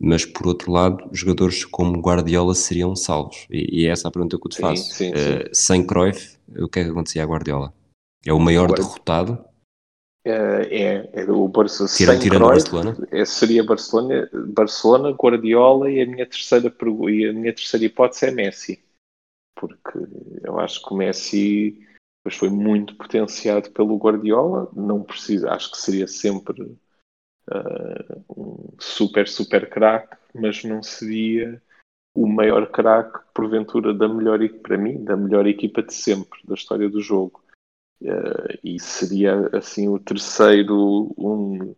mas 0.00 0.24
por 0.24 0.46
outro 0.46 0.72
lado, 0.72 1.08
jogadores 1.12 1.64
como 1.64 2.00
Guardiola 2.00 2.54
seriam 2.54 2.96
salvos. 2.96 3.46
E, 3.50 3.82
e 3.82 3.86
é 3.86 3.90
essa 3.90 4.08
a 4.08 4.10
pergunta 4.10 4.38
que 4.38 4.46
eu 4.46 4.50
te 4.50 4.60
faço. 4.60 4.84
Sim, 4.94 4.94
sim, 4.94 5.12
sim. 5.14 5.34
Uh, 5.34 5.48
sem 5.54 5.86
Cruyff, 5.86 6.38
o 6.58 6.68
que 6.68 6.80
é 6.80 6.84
que 6.84 6.90
acontecia 6.90 7.22
a 7.22 7.26
Guardiola? 7.26 7.74
É 8.24 8.32
o 8.32 8.40
maior 8.40 8.72
derrotado? 8.72 9.44
É, 10.24 10.32
é, 10.32 11.10
é 11.12 11.30
o 11.30 11.46
Barcelona. 11.48 11.94
Tira, 11.94 12.12
sem 12.12 12.20
tirando 12.22 12.48
Cruyff, 12.48 12.70
Barcelona? 12.70 13.08
É, 13.10 13.24
seria 13.24 13.62
Barcelona, 13.62 14.30
Barcelona, 14.32 15.10
Guardiola 15.10 15.90
e 15.90 16.00
a 16.00 16.06
minha 16.06 16.26
terceira 16.26 16.74
e 17.08 17.26
a 17.26 17.32
minha 17.32 17.54
terceira 17.54 17.84
hipótese 17.84 18.26
é 18.26 18.30
Messi. 18.30 18.82
Porque 19.54 19.98
eu 20.42 20.58
acho 20.58 20.82
que 20.82 20.94
o 20.94 20.96
Messi 20.96 21.86
depois 22.20 22.36
foi 22.36 22.50
muito 22.50 22.96
potenciado 22.96 23.70
pelo 23.70 23.96
Guardiola, 23.96 24.70
não 24.74 25.02
precisa, 25.02 25.50
acho 25.50 25.70
que 25.70 25.78
seria 25.78 26.06
sempre 26.06 26.76
uh, 27.50 28.24
um 28.36 28.68
super, 28.78 29.28
super 29.28 29.68
craque, 29.68 30.16
mas 30.34 30.64
não 30.64 30.82
seria 30.82 31.60
o 32.14 32.26
maior 32.26 32.70
craque, 32.70 33.20
porventura, 33.34 33.94
da 33.94 34.08
melhor, 34.08 34.40
para 34.62 34.76
mim, 34.76 35.04
da 35.04 35.16
melhor 35.16 35.46
equipa 35.46 35.82
de 35.82 35.94
sempre, 35.94 36.40
da 36.44 36.54
história 36.54 36.88
do 36.88 37.00
jogo. 37.00 37.42
Uh, 38.02 38.58
e 38.64 38.80
seria, 38.80 39.48
assim, 39.52 39.88
o 39.88 39.98
terceiro, 39.98 41.14
um, 41.18 41.74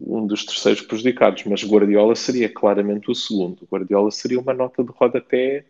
um 0.00 0.26
dos 0.26 0.44
terceiros 0.44 0.82
prejudicados, 0.82 1.44
mas 1.44 1.62
Guardiola 1.62 2.16
seria 2.16 2.52
claramente 2.52 3.10
o 3.10 3.14
segundo. 3.14 3.68
Guardiola 3.70 4.10
seria 4.10 4.40
uma 4.40 4.54
nota 4.54 4.82
de 4.82 4.90
rodapé, 4.90 5.64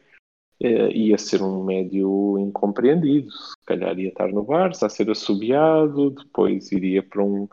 uh, 0.62 0.90
ia 0.90 1.18
ser 1.18 1.42
um 1.42 1.64
médio 1.64 2.38
incompreendido, 2.38 3.30
se 3.30 3.56
calhar 3.66 3.98
ia 3.98 4.08
estar 4.08 4.28
no 4.28 4.44
Barça 4.44 4.86
a 4.86 4.88
ser 4.88 5.10
assobiado, 5.10 6.10
depois 6.10 6.70
iria 6.72 7.02
para 7.02 7.22
um... 7.22 7.48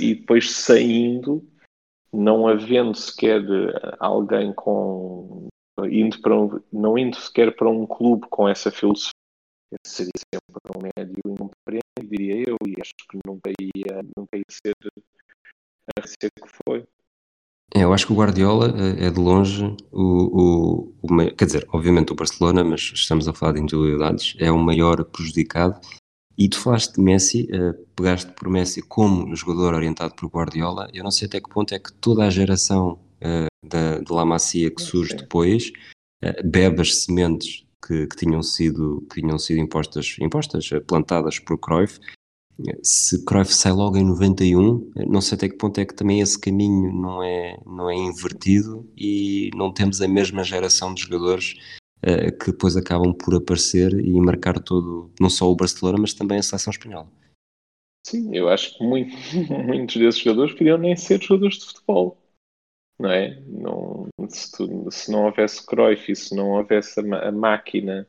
e 0.00 0.14
depois 0.14 0.50
saindo 0.50 1.46
não 2.12 2.48
havendo 2.48 2.94
sequer 2.94 3.42
eh, 3.42 3.96
alguém 3.98 4.52
com 4.52 5.48
indo 5.84 6.20
para 6.20 6.36
um, 6.36 6.60
não 6.72 6.98
indo 6.98 7.16
sequer 7.16 7.54
para 7.54 7.68
um 7.68 7.86
clube 7.86 8.26
com 8.30 8.48
essa 8.48 8.70
filosofia 8.70 9.12
seria 9.86 10.10
sempre 10.16 10.60
um 10.76 10.82
médio 10.96 11.20
incompreendido, 11.26 12.10
diria 12.10 12.44
eu, 12.48 12.56
e 12.66 12.74
acho 12.80 12.94
que 13.10 13.18
nunca 13.26 13.50
ia, 13.60 14.02
nunca 14.16 14.36
ia 14.36 14.44
ser 14.50 14.74
a 15.96 16.06
ser 16.06 16.30
que 16.30 16.48
foi. 16.64 16.84
É, 17.74 17.84
eu 17.84 17.92
acho 17.92 18.06
que 18.06 18.12
o 18.12 18.16
Guardiola 18.16 18.68
eh, 18.68 19.06
é 19.06 19.10
de 19.10 19.20
longe 19.20 19.64
o, 19.92 20.02
o, 20.02 20.94
o, 21.02 21.36
quer 21.36 21.44
dizer, 21.44 21.68
obviamente 21.70 22.12
o 22.12 22.16
Barcelona, 22.16 22.64
mas 22.64 22.80
estamos 22.80 23.28
a 23.28 23.34
falar 23.34 23.52
de 23.52 23.60
individualidades, 23.60 24.34
é 24.38 24.50
o 24.50 24.58
maior 24.58 25.04
prejudicado 25.04 25.78
e 26.38 26.48
tu 26.48 26.60
falaste 26.60 26.94
de 26.94 27.00
Messi, 27.00 27.48
uh, 27.52 27.74
pegaste 27.96 28.30
por 28.30 28.48
Messi 28.48 28.80
como 28.80 29.34
jogador 29.34 29.74
orientado 29.74 30.14
por 30.14 30.28
Guardiola. 30.28 30.88
Eu 30.94 31.02
não 31.02 31.10
sei 31.10 31.26
até 31.26 31.40
que 31.40 31.50
ponto 31.50 31.74
é 31.74 31.80
que 31.80 31.92
toda 31.94 32.24
a 32.24 32.30
geração 32.30 32.92
uh, 32.92 33.68
da, 33.68 33.98
de 33.98 34.12
La 34.12 34.24
Masia 34.24 34.70
que 34.70 34.80
surge 34.80 35.16
depois 35.16 35.72
uh, 36.24 36.48
bebe 36.48 36.80
as 36.80 36.94
sementes 37.02 37.66
que, 37.84 38.06
que, 38.06 38.16
tinham 38.16 38.40
sido, 38.40 39.04
que 39.10 39.20
tinham 39.20 39.36
sido 39.36 39.58
impostas, 39.58 40.14
impostas 40.20 40.70
plantadas 40.86 41.40
por 41.40 41.58
Cruyff. 41.58 41.98
Se 42.82 43.24
Cruyff 43.24 43.52
sai 43.52 43.72
logo 43.72 43.96
em 43.96 44.04
91, 44.04 44.92
não 45.08 45.20
sei 45.20 45.36
até 45.36 45.48
que 45.48 45.56
ponto 45.56 45.78
é 45.80 45.84
que 45.84 45.94
também 45.94 46.20
esse 46.20 46.38
caminho 46.38 46.92
não 46.92 47.22
é, 47.22 47.56
não 47.64 47.90
é 47.90 47.94
invertido 47.94 48.88
e 48.96 49.50
não 49.54 49.72
temos 49.72 50.00
a 50.00 50.08
mesma 50.08 50.42
geração 50.42 50.92
de 50.92 51.02
jogadores 51.02 51.54
que 52.40 52.52
depois 52.52 52.76
acabam 52.76 53.12
por 53.12 53.34
aparecer 53.34 53.92
e 53.92 54.12
marcar 54.20 54.60
todo, 54.60 55.10
não 55.20 55.28
só 55.28 55.50
o 55.50 55.56
Barcelona, 55.56 55.98
mas 56.00 56.14
também 56.14 56.38
a 56.38 56.42
seleção 56.42 56.70
espanhola. 56.70 57.08
Sim, 58.06 58.34
eu 58.34 58.48
acho 58.48 58.76
que 58.76 58.84
muito, 58.84 59.14
muitos 59.66 59.96
desses 59.96 60.20
jogadores 60.20 60.54
podiam 60.54 60.78
nem 60.78 60.96
ser 60.96 61.20
jogadores 61.20 61.58
de 61.58 61.66
futebol, 61.66 62.16
não 62.98 63.10
é? 63.10 63.40
Não, 63.46 64.06
se, 64.28 64.52
tu, 64.52 64.90
se, 64.90 65.10
não 65.10 65.26
houvesse 65.26 65.64
Cruyff 65.66 66.10
e 66.10 66.16
se 66.16 66.34
não 66.34 66.50
houvesse 66.52 67.00
a, 67.00 67.28
a 67.28 67.32
máquina 67.32 68.06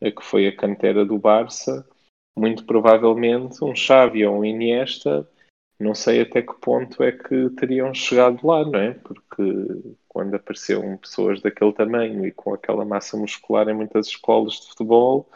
que 0.00 0.22
foi 0.22 0.46
a 0.46 0.54
cantera 0.54 1.04
do 1.04 1.18
Barça, 1.18 1.88
muito 2.36 2.66
provavelmente 2.66 3.64
um 3.64 3.74
Xavi 3.74 4.26
ou 4.26 4.40
um 4.40 4.44
Iniesta 4.44 5.26
não 5.78 5.94
sei 5.94 6.20
até 6.20 6.40
que 6.42 6.54
ponto 6.60 7.02
é 7.02 7.12
que 7.12 7.50
teriam 7.50 7.92
chegado 7.92 8.46
lá, 8.46 8.64
não 8.64 8.78
é? 8.78 8.94
Porque 8.94 9.42
quando 10.14 10.36
apareceram 10.36 10.96
pessoas 10.96 11.42
daquele 11.42 11.72
tamanho 11.72 12.24
e 12.24 12.30
com 12.30 12.54
aquela 12.54 12.84
massa 12.84 13.16
muscular 13.16 13.68
em 13.68 13.74
muitas 13.74 14.06
escolas 14.06 14.60
de 14.60 14.68
futebol, 14.68 15.28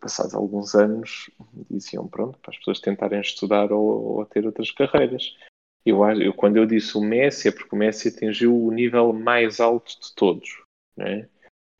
passados 0.00 0.34
alguns 0.34 0.74
anos, 0.74 1.30
diziam 1.70 2.08
pronto, 2.08 2.36
para 2.40 2.50
as 2.50 2.58
pessoas 2.58 2.80
tentarem 2.80 3.20
estudar 3.20 3.70
ou, 3.70 4.18
ou 4.18 4.26
ter 4.26 4.44
outras 4.44 4.72
carreiras. 4.72 5.36
Eu, 5.84 6.04
eu, 6.20 6.34
quando 6.34 6.56
eu 6.56 6.66
disse 6.66 6.98
o 6.98 7.00
Messi, 7.00 7.46
é 7.46 7.52
porque 7.52 7.76
o 7.76 7.78
Messi 7.78 8.08
atingiu 8.08 8.60
o 8.60 8.72
nível 8.72 9.12
mais 9.12 9.60
alto 9.60 9.92
de 10.00 10.12
todos, 10.16 10.64
não 10.96 11.06
é? 11.06 11.28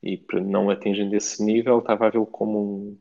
E 0.01 0.16
para 0.16 0.40
não 0.40 0.71
atingir 0.71 1.12
esse 1.12 1.42
nível, 1.42 1.81
estava 1.81 2.07
a 2.07 2.11
vê-lo 2.11 2.27
como 2.27 2.61
um, 2.61 2.99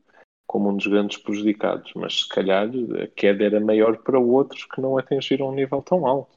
como 0.48 0.68
um 0.68 0.76
dos 0.76 0.88
grandes 0.88 1.18
prejudicados, 1.18 1.92
mas 1.94 2.22
se 2.22 2.28
calhar 2.28 2.68
a 3.00 3.06
queda 3.06 3.44
era 3.44 3.60
maior 3.60 3.98
para 3.98 4.18
outros 4.18 4.64
que 4.64 4.80
não 4.80 4.98
atingiram 4.98 5.50
um 5.50 5.54
nível 5.54 5.80
tão 5.80 6.04
alto. 6.04 6.35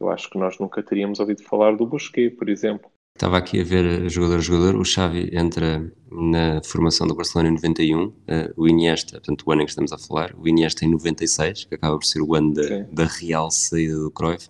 Eu 0.00 0.10
acho 0.10 0.28
que 0.28 0.38
nós 0.38 0.58
nunca 0.58 0.82
teríamos 0.82 1.20
ouvido 1.20 1.42
falar 1.42 1.76
do 1.76 1.86
Busquets, 1.86 2.36
por 2.36 2.48
exemplo. 2.48 2.90
Estava 3.16 3.38
aqui 3.38 3.60
a 3.60 3.64
ver 3.64 4.10
jogador 4.10 4.38
a 4.38 4.40
jogador, 4.40 4.74
o 4.74 4.84
Xavi 4.84 5.30
entra 5.32 5.88
na 6.10 6.60
formação 6.64 7.06
do 7.06 7.14
Barcelona 7.14 7.48
em 7.48 7.52
91, 7.52 8.06
uh, 8.06 8.14
eh, 8.26 8.52
o 8.56 8.66
Iniesta, 8.66 9.20
portanto 9.20 9.44
o 9.46 9.52
ano 9.52 9.62
em 9.62 9.66
que 9.66 9.70
estamos 9.70 9.92
a 9.92 9.98
falar, 9.98 10.34
o 10.36 10.48
Iniesta 10.48 10.84
em 10.84 10.90
96, 10.90 11.66
que 11.66 11.76
acaba 11.76 11.96
por 11.96 12.04
ser 12.04 12.20
o 12.20 12.34
ano 12.34 12.52
da, 12.52 12.80
da 12.90 13.04
real 13.04 13.52
saída 13.52 13.94
do 13.94 14.10
Cruyff. 14.10 14.48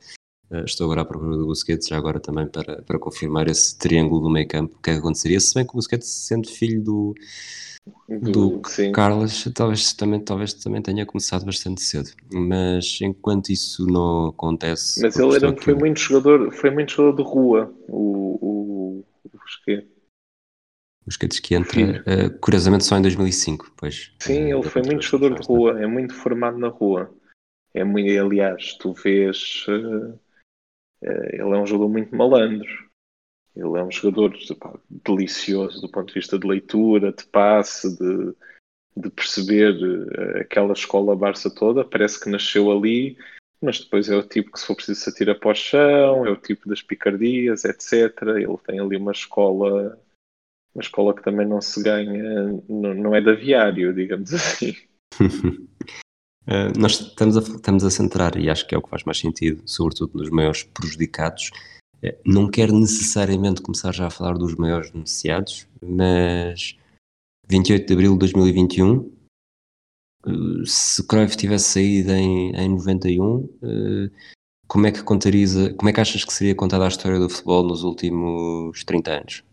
Uh, 0.50 0.64
estou 0.64 0.86
agora 0.86 1.02
à 1.02 1.04
procura 1.04 1.36
do 1.36 1.44
Busquets, 1.44 1.86
já 1.86 1.98
agora 1.98 2.18
também 2.18 2.46
para, 2.46 2.80
para 2.80 2.98
confirmar 2.98 3.48
esse 3.48 3.76
triângulo 3.76 4.22
do 4.22 4.30
meio 4.30 4.48
campo, 4.48 4.76
o 4.78 4.82
que 4.82 4.88
é 4.88 4.92
que 4.94 4.98
aconteceria, 4.98 5.38
se 5.40 5.54
bem 5.54 5.66
que 5.66 5.72
o 5.72 5.76
Busquets 5.76 6.08
sendo 6.08 6.48
filho 6.48 6.82
do, 6.82 7.14
do, 8.08 8.60
do 8.60 8.62
Carlos 8.92 9.44
talvez 9.54 9.92
também, 9.92 10.20
talvez 10.20 10.54
também 10.54 10.80
tenha 10.80 11.04
começado 11.04 11.44
bastante 11.44 11.82
cedo, 11.82 12.10
mas 12.32 12.98
enquanto 13.02 13.50
isso 13.50 13.86
não 13.86 14.28
acontece. 14.28 15.02
Mas 15.02 15.18
ele 15.18 15.36
era, 15.36 15.56
foi, 15.56 15.74
muito 15.74 16.00
jogador, 16.00 16.52
foi 16.52 16.70
muito 16.70 16.92
jogador 16.92 17.22
de 17.22 17.28
rua, 17.28 17.74
o, 17.88 18.38
o, 18.40 19.04
o 19.24 19.38
Busquets. 19.38 19.88
Busquets 21.04 21.40
que 21.40 21.54
entra, 21.54 21.80
uh, 21.80 22.38
curiosamente, 22.40 22.84
só 22.84 22.96
em 22.96 23.02
2005. 23.02 23.72
Pois, 23.76 24.14
Sim, 24.20 24.54
uh, 24.54 24.58
ele 24.58 24.70
foi 24.70 24.82
muito 24.82 25.02
jogador 25.02 25.38
de 25.38 25.46
rua, 25.46 25.82
é 25.82 25.86
muito 25.86 26.14
formado 26.14 26.56
na 26.56 26.68
rua. 26.68 27.14
É 27.74 27.84
muito, 27.84 28.08
aliás, 28.18 28.74
tu 28.78 28.94
vês, 28.94 29.66
uh, 29.68 30.18
ele 31.02 31.42
é 31.42 31.56
um 31.56 31.66
jogador 31.66 31.90
muito 31.90 32.16
malandro. 32.16 32.83
Ele 33.56 33.78
é 33.78 33.84
um 33.84 33.90
jogador 33.90 34.36
pá, 34.58 34.76
delicioso 34.90 35.80
do 35.80 35.88
ponto 35.88 36.08
de 36.08 36.14
vista 36.14 36.38
de 36.38 36.46
leitura, 36.46 37.12
de 37.12 37.24
passe, 37.26 37.96
de, 37.96 38.34
de 38.96 39.10
perceber 39.10 39.72
uh, 39.72 40.40
aquela 40.40 40.72
escola 40.72 41.14
Barça 41.14 41.48
toda. 41.54 41.84
Parece 41.84 42.18
que 42.20 42.28
nasceu 42.28 42.72
ali, 42.72 43.16
mas 43.62 43.80
depois 43.80 44.08
é 44.08 44.16
o 44.16 44.22
tipo 44.22 44.50
que, 44.50 44.58
se 44.58 44.66
for 44.66 44.74
preciso, 44.74 45.00
se 45.00 45.10
atira 45.10 45.34
para 45.34 45.52
o 45.52 45.54
chão, 45.54 46.26
é 46.26 46.30
o 46.30 46.36
tipo 46.36 46.68
das 46.68 46.82
picardias, 46.82 47.64
etc. 47.64 48.12
Ele 48.36 48.58
tem 48.66 48.80
ali 48.80 48.96
uma 48.96 49.12
escola, 49.12 49.98
uma 50.74 50.82
escola 50.82 51.14
que 51.14 51.22
também 51.22 51.46
não 51.46 51.60
se 51.60 51.80
ganha, 51.80 52.60
não, 52.68 52.94
não 52.94 53.14
é 53.14 53.20
de 53.20 53.30
aviário, 53.30 53.94
digamos 53.94 54.34
assim. 54.34 54.74
Uh, 55.20 56.74
nós 56.76 57.00
estamos 57.00 57.36
a, 57.36 57.40
estamos 57.40 57.84
a 57.84 57.90
centrar, 57.90 58.36
e 58.36 58.50
acho 58.50 58.66
que 58.66 58.74
é 58.74 58.78
o 58.78 58.82
que 58.82 58.90
faz 58.90 59.04
mais 59.04 59.18
sentido, 59.18 59.62
sobretudo 59.64 60.18
nos 60.18 60.28
maiores 60.28 60.64
prejudicados, 60.64 61.52
não 62.24 62.50
quero 62.50 62.78
necessariamente 62.78 63.62
começar 63.62 63.92
já 63.92 64.06
a 64.06 64.10
falar 64.10 64.34
dos 64.34 64.54
maiores 64.56 64.90
beneficiados, 64.90 65.66
mas 65.82 66.76
28 67.48 67.86
de 67.86 67.92
abril 67.92 68.12
de 68.12 68.18
2021, 68.20 69.12
eh, 70.26 70.30
se 70.64 71.06
Cruyff 71.06 71.36
tivesse 71.36 71.70
saído 71.70 72.12
em, 72.12 72.54
em 72.54 72.68
91, 72.68 73.48
eh, 73.62 74.10
como 74.66 74.86
é 74.86 74.92
que 74.92 75.02
contariza, 75.02 75.72
como 75.74 75.88
é 75.88 75.92
que 75.92 76.00
achas 76.00 76.24
que 76.24 76.32
seria 76.32 76.54
contada 76.54 76.84
a 76.84 76.88
história 76.88 77.18
do 77.18 77.28
futebol 77.28 77.62
nos 77.62 77.82
últimos 77.84 78.82
30 78.84 79.10
anos? 79.12 79.44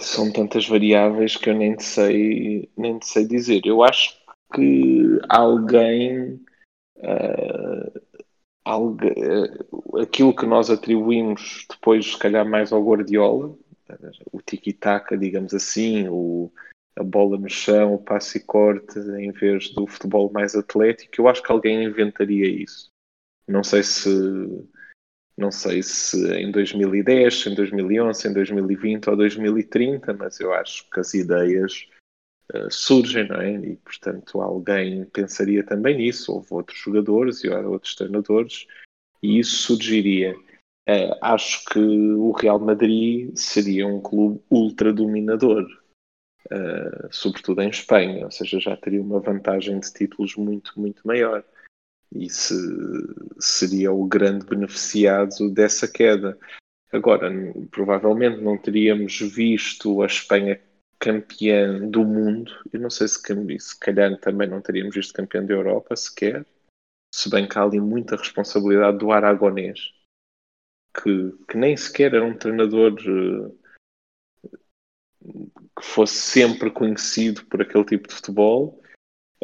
São 0.00 0.32
tantas 0.32 0.66
variáveis 0.66 1.36
que 1.36 1.48
eu 1.48 1.54
nem 1.54 1.76
te 1.76 1.84
sei, 1.84 2.68
nem 2.76 2.98
te 2.98 3.06
sei 3.06 3.24
dizer. 3.24 3.62
Eu 3.64 3.84
acho 3.84 4.16
que 4.52 5.20
alguém 5.28 6.40
uh, 6.96 8.00
algo, 8.70 8.98
eh, 9.04 10.02
aquilo 10.02 10.34
que 10.34 10.46
nós 10.46 10.70
atribuímos 10.70 11.66
depois, 11.68 12.12
se 12.12 12.18
calhar, 12.18 12.48
mais 12.48 12.72
ao 12.72 12.84
Guardiola, 12.84 13.54
o 14.32 14.40
tiki-taka, 14.40 15.18
digamos 15.18 15.52
assim, 15.52 16.08
o, 16.08 16.50
a 16.96 17.02
bola 17.02 17.36
no 17.36 17.48
chão, 17.48 17.94
o 17.94 17.98
passe 17.98 18.38
e 18.38 18.44
corte, 18.44 18.98
em 18.98 19.32
vez 19.32 19.70
do 19.70 19.86
futebol 19.86 20.30
mais 20.32 20.54
atlético, 20.54 21.12
eu 21.18 21.28
acho 21.28 21.42
que 21.42 21.50
alguém 21.50 21.84
inventaria 21.84 22.46
isso. 22.46 22.90
Não 23.48 23.64
sei 23.64 23.82
se 23.82 24.08
não 25.36 25.50
sei 25.50 25.82
se 25.82 26.32
em 26.34 26.50
2010, 26.50 27.46
em 27.46 27.54
2011, 27.54 28.28
em 28.28 28.32
2020 28.32 29.10
ou 29.10 29.16
2030, 29.16 30.12
mas 30.12 30.38
eu 30.38 30.52
acho 30.52 30.88
que 30.90 31.00
as 31.00 31.14
ideias 31.14 31.88
uh, 32.54 32.70
surgem, 32.70 33.28
não 33.28 33.40
é? 33.40 33.52
E, 33.52 33.76
portanto, 33.76 34.40
alguém 34.40 35.04
pensaria 35.06 35.64
também 35.64 35.96
nisso. 35.96 36.32
Houve 36.32 36.48
outros 36.50 36.78
jogadores 36.78 37.44
e 37.44 37.48
outros 37.48 37.94
treinadores 37.94 38.66
e 39.22 39.38
isso 39.38 39.56
surgiria. 39.56 40.34
Uh, 40.88 41.14
acho 41.20 41.64
que 41.66 41.78
o 41.78 42.32
Real 42.32 42.58
Madrid 42.58 43.36
seria 43.36 43.86
um 43.86 44.00
clube 44.00 44.40
ultra 44.50 44.92
dominador, 44.92 45.64
uh, 46.46 47.08
sobretudo 47.10 47.62
em 47.62 47.68
Espanha, 47.68 48.24
ou 48.24 48.30
seja, 48.30 48.58
já 48.58 48.76
teria 48.76 49.00
uma 49.00 49.20
vantagem 49.20 49.78
de 49.78 49.92
títulos 49.92 50.34
muito, 50.36 50.72
muito 50.76 51.06
maior. 51.06 51.44
E 52.12 52.28
se, 52.28 52.54
seria 53.38 53.92
o 53.92 54.04
grande 54.04 54.44
beneficiado 54.44 55.48
dessa 55.50 55.86
queda. 55.86 56.36
Agora, 56.92 57.30
provavelmente 57.70 58.40
não 58.40 58.58
teríamos 58.58 59.20
visto 59.20 60.02
a 60.02 60.06
Espanha 60.06 60.60
campeã 61.00 61.88
do 61.88 62.04
mundo. 62.04 62.52
Eu 62.72 62.80
não 62.80 62.90
sei 62.90 63.08
se, 63.08 63.18
se 63.58 63.80
calhar 63.80 64.16
também 64.18 64.48
não 64.48 64.60
teríamos 64.60 64.94
visto 64.94 65.14
campeão 65.14 65.44
da 65.44 65.54
Europa 65.54 65.96
sequer 65.96 66.46
se 67.12 67.28
bem 67.28 67.46
que 67.48 67.58
há 67.58 67.62
ali 67.62 67.80
muita 67.80 68.16
responsabilidade 68.16 68.98
do 68.98 69.10
Aragonês. 69.10 69.92
que, 70.94 71.32
que 71.48 71.56
nem 71.56 71.76
sequer 71.76 72.14
era 72.14 72.24
um 72.24 72.36
treinador 72.36 72.92
uh, 72.92 73.58
que 75.78 75.84
fosse 75.84 76.14
sempre 76.14 76.70
conhecido 76.70 77.44
por 77.46 77.62
aquele 77.62 77.84
tipo 77.84 78.08
de 78.08 78.14
futebol. 78.14 78.82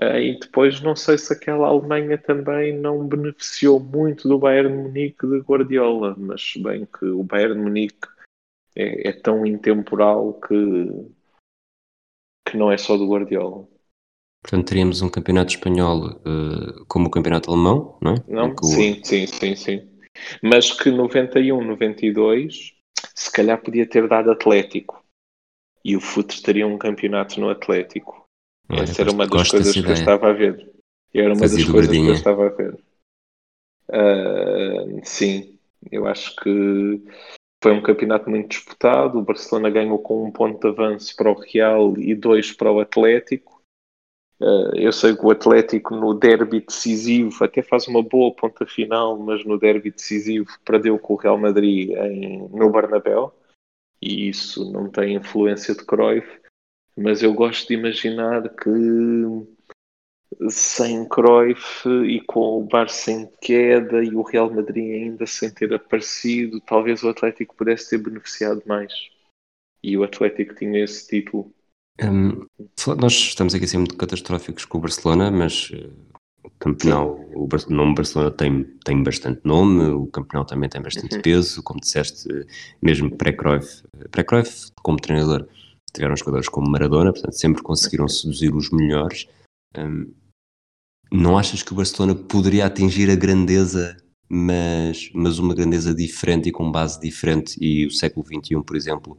Uh, 0.02 0.18
e 0.18 0.38
depois 0.38 0.80
não 0.80 0.94
sei 0.94 1.16
se 1.16 1.32
aquela 1.32 1.68
Alemanha 1.68 2.18
também 2.18 2.76
não 2.76 3.06
beneficiou 3.06 3.80
muito 3.80 4.28
do 4.28 4.38
Bayern 4.38 4.74
Munique 4.74 5.26
de 5.26 5.38
Guardiola, 5.38 6.14
mas 6.18 6.54
bem 6.56 6.86
que 6.86 7.06
o 7.06 7.22
Bayern 7.22 7.60
Munique 7.60 8.08
é, 8.74 9.08
é 9.08 9.12
tão 9.12 9.46
intemporal 9.46 10.34
que, 10.40 10.54
que 12.46 12.56
não 12.56 12.70
é 12.70 12.78
só 12.78 12.96
do 12.96 13.08
Guardiola. 13.08 13.66
Portanto, 14.42 14.68
teríamos 14.68 15.02
um 15.02 15.08
campeonato 15.08 15.50
espanhol 15.50 16.06
uh, 16.06 16.84
como 16.86 17.08
o 17.08 17.10
campeonato 17.10 17.50
alemão, 17.50 17.98
não 18.00 18.14
é? 18.14 18.24
Não? 18.28 18.56
Sim, 18.62 19.02
sim, 19.02 19.26
sim, 19.26 19.56
sim. 19.56 19.88
Mas 20.40 20.70
que 20.70 20.90
91, 20.90 21.62
92, 21.64 22.72
se 23.14 23.32
calhar 23.32 23.60
podia 23.60 23.88
ter 23.88 24.06
dado 24.06 24.30
Atlético. 24.30 25.04
E 25.84 25.96
o 25.96 26.00
Futre 26.00 26.40
teria 26.42 26.66
um 26.66 26.78
campeonato 26.78 27.40
no 27.40 27.50
Atlético. 27.50 28.24
Olha, 28.68 28.82
Essa 28.82 29.02
era 29.02 29.12
uma 29.12 29.26
das 29.26 29.50
coisas 29.50 29.72
que 29.72 29.80
eu 29.80 29.92
estava 29.92 30.30
a 30.30 30.32
ver. 30.32 30.70
Era 31.12 31.28
uma 31.28 31.40
Fazia 31.40 31.64
das 31.64 31.72
coisas 31.72 31.90
que 31.90 32.06
eu 32.06 32.12
estava 32.12 32.46
a 32.46 32.50
ver. 32.50 32.78
Uh, 33.88 35.00
sim, 35.04 35.58
eu 35.90 36.06
acho 36.06 36.34
que 36.36 37.02
foi 37.62 37.72
um 37.72 37.82
campeonato 37.82 38.28
muito 38.28 38.48
disputado. 38.48 39.18
O 39.18 39.22
Barcelona 39.22 39.70
ganhou 39.70 39.98
com 39.98 40.24
um 40.24 40.30
ponto 40.30 40.60
de 40.60 40.68
avanço 40.68 41.14
para 41.16 41.30
o 41.30 41.40
Real 41.40 41.96
e 41.98 42.14
dois 42.14 42.52
para 42.52 42.70
o 42.70 42.80
Atlético. 42.80 43.62
Uh, 44.38 44.76
eu 44.76 44.92
sei 44.92 45.16
que 45.16 45.24
o 45.24 45.30
Atlético 45.30 45.96
no 45.96 46.12
derby 46.12 46.60
decisivo 46.60 47.42
até 47.42 47.62
faz 47.62 47.88
uma 47.88 48.02
boa 48.02 48.34
ponta 48.34 48.66
final, 48.66 49.16
mas 49.18 49.44
no 49.46 49.58
derby 49.58 49.90
decisivo 49.90 50.46
perdeu 50.62 50.98
com 50.98 51.14
o 51.14 51.16
Real 51.16 51.38
Madrid 51.38 51.90
em, 51.90 52.46
no 52.48 52.70
Bernabéu 52.70 53.32
e 54.00 54.28
isso 54.28 54.70
não 54.70 54.90
tem 54.90 55.14
influência 55.14 55.74
de 55.74 55.84
Cruyff. 55.84 56.40
Mas 56.96 57.22
eu 57.22 57.32
gosto 57.34 57.68
de 57.68 57.74
imaginar 57.74 58.48
que 58.54 58.70
sem 60.48 61.08
Cruyff 61.08 61.88
e 61.88 62.20
com 62.20 62.60
o 62.60 62.64
Barça 62.64 63.10
em 63.10 63.28
queda 63.40 64.02
e 64.02 64.14
o 64.14 64.22
Real 64.22 64.52
Madrid 64.52 65.02
ainda 65.02 65.26
sem 65.26 65.50
ter 65.50 65.72
aparecido, 65.72 66.60
talvez 66.60 67.02
o 67.02 67.08
Atlético 67.08 67.54
pudesse 67.56 67.90
ter 67.90 67.98
beneficiado 67.98 68.62
mais. 68.66 68.92
E 69.82 69.96
o 69.96 70.02
Atlético 70.02 70.54
tinha 70.54 70.82
esse 70.82 71.06
título. 71.06 71.52
Um, 72.02 72.46
nós 72.98 73.12
estamos 73.12 73.54
aqui 73.54 73.64
a 73.64 73.68
ser 73.68 73.78
muito 73.78 73.96
catastróficos 73.96 74.64
com 74.64 74.78
o 74.78 74.80
Barcelona, 74.80 75.30
mas 75.30 75.70
uh, 75.70 75.90
o 76.44 76.50
campeonato, 76.58 77.20
o, 77.34 77.48
nome 77.72 77.94
Barcelona 77.94 78.30
tem, 78.30 78.64
tem 78.84 79.02
bastante 79.02 79.40
nome, 79.44 79.84
o 79.90 80.06
campeonato 80.06 80.52
também 80.52 80.68
tem 80.68 80.82
bastante 80.82 81.16
uhum. 81.16 81.22
peso, 81.22 81.62
como 81.62 81.80
disseste, 81.80 82.28
mesmo 82.82 83.16
pré-Cruyff, 83.16 83.82
pré-Cruyff 84.10 84.70
como 84.82 84.98
treinador, 84.98 85.48
tiveram 85.92 86.16
jogadores 86.16 86.48
como 86.48 86.70
Maradona, 86.70 87.12
portanto 87.12 87.38
sempre 87.38 87.62
conseguiram 87.62 88.06
seduzir 88.08 88.54
os 88.54 88.70
melhores. 88.70 89.26
Um, 89.78 90.12
não 91.12 91.38
achas 91.38 91.62
que 91.62 91.72
o 91.72 91.76
Barcelona 91.76 92.14
poderia 92.14 92.66
atingir 92.66 93.10
a 93.10 93.16
grandeza, 93.16 93.96
mas, 94.28 95.10
mas 95.14 95.38
uma 95.38 95.54
grandeza 95.54 95.94
diferente 95.94 96.48
e 96.48 96.52
com 96.52 96.70
base 96.70 97.00
diferente, 97.00 97.56
e 97.60 97.86
o 97.86 97.90
século 97.90 98.26
XXI, 98.26 98.62
por 98.62 98.76
exemplo, 98.76 99.16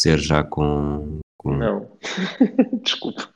ser 0.00 0.18
já 0.18 0.42
com. 0.42 1.20
com... 1.36 1.52
Não, 1.52 1.90
desculpa. 2.82 3.28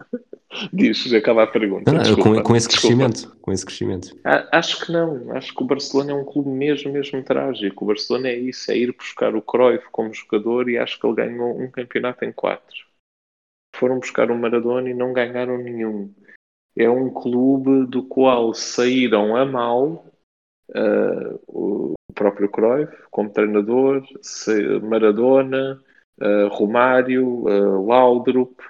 Diz, 0.72 1.10
acaba 1.14 1.44
a 1.44 1.46
pergunta. 1.46 1.90
Não, 1.90 2.02
não, 2.02 2.16
com, 2.16 2.42
com, 2.42 2.56
esse 2.56 2.68
crescimento, 2.68 3.34
com 3.40 3.52
esse 3.52 3.64
crescimento. 3.64 4.14
Acho 4.52 4.84
que 4.84 4.92
não. 4.92 5.32
Acho 5.32 5.54
que 5.54 5.62
o 5.62 5.66
Barcelona 5.66 6.12
é 6.12 6.14
um 6.14 6.24
clube 6.24 6.50
mesmo, 6.50 6.92
mesmo 6.92 7.22
trágico. 7.22 7.84
O 7.84 7.88
Barcelona 7.88 8.28
é 8.28 8.36
isso, 8.36 8.70
é 8.70 8.76
ir 8.76 8.94
buscar 8.94 9.34
o 9.34 9.40
Cruyff 9.40 9.86
como 9.90 10.12
jogador 10.12 10.68
e 10.68 10.76
acho 10.76 11.00
que 11.00 11.06
ele 11.06 11.16
ganhou 11.16 11.58
um 11.58 11.70
campeonato 11.70 12.24
em 12.26 12.32
quatro. 12.32 12.86
Foram 13.74 13.98
buscar 13.98 14.30
o 14.30 14.36
Maradona 14.36 14.90
e 14.90 14.94
não 14.94 15.14
ganharam 15.14 15.56
nenhum 15.56 16.12
é 16.76 16.88
um 16.88 17.10
clube 17.10 17.86
do 17.86 18.02
qual 18.02 18.54
saíram 18.54 19.36
a 19.36 19.44
mal 19.44 20.06
uh, 20.70 21.40
o 21.46 21.94
próprio 22.14 22.48
Cruyff 22.48 22.92
como 23.10 23.30
treinador, 23.30 24.02
Maradona, 24.82 25.82
uh, 26.20 26.48
Romário, 26.48 27.44
uh, 27.44 27.86
Laudrup, 27.86 28.60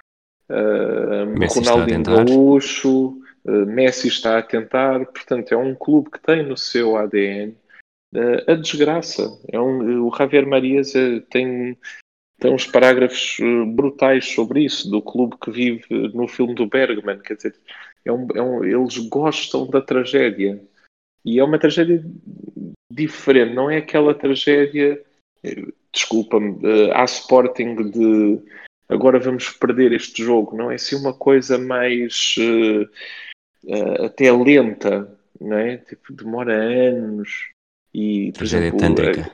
uh, 0.49 1.25
Ronaldinho 1.47 2.03
Gaúcho, 2.03 3.19
Messi 3.45 4.07
está 4.07 4.37
a 4.37 4.41
tentar. 4.41 5.05
Portanto, 5.07 5.51
é 5.51 5.57
um 5.57 5.75
clube 5.75 6.11
que 6.11 6.19
tem 6.19 6.43
no 6.43 6.55
seu 6.55 6.95
ADN 6.95 7.55
a 8.47 8.53
desgraça. 8.53 9.37
É 9.51 9.59
um, 9.59 10.07
o 10.07 10.15
Javier 10.15 10.47
Marias 10.47 10.93
tem 11.29 11.77
tem 12.39 12.53
uns 12.53 12.65
parágrafos 12.65 13.37
brutais 13.73 14.33
sobre 14.33 14.65
isso, 14.65 14.89
do 14.89 15.01
clube 15.01 15.35
que 15.41 15.49
vive 15.49 15.85
no 16.13 16.27
filme 16.27 16.53
do 16.53 16.67
Bergman. 16.67 17.19
Quer 17.19 17.35
dizer, 17.35 17.55
é 18.05 18.11
um, 18.11 18.27
é 18.35 18.41
um, 18.41 18.63
eles 18.63 18.97
gostam 19.07 19.67
da 19.67 19.81
tragédia. 19.81 20.61
E 21.25 21.39
é 21.39 21.43
uma 21.43 21.59
tragédia 21.59 22.03
diferente, 22.91 23.53
não 23.53 23.69
é 23.69 23.77
aquela 23.77 24.13
tragédia, 24.13 25.01
desculpa-me, 25.91 26.59
à 26.91 27.03
Sporting 27.05 27.75
de 27.89 28.39
agora 28.89 29.19
vamos 29.19 29.49
perder 29.49 29.93
este 29.93 30.23
jogo, 30.23 30.55
não 30.55 30.69
é 30.69 30.75
assim 30.75 30.95
uma 30.95 31.13
coisa 31.13 31.57
mais 31.57 32.35
uh, 32.37 34.05
até 34.05 34.31
lenta, 34.31 35.17
não 35.39 35.57
é? 35.57 35.77
Tipo, 35.77 36.13
demora 36.13 36.53
anos. 36.53 37.49
E, 37.93 38.31
tragédia 38.33 38.69
exemplo, 38.69 38.79
tântrica. 38.79 39.31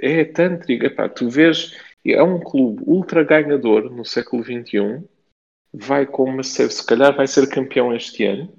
É, 0.00 0.20
é 0.20 0.24
tântrica, 0.24 0.90
pá, 0.90 1.08
tu 1.08 1.28
vês, 1.28 1.76
é 2.04 2.22
um 2.22 2.40
clube 2.40 2.82
ultra 2.86 3.24
ganhador 3.24 3.90
no 3.90 4.04
século 4.04 4.42
XXI 4.42 5.04
vai 5.76 6.06
com 6.06 6.24
uma 6.24 6.42
se 6.42 6.86
calhar 6.86 7.14
vai 7.14 7.26
ser 7.26 7.48
campeão 7.48 7.94
este 7.94 8.24
ano, 8.24 8.52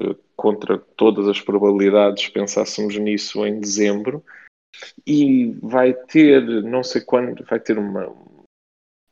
eh, 0.00 0.16
contra 0.34 0.76
todas 0.76 1.28
as 1.28 1.40
probabilidades, 1.40 2.24
se 2.24 2.32
pensássemos 2.32 2.98
nisso 2.98 3.46
em 3.46 3.60
dezembro, 3.60 4.24
e 5.06 5.52
vai 5.62 5.94
ter, 5.94 6.42
não 6.62 6.82
sei 6.82 7.00
quando, 7.00 7.44
vai 7.44 7.60
ter 7.60 7.78
uma. 7.78 8.12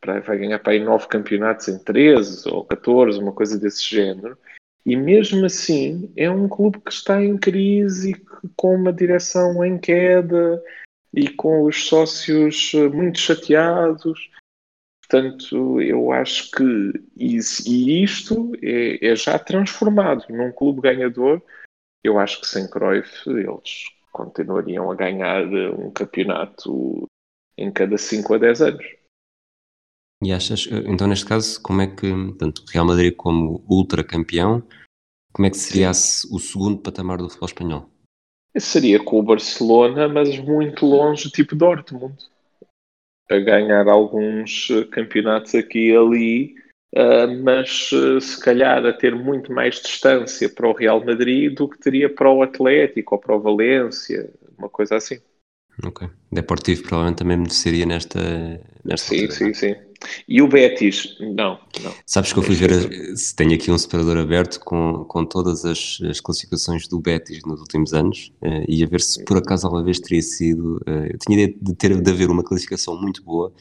Vai 0.05 0.39
ganhar 0.39 0.59
para 0.59 0.73
aí 0.73 0.81
nove 0.81 1.07
campeonatos 1.07 1.69
em 1.69 1.79
13 1.79 2.51
ou 2.51 2.63
14, 2.65 3.19
uma 3.19 3.33
coisa 3.33 3.59
desse 3.59 3.89
género. 3.89 4.37
E 4.85 4.97
mesmo 4.97 5.47
assim, 5.47 6.13
é 6.15 6.31
um 6.31 6.47
clube 6.47 6.79
que 6.81 6.93
está 6.93 7.25
em 7.25 7.39
crise, 7.39 8.15
com 8.55 8.75
uma 8.75 8.93
direção 8.93 9.65
em 9.65 9.79
queda 9.79 10.63
e 11.11 11.31
com 11.31 11.63
os 11.63 11.87
sócios 11.87 12.73
eh, 12.75 12.89
muito 12.89 13.19
chateados. 13.19 14.31
Portanto, 15.09 15.81
eu 15.83 16.13
acho 16.13 16.51
que 16.51 16.93
isso, 17.17 17.63
e 17.69 18.03
isto 18.03 18.53
é, 18.63 19.07
é, 19.07 19.17
já 19.17 19.39
transformado 19.39 20.25
num 20.31 20.51
clube 20.51 20.81
ganhador. 20.81 21.43
Eu 22.03 22.19
acho 22.19 22.41
que 22.41 22.47
sem 22.47 22.69
Cruyff 22.69 23.29
eles 23.29 23.85
continuariam 24.13 24.91
a 24.91 24.95
ganhar 24.95 25.47
um 25.79 25.91
campeonato 25.91 27.07
em 27.57 27.71
cada 27.71 27.99
5 27.99 28.35
a 28.35 28.39
10 28.39 28.63
anos. 28.63 28.87
E 30.23 30.33
achas, 30.33 30.67
então 30.87 31.07
neste 31.07 31.27
caso, 31.27 31.61
como 31.61 31.83
é 31.83 31.87
que, 31.87 32.11
tanto 32.39 32.65
Real 32.71 32.87
Madrid 32.87 33.15
como 33.15 33.63
ultra 33.69 34.03
campeão, 34.03 34.67
como 35.33 35.47
é 35.47 35.51
que 35.51 35.59
seria 35.59 35.91
o 35.91 36.39
segundo 36.39 36.79
patamar 36.79 37.19
do 37.19 37.29
futebol 37.29 37.49
espanhol? 37.49 37.91
Seria 38.57 39.03
com 39.03 39.19
o 39.19 39.23
Barcelona, 39.23 40.09
mas 40.09 40.39
muito 40.39 40.87
longe, 40.87 41.31
tipo 41.31 41.55
Dortmund 41.55 42.17
a 43.31 43.39
ganhar 43.39 43.89
alguns 43.89 44.69
eh, 44.71 44.85
campeonatos 44.85 45.55
aqui 45.55 45.91
e 45.91 45.97
ali, 45.97 46.55
uh, 46.95 47.43
mas 47.43 47.91
uh, 47.93 48.21
se 48.21 48.41
calhar 48.43 48.85
a 48.85 48.93
ter 48.93 49.15
muito 49.15 49.53
mais 49.53 49.81
distância 49.81 50.49
para 50.49 50.69
o 50.69 50.73
Real 50.73 51.05
Madrid 51.05 51.55
do 51.55 51.69
que 51.69 51.79
teria 51.79 52.09
para 52.09 52.31
o 52.31 52.43
Atlético 52.43 53.15
ou 53.15 53.21
para 53.21 53.37
o 53.37 53.41
Valência, 53.41 54.31
uma 54.59 54.69
coisa 54.69 54.97
assim. 54.97 55.19
Ok. 55.83 56.09
Deportivo 56.31 56.83
provavelmente 56.83 57.19
também 57.19 57.37
mereceria 57.37 57.87
nesta. 57.87 58.21
nesta 58.85 59.09
sim, 59.09 59.23
altura. 59.23 59.33
sim, 59.33 59.55
sim. 59.55 59.75
E 60.29 60.41
o 60.43 60.49
Betis, 60.49 61.17
não, 61.21 61.59
não. 61.83 61.95
Sabes 62.07 62.33
que 62.33 62.39
eu 62.39 62.43
fui 62.43 62.55
ver, 62.55 63.17
se 63.17 63.35
tenho 63.35 63.55
aqui 63.55 63.71
um 63.71 63.79
separador 63.79 64.19
aberto 64.19 64.61
com, 64.61 65.05
com 65.05 65.25
todas 65.25 65.65
as, 65.65 65.99
as 66.09 66.21
classificações 66.21 66.87
do 66.89 67.01
Betis 67.01 67.43
nos 67.45 67.61
últimos 67.61 67.93
anos 67.93 68.33
uh, 68.43 68.65
e 68.69 68.83
a 68.83 68.87
ver 68.87 69.01
se 69.01 69.25
por 69.25 69.39
acaso 69.39 69.67
alguma 69.67 69.85
vez 69.85 70.01
teria 70.01 70.23
sido. 70.23 70.77
Uh, 70.87 71.07
eu 71.13 71.19
tinha 71.19 71.43
ideia 71.43 71.59
de 71.61 71.75
ter 71.75 72.01
de 72.01 72.11
haver 72.11 72.31
uma 72.31 72.43
classificação 72.43 73.01
muito 73.01 73.23
boa, 73.23 73.53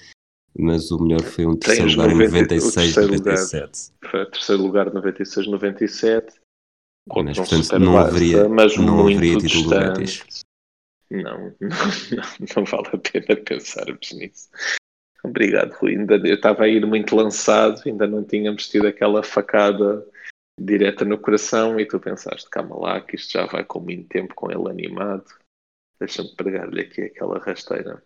mas 0.58 0.92
o 0.92 1.00
melhor 1.00 1.22
foi 1.22 1.46
um 1.46 1.56
terceiro 1.56 1.92
lugar 1.92 2.10
90, 2.10 2.56
em 2.56 2.60
96, 2.60 2.96
97. 2.96 3.92
foi 4.10 4.26
terceiro 4.26 4.62
lugar 4.62 4.94
96, 4.94 5.48
97. 5.48 6.34
Mas, 7.08 7.38
portanto, 7.38 7.80
não 7.80 7.98
haveria, 7.98 8.48
mas 8.48 8.78
não 8.78 9.02
haveria 9.02 9.38
título 9.38 9.64
do 9.64 9.70
Betis. 9.70 10.44
Não, 11.12 11.22
não, 11.22 11.54
não, 11.60 12.48
não 12.56 12.66
vale 12.66 12.88
a 12.94 12.98
pena 12.98 13.36
pensarmos 13.36 14.12
nisso. 14.14 14.50
Obrigado, 15.24 15.72
Rui. 15.74 15.98
Ainda, 15.98 16.16
eu 16.16 16.36
estava 16.36 16.64
a 16.64 16.68
ir 16.68 16.86
muito 16.86 17.16
lançado, 17.16 17.82
ainda 17.86 18.06
não 18.06 18.24
tínhamos 18.24 18.68
tido 18.68 18.88
aquela 18.88 19.24
facada 19.24 20.06
direta 20.60 21.04
no 21.06 21.18
coração 21.18 21.80
e 21.80 21.86
tu 21.86 22.00
pensaste, 22.00 22.50
calma 22.50 22.78
lá, 22.78 23.02
que 23.02 23.16
isto 23.16 23.32
já 23.32 23.46
vai 23.46 23.64
com 23.64 23.80
muito 23.80 24.08
tempo 24.10 24.36
com 24.36 24.52
ele 24.52 24.70
animado. 24.70 25.26
Deixa-me 26.00 26.36
pregar-lhe 26.36 26.82
aqui 26.82 27.02
aquela 27.04 27.40
rasteira. 27.40 28.04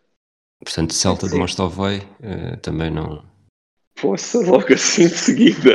Portanto, 0.64 0.94
Celta 0.94 1.28
de 1.28 1.36
Mostovoi 1.36 1.98
uh, 1.98 2.58
também 2.62 2.92
não. 2.92 3.24
Poxa, 4.00 4.40
logo 4.40 4.74
assim 4.74 5.08
de 5.08 5.18
seguida. 5.18 5.72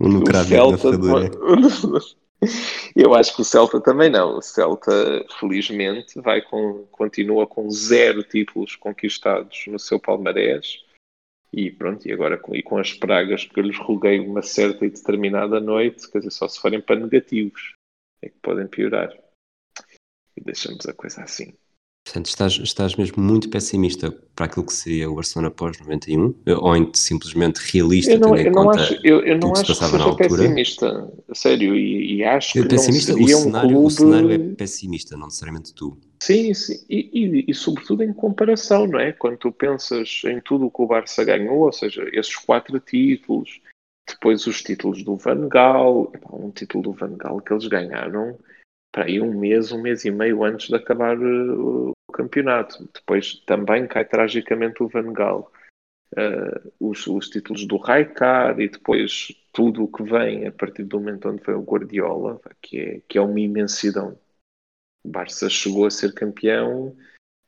O 0.00 0.06
lucrado 0.06 0.48
da 0.48 0.78
ferradura. 0.78 1.30
Eu 2.94 3.14
acho 3.14 3.34
que 3.34 3.42
o 3.42 3.44
Celta 3.44 3.80
também 3.80 4.10
não. 4.10 4.38
O 4.38 4.42
Celta, 4.42 4.92
felizmente, 5.38 6.20
vai 6.20 6.42
com, 6.42 6.86
continua 6.90 7.46
com 7.46 7.70
zero 7.70 8.22
títulos 8.22 8.76
conquistados 8.76 9.66
no 9.66 9.78
seu 9.78 9.98
palmarés. 9.98 10.84
E 11.52 11.70
pronto, 11.70 12.06
e 12.06 12.12
agora 12.12 12.36
com, 12.36 12.54
e 12.54 12.62
com 12.62 12.76
as 12.78 12.92
pragas 12.92 13.44
que 13.44 13.58
eu 13.58 13.64
lhes 13.64 13.78
roguei 13.78 14.20
uma 14.20 14.42
certa 14.42 14.84
e 14.84 14.90
determinada 14.90 15.60
noite, 15.60 16.10
quer 16.10 16.18
dizer, 16.18 16.30
só 16.30 16.48
se 16.48 16.60
forem 16.60 16.80
para 16.80 17.00
negativos, 17.00 17.74
é 18.20 18.28
que 18.28 18.38
podem 18.42 18.66
piorar. 18.66 19.16
E 20.36 20.40
deixamos 20.42 20.86
a 20.86 20.92
coisa 20.92 21.22
assim. 21.22 21.56
Portanto, 22.06 22.26
estás, 22.26 22.52
estás 22.52 22.94
mesmo 22.94 23.20
muito 23.20 23.50
pessimista 23.50 24.12
para 24.36 24.46
aquilo 24.46 24.64
que 24.64 24.72
seria 24.72 25.10
o 25.10 25.16
Barcelona 25.16 25.50
pós 25.50 25.76
91? 25.80 26.36
Ou 26.46 26.90
simplesmente 26.94 27.56
realista, 27.56 28.12
eu 28.12 28.20
não, 28.20 28.28
tendo 28.28 28.42
em 28.42 28.46
eu 28.46 28.52
não 28.52 28.70
acho, 28.70 28.94
eu, 29.02 29.20
eu 29.22 29.38
não 29.38 29.52
que 29.52 29.58
acho 29.58 29.74
se 29.74 29.80
passava 29.80 30.16
que 30.16 30.22
seja 30.22 30.36
pessimista, 30.36 31.12
sério, 31.34 31.74
e, 31.74 32.18
e 32.18 32.24
acho 32.24 32.52
que 32.52 32.64
pessimista, 32.64 33.12
não 33.12 33.18
o, 33.18 33.26
seria 33.26 33.36
um 33.36 33.40
cenário, 33.40 33.70
clube... 33.70 33.86
o 33.86 33.90
cenário 33.90 34.30
é 34.30 34.38
pessimista, 34.54 35.16
não 35.16 35.26
necessariamente 35.26 35.74
tu. 35.74 35.98
Sim, 36.22 36.54
sim. 36.54 36.76
E, 36.88 37.10
e, 37.12 37.44
e, 37.48 37.54
sobretudo 37.54 38.04
em 38.04 38.12
comparação, 38.12 38.86
não 38.86 39.00
é? 39.00 39.10
Quando 39.10 39.38
tu 39.38 39.50
pensas 39.50 40.22
em 40.26 40.40
tudo 40.40 40.66
o 40.66 40.70
que 40.70 40.82
o 40.82 40.86
Barça 40.86 41.24
ganhou, 41.24 41.62
ou 41.62 41.72
seja, 41.72 42.08
esses 42.12 42.36
quatro 42.36 42.78
títulos, 42.78 43.60
depois 44.08 44.46
os 44.46 44.62
títulos 44.62 45.02
do 45.02 45.16
Van 45.16 45.48
Gaal, 45.48 46.12
um 46.32 46.52
título 46.52 46.84
do 46.84 46.92
Van 46.92 47.16
Gaal 47.16 47.40
que 47.40 47.52
eles 47.52 47.66
ganharam 47.66 48.38
para 48.96 49.04
aí 49.04 49.20
um 49.20 49.38
mês, 49.38 49.72
um 49.72 49.82
mês 49.82 50.06
e 50.06 50.10
meio 50.10 50.42
antes 50.42 50.68
de 50.68 50.74
acabar 50.74 51.18
uh, 51.18 51.90
o 51.90 51.95
campeonato. 52.16 52.88
Depois 52.92 53.34
também 53.46 53.86
cai 53.86 54.04
tragicamente 54.04 54.82
o 54.82 54.88
Van 54.88 55.12
Gaal. 55.12 55.52
Uh, 56.12 56.72
os, 56.78 57.06
os, 57.06 57.28
títulos 57.28 57.66
do 57.66 57.76
Raikar 57.76 58.58
e 58.60 58.68
depois 58.68 59.28
tudo 59.52 59.84
o 59.84 59.90
que 59.90 60.04
vem 60.04 60.46
a 60.46 60.52
partir 60.52 60.84
do 60.84 61.00
momento 61.00 61.28
onde 61.28 61.42
vem 61.42 61.54
o 61.56 61.62
Guardiola, 61.62 62.40
que 62.62 62.78
é, 62.78 63.00
que 63.08 63.18
é 63.18 63.20
uma 63.20 63.40
imensidão. 63.40 64.16
O 65.04 65.08
Barça 65.08 65.50
chegou 65.50 65.84
a 65.84 65.90
ser 65.90 66.14
campeão 66.14 66.96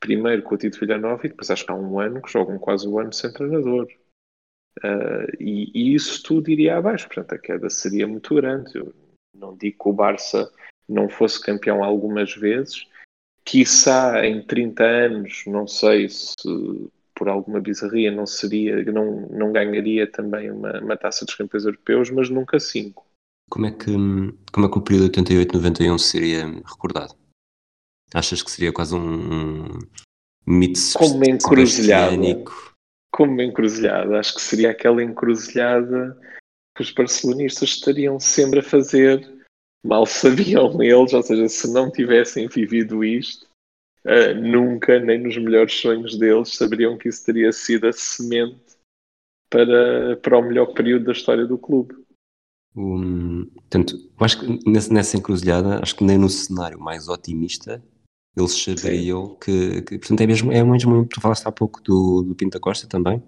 primeiro 0.00 0.42
com 0.42 0.54
o 0.54 0.59
Tito 0.59 0.78
Villanova 0.81 1.24
e 1.24 1.28
depois 1.28 1.50
acho 1.50 1.64
que 1.64 1.72
há 1.72 1.74
um 1.74 1.98
ano 1.98 2.20
que 2.20 2.31
jogam 2.31 2.59
quase 2.59 2.87
um 2.88 2.98
ano 2.98 3.12
sem 3.12 3.33
treinador. 3.33 3.88
Uh, 4.78 5.26
e, 5.40 5.70
e, 5.74 5.94
isso 5.94 6.22
tudo 6.22 6.50
iria 6.50 6.76
abaixo, 6.76 7.07
portanto 7.07 7.33
a 7.33 7.38
queda 7.38 7.70
seria 7.70 8.07
muito 8.07 8.35
grande. 8.35 8.76
Eu 8.76 8.94
não 9.35 9.57
digo 9.57 9.83
que 9.83 9.88
o 9.88 9.92
Barça 9.92 10.52
não 10.88 11.09
fosse 11.09 11.40
campeão 11.40 11.83
algumas 11.83 12.35
vezes, 12.35 12.87
quiçá 13.48 14.26
em 14.26 14.42
30 14.42 14.84
anos, 14.84 15.42
não 15.46 15.66
sei 15.66 16.06
se 16.11 16.37
por 17.14 17.30
alguma 17.30 17.61
bizarria 17.61 18.12
não 18.12 18.26
seria, 18.26 18.84
não, 18.92 19.26
não 19.30 19.52
ganharia 19.52 20.06
também 20.06 20.50
uma, 20.50 20.78
uma 20.80 20.96
taça 20.98 21.24
dos 21.24 21.34
campeões 21.34 21.64
europeus, 21.64 22.11
mas 22.11 22.28
nunca 22.28 22.61
cinco. 22.61 23.06
Como 23.48 23.64
é 23.64 23.70
que, 23.70 23.87
como 24.52 24.66
é 24.66 24.70
que 24.70 24.78
o 24.78 24.82
período 24.82 25.11
88-91 25.11 25.98
seria 25.98 26.44
recordado? 26.46 27.14
Achas 28.14 28.42
que 28.42 28.50
seria 28.50 28.70
quase 28.70 28.94
um, 28.94 29.64
um 29.64 29.78
mito 30.46 30.78
Como 30.94 31.14
uma 31.16 31.26
encruzilhada. 31.26 32.16
Como 33.11 33.32
uma 33.32 33.44
encruzilhada. 33.44 34.20
Acho 34.20 34.34
que 34.34 34.42
seria 34.42 34.70
aquela 34.70 35.02
encruzilhada 35.02 36.18
que 36.76 36.82
os 36.82 36.92
barcelonistas 36.92 37.70
estariam 37.70 38.20
sempre 38.20 38.61
a 38.61 38.62
fazer 38.62 39.38
mal 39.84 40.06
sabiam 40.06 40.80
eles, 40.82 41.12
ou 41.12 41.22
seja, 41.22 41.48
se 41.48 41.72
não 41.72 41.90
tivessem 41.90 42.48
vivido 42.48 43.04
isto, 43.04 43.46
uh, 44.04 44.34
nunca, 44.34 44.98
nem 44.98 45.18
nos 45.18 45.36
melhores 45.36 45.74
sonhos 45.74 46.18
deles, 46.18 46.54
saberiam 46.54 46.96
que 46.98 47.08
isso 47.08 47.24
teria 47.24 47.52
sido 47.52 47.86
a 47.86 47.92
semente 47.92 48.76
para, 49.50 50.16
para 50.16 50.38
o 50.38 50.42
melhor 50.42 50.72
período 50.74 51.06
da 51.06 51.12
história 51.12 51.46
do 51.46 51.58
clube. 51.58 51.94
Um, 52.76 53.46
portanto, 53.46 53.96
eu 53.96 54.24
acho 54.24 54.40
que 54.40 54.70
nessa, 54.70 54.92
nessa 54.92 55.16
encruzilhada, 55.16 55.80
acho 55.82 55.96
que 55.96 56.04
nem 56.04 56.18
no 56.18 56.28
cenário 56.28 56.78
mais 56.78 57.08
otimista 57.08 57.82
eles 58.36 58.62
saberiam 58.62 59.34
que, 59.36 59.82
que, 59.82 59.98
portanto, 59.98 60.20
é 60.20 60.26
mesmo, 60.26 60.52
é 60.52 60.62
mesmo, 60.62 61.06
tu 61.06 61.20
falaste 61.20 61.46
há 61.46 61.50
pouco 61.50 61.82
do, 61.82 62.22
do 62.22 62.34
Pinta 62.36 62.60
Costa 62.60 62.86
também, 62.86 63.20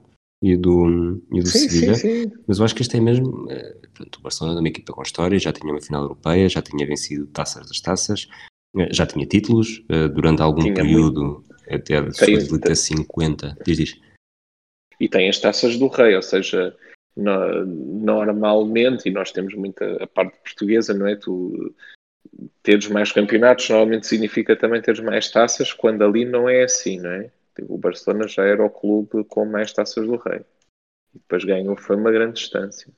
e 0.43 0.57
do, 0.57 1.23
e 1.33 1.41
do 1.41 1.47
sim, 1.47 1.69
Sevilha, 1.69 1.95
sim, 1.95 2.23
sim. 2.25 2.33
mas 2.47 2.59
eu 2.59 2.65
acho 2.65 2.75
que 2.75 2.83
este 2.83 2.97
é 2.97 3.01
mesmo, 3.01 3.51
é, 3.51 3.75
portanto, 3.95 4.17
o 4.17 4.23
Barcelona 4.23 4.59
é 4.59 4.61
uma 4.61 4.69
equipa 4.69 4.93
com 4.93 5.03
história, 5.03 5.39
já 5.39 5.53
tinha 5.53 5.73
uma 5.73 5.81
final 5.81 6.03
europeia, 6.03 6.49
já 6.49 6.63
tinha 6.63 6.87
vencido 6.87 7.27
taças 7.27 7.67
das 7.69 7.81
taças, 7.81 8.27
eh, 8.77 8.89
já 8.91 9.07
tinha 9.07 9.27
títulos, 9.27 9.85
uh, 9.91 10.09
durante 10.09 10.41
algum 10.41 10.63
tinha 10.63 10.75
período, 10.75 11.23
muito. 11.23 11.55
até 11.69 12.01
de 12.01 12.17
tem, 12.17 12.57
até 12.57 12.75
50, 12.75 13.59
diz, 13.65 13.77
diz. 13.77 14.01
E 14.99 15.09
tem 15.09 15.29
as 15.29 15.39
taças 15.39 15.77
do 15.77 15.89
rei, 15.89 16.17
ou 16.17 16.23
seja, 16.23 16.75
no, 17.15 17.67
normalmente, 17.67 19.09
e 19.09 19.13
nós 19.13 19.33
temos 19.33 19.55
muita 19.55 20.03
a 20.03 20.07
parte 20.07 20.39
portuguesa, 20.39 20.95
não 20.95 21.07
é? 21.07 21.17
Tu 21.17 21.75
teres 22.63 22.89
mais 22.89 23.13
campeonatos 23.13 23.69
normalmente 23.69 24.07
significa 24.07 24.57
também 24.57 24.81
teres 24.81 25.01
mais 25.01 25.31
taças, 25.31 25.73
quando 25.73 26.03
ali 26.03 26.25
não 26.25 26.49
é 26.49 26.63
assim, 26.63 26.99
não 26.99 27.11
é? 27.11 27.31
O 27.69 27.79
Barcelona 27.79 28.27
já 28.29 28.45
era 28.45 28.65
o 28.65 28.71
clube 28.71 29.25
com 29.25 29.45
mais 29.45 29.73
taças 29.73 30.07
do 30.07 30.17
Rei. 30.17 30.45
E 31.15 31.19
depois 31.19 31.45
ganhou, 31.45 31.77
foi 31.77 31.97
uma 31.97 32.11
grande 32.11 32.35
distância. 32.35 32.93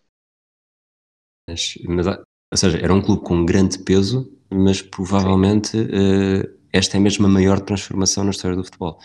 Mas, 1.48 1.74
mas, 1.86 2.06
ou 2.06 2.56
seja, 2.56 2.78
era 2.78 2.92
um 2.92 3.02
clube 3.02 3.24
com 3.24 3.44
grande 3.44 3.78
peso, 3.82 4.30
mas 4.50 4.82
provavelmente 4.82 5.76
uh, 5.76 6.58
esta 6.72 6.96
é 6.96 7.00
mesmo 7.00 7.26
a 7.26 7.30
maior 7.30 7.60
transformação 7.60 8.24
na 8.24 8.30
história 8.30 8.56
do 8.56 8.64
futebol. 8.64 8.98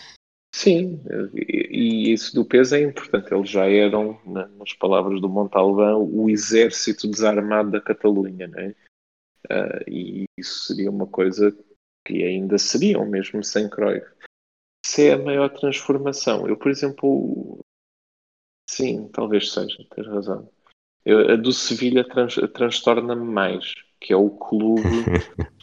Sim, 0.54 1.00
e, 1.34 1.68
e 1.70 2.12
isso 2.12 2.34
do 2.34 2.44
peso 2.44 2.74
é 2.74 2.82
importante. 2.82 3.32
Eles 3.32 3.50
já 3.50 3.66
eram, 3.66 4.20
nas 4.26 4.72
palavras 4.74 5.20
do 5.20 5.28
Montalbán, 5.28 5.96
o 5.96 6.28
exército 6.28 7.08
desarmado 7.08 7.70
da 7.70 7.80
Catalunha, 7.80 8.48
não 8.48 8.58
é? 8.58 8.74
Uh, 9.50 9.90
e 9.90 10.24
isso 10.38 10.66
seria 10.66 10.90
uma 10.90 11.06
coisa 11.06 11.56
que 12.06 12.22
ainda 12.24 12.58
seriam, 12.58 13.06
mesmo 13.06 13.42
sem 13.44 13.68
Cruyff 13.68 14.06
se 14.84 15.08
é 15.08 15.14
a 15.14 15.18
maior 15.18 15.48
transformação. 15.50 16.48
Eu, 16.48 16.56
por 16.56 16.70
exemplo, 16.70 17.58
sim, 18.68 19.08
talvez 19.12 19.52
seja, 19.52 19.84
tens 19.94 20.06
razão. 20.06 20.50
Eu, 21.04 21.30
a 21.30 21.36
do 21.36 21.52
Sevilha 21.52 22.04
trans, 22.04 22.36
transtorna-me 22.54 23.24
mais, 23.24 23.74
que 24.00 24.12
é 24.12 24.16
o 24.16 24.30
clube. 24.30 24.82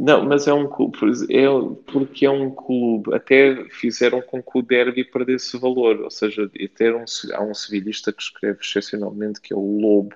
Não, 0.00 0.24
mas 0.24 0.46
é 0.46 0.52
um 0.52 0.68
clube, 0.68 0.96
é, 1.28 1.46
porque 1.90 2.24
é 2.24 2.30
um 2.30 2.54
clube, 2.54 3.12
até 3.12 3.68
fizeram 3.70 4.22
com 4.22 4.40
que 4.40 4.58
o 4.58 4.62
derby 4.62 5.04
perdesse 5.04 5.58
valor, 5.58 6.02
ou 6.02 6.10
seja, 6.10 6.44
até 6.44 6.94
um, 6.94 7.04
há 7.32 7.42
um 7.42 7.52
sevilhista 7.52 8.12
que 8.12 8.22
escreve 8.22 8.60
excepcionalmente, 8.60 9.40
que 9.40 9.52
é 9.52 9.56
o 9.56 9.80
Lobo, 9.80 10.14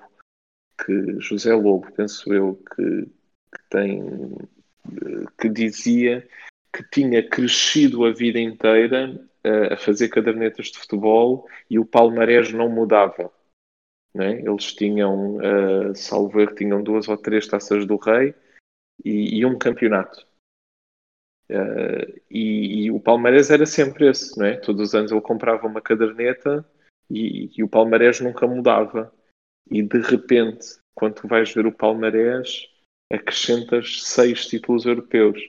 que 0.85 1.19
José 1.19 1.53
Lobo, 1.53 1.91
penso 1.91 2.33
eu, 2.33 2.55
que, 2.73 3.05
que 3.05 3.69
tem, 3.69 4.01
que 5.37 5.49
dizia 5.49 6.25
que 6.73 6.83
tinha 6.89 7.27
crescido 7.27 8.05
a 8.05 8.11
vida 8.11 8.39
inteira 8.39 9.13
uh, 9.45 9.73
a 9.73 9.77
fazer 9.77 10.09
cadernetas 10.09 10.67
de 10.67 10.79
futebol 10.79 11.47
e 11.69 11.77
o 11.77 11.85
palmarés 11.85 12.51
não 12.51 12.69
mudava. 12.69 13.31
Né? 14.13 14.41
Eles 14.41 14.73
tinham, 14.73 15.37
uh, 15.37 15.95
salvo 15.95 16.39
erro, 16.41 16.55
tinham 16.55 16.83
duas 16.83 17.07
ou 17.07 17.17
três 17.17 17.47
taças 17.47 17.85
do 17.85 17.97
rei 17.97 18.33
e, 19.03 19.39
e 19.39 19.45
um 19.45 19.57
campeonato. 19.57 20.25
Uh, 21.49 22.21
e, 22.31 22.85
e, 22.85 22.91
o 22.91 22.99
palmarés 22.99 23.51
era 23.51 23.65
sempre 23.65 24.09
esse, 24.09 24.37
não 24.39 24.45
é? 24.45 24.55
Todos 24.55 24.89
os 24.89 24.95
anos 24.95 25.11
ele 25.11 25.21
comprava 25.21 25.67
uma 25.67 25.81
caderneta 25.81 26.65
e, 27.09 27.51
e 27.55 27.63
o 27.63 27.67
palmarés 27.67 28.19
nunca 28.21 28.47
mudava. 28.47 29.13
E 29.69 29.81
de 29.83 29.99
repente, 29.99 30.65
quando 30.95 31.27
vais 31.27 31.53
ver 31.53 31.65
o 31.65 31.71
palmarés, 31.71 32.67
acrescentas 33.11 34.03
seis 34.03 34.47
títulos 34.47 34.85
europeus. 34.85 35.39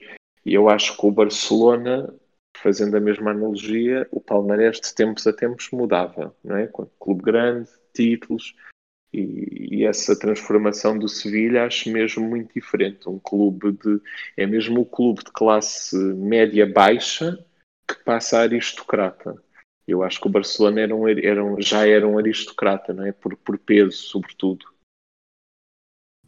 E 0.45 0.53
eu 0.53 0.69
acho 0.69 0.95
que 0.95 1.05
o 1.05 1.11
Barcelona, 1.11 2.13
fazendo 2.57 2.95
a 2.95 2.99
mesma 2.99 3.31
analogia, 3.31 4.07
o 4.11 4.21
Palmeiras 4.21 4.79
de 4.79 4.93
tempos 4.93 5.25
a 5.25 5.33
tempos 5.33 5.69
mudava, 5.71 6.35
não 6.43 6.55
é? 6.55 6.69
Clube 6.99 7.23
grande, 7.23 7.69
títulos, 7.93 8.55
e, 9.11 9.77
e, 9.77 9.85
essa 9.85 10.17
transformação 10.17 10.99
do 10.99 11.07
Sevilha 11.07 11.65
acho 11.65 11.89
mesmo 11.89 12.27
muito 12.27 12.53
diferente. 12.53 13.07
Um 13.07 13.17
clube 13.17 13.71
de. 13.71 14.01
É 14.35 14.45
mesmo 14.45 14.81
o 14.81 14.85
clube 14.85 15.23
de 15.23 15.31
classe 15.31 15.95
média-baixa 15.95 17.43
que 17.87 17.95
passa 18.03 18.39
a 18.39 18.41
aristocrata. 18.41 19.41
Eu 19.87 20.03
acho 20.03 20.19
que 20.19 20.27
o 20.27 20.31
Barcelona 20.31 20.81
era 20.81 20.95
um, 20.95 21.07
era 21.07 21.45
um, 21.45 21.61
já 21.61 21.87
era 21.87 22.05
um 22.05 22.17
aristocrata, 22.17 22.93
não 22.93 23.05
é? 23.05 23.11
Por, 23.13 23.37
por 23.37 23.57
peso, 23.57 23.97
sobretudo. 23.97 24.65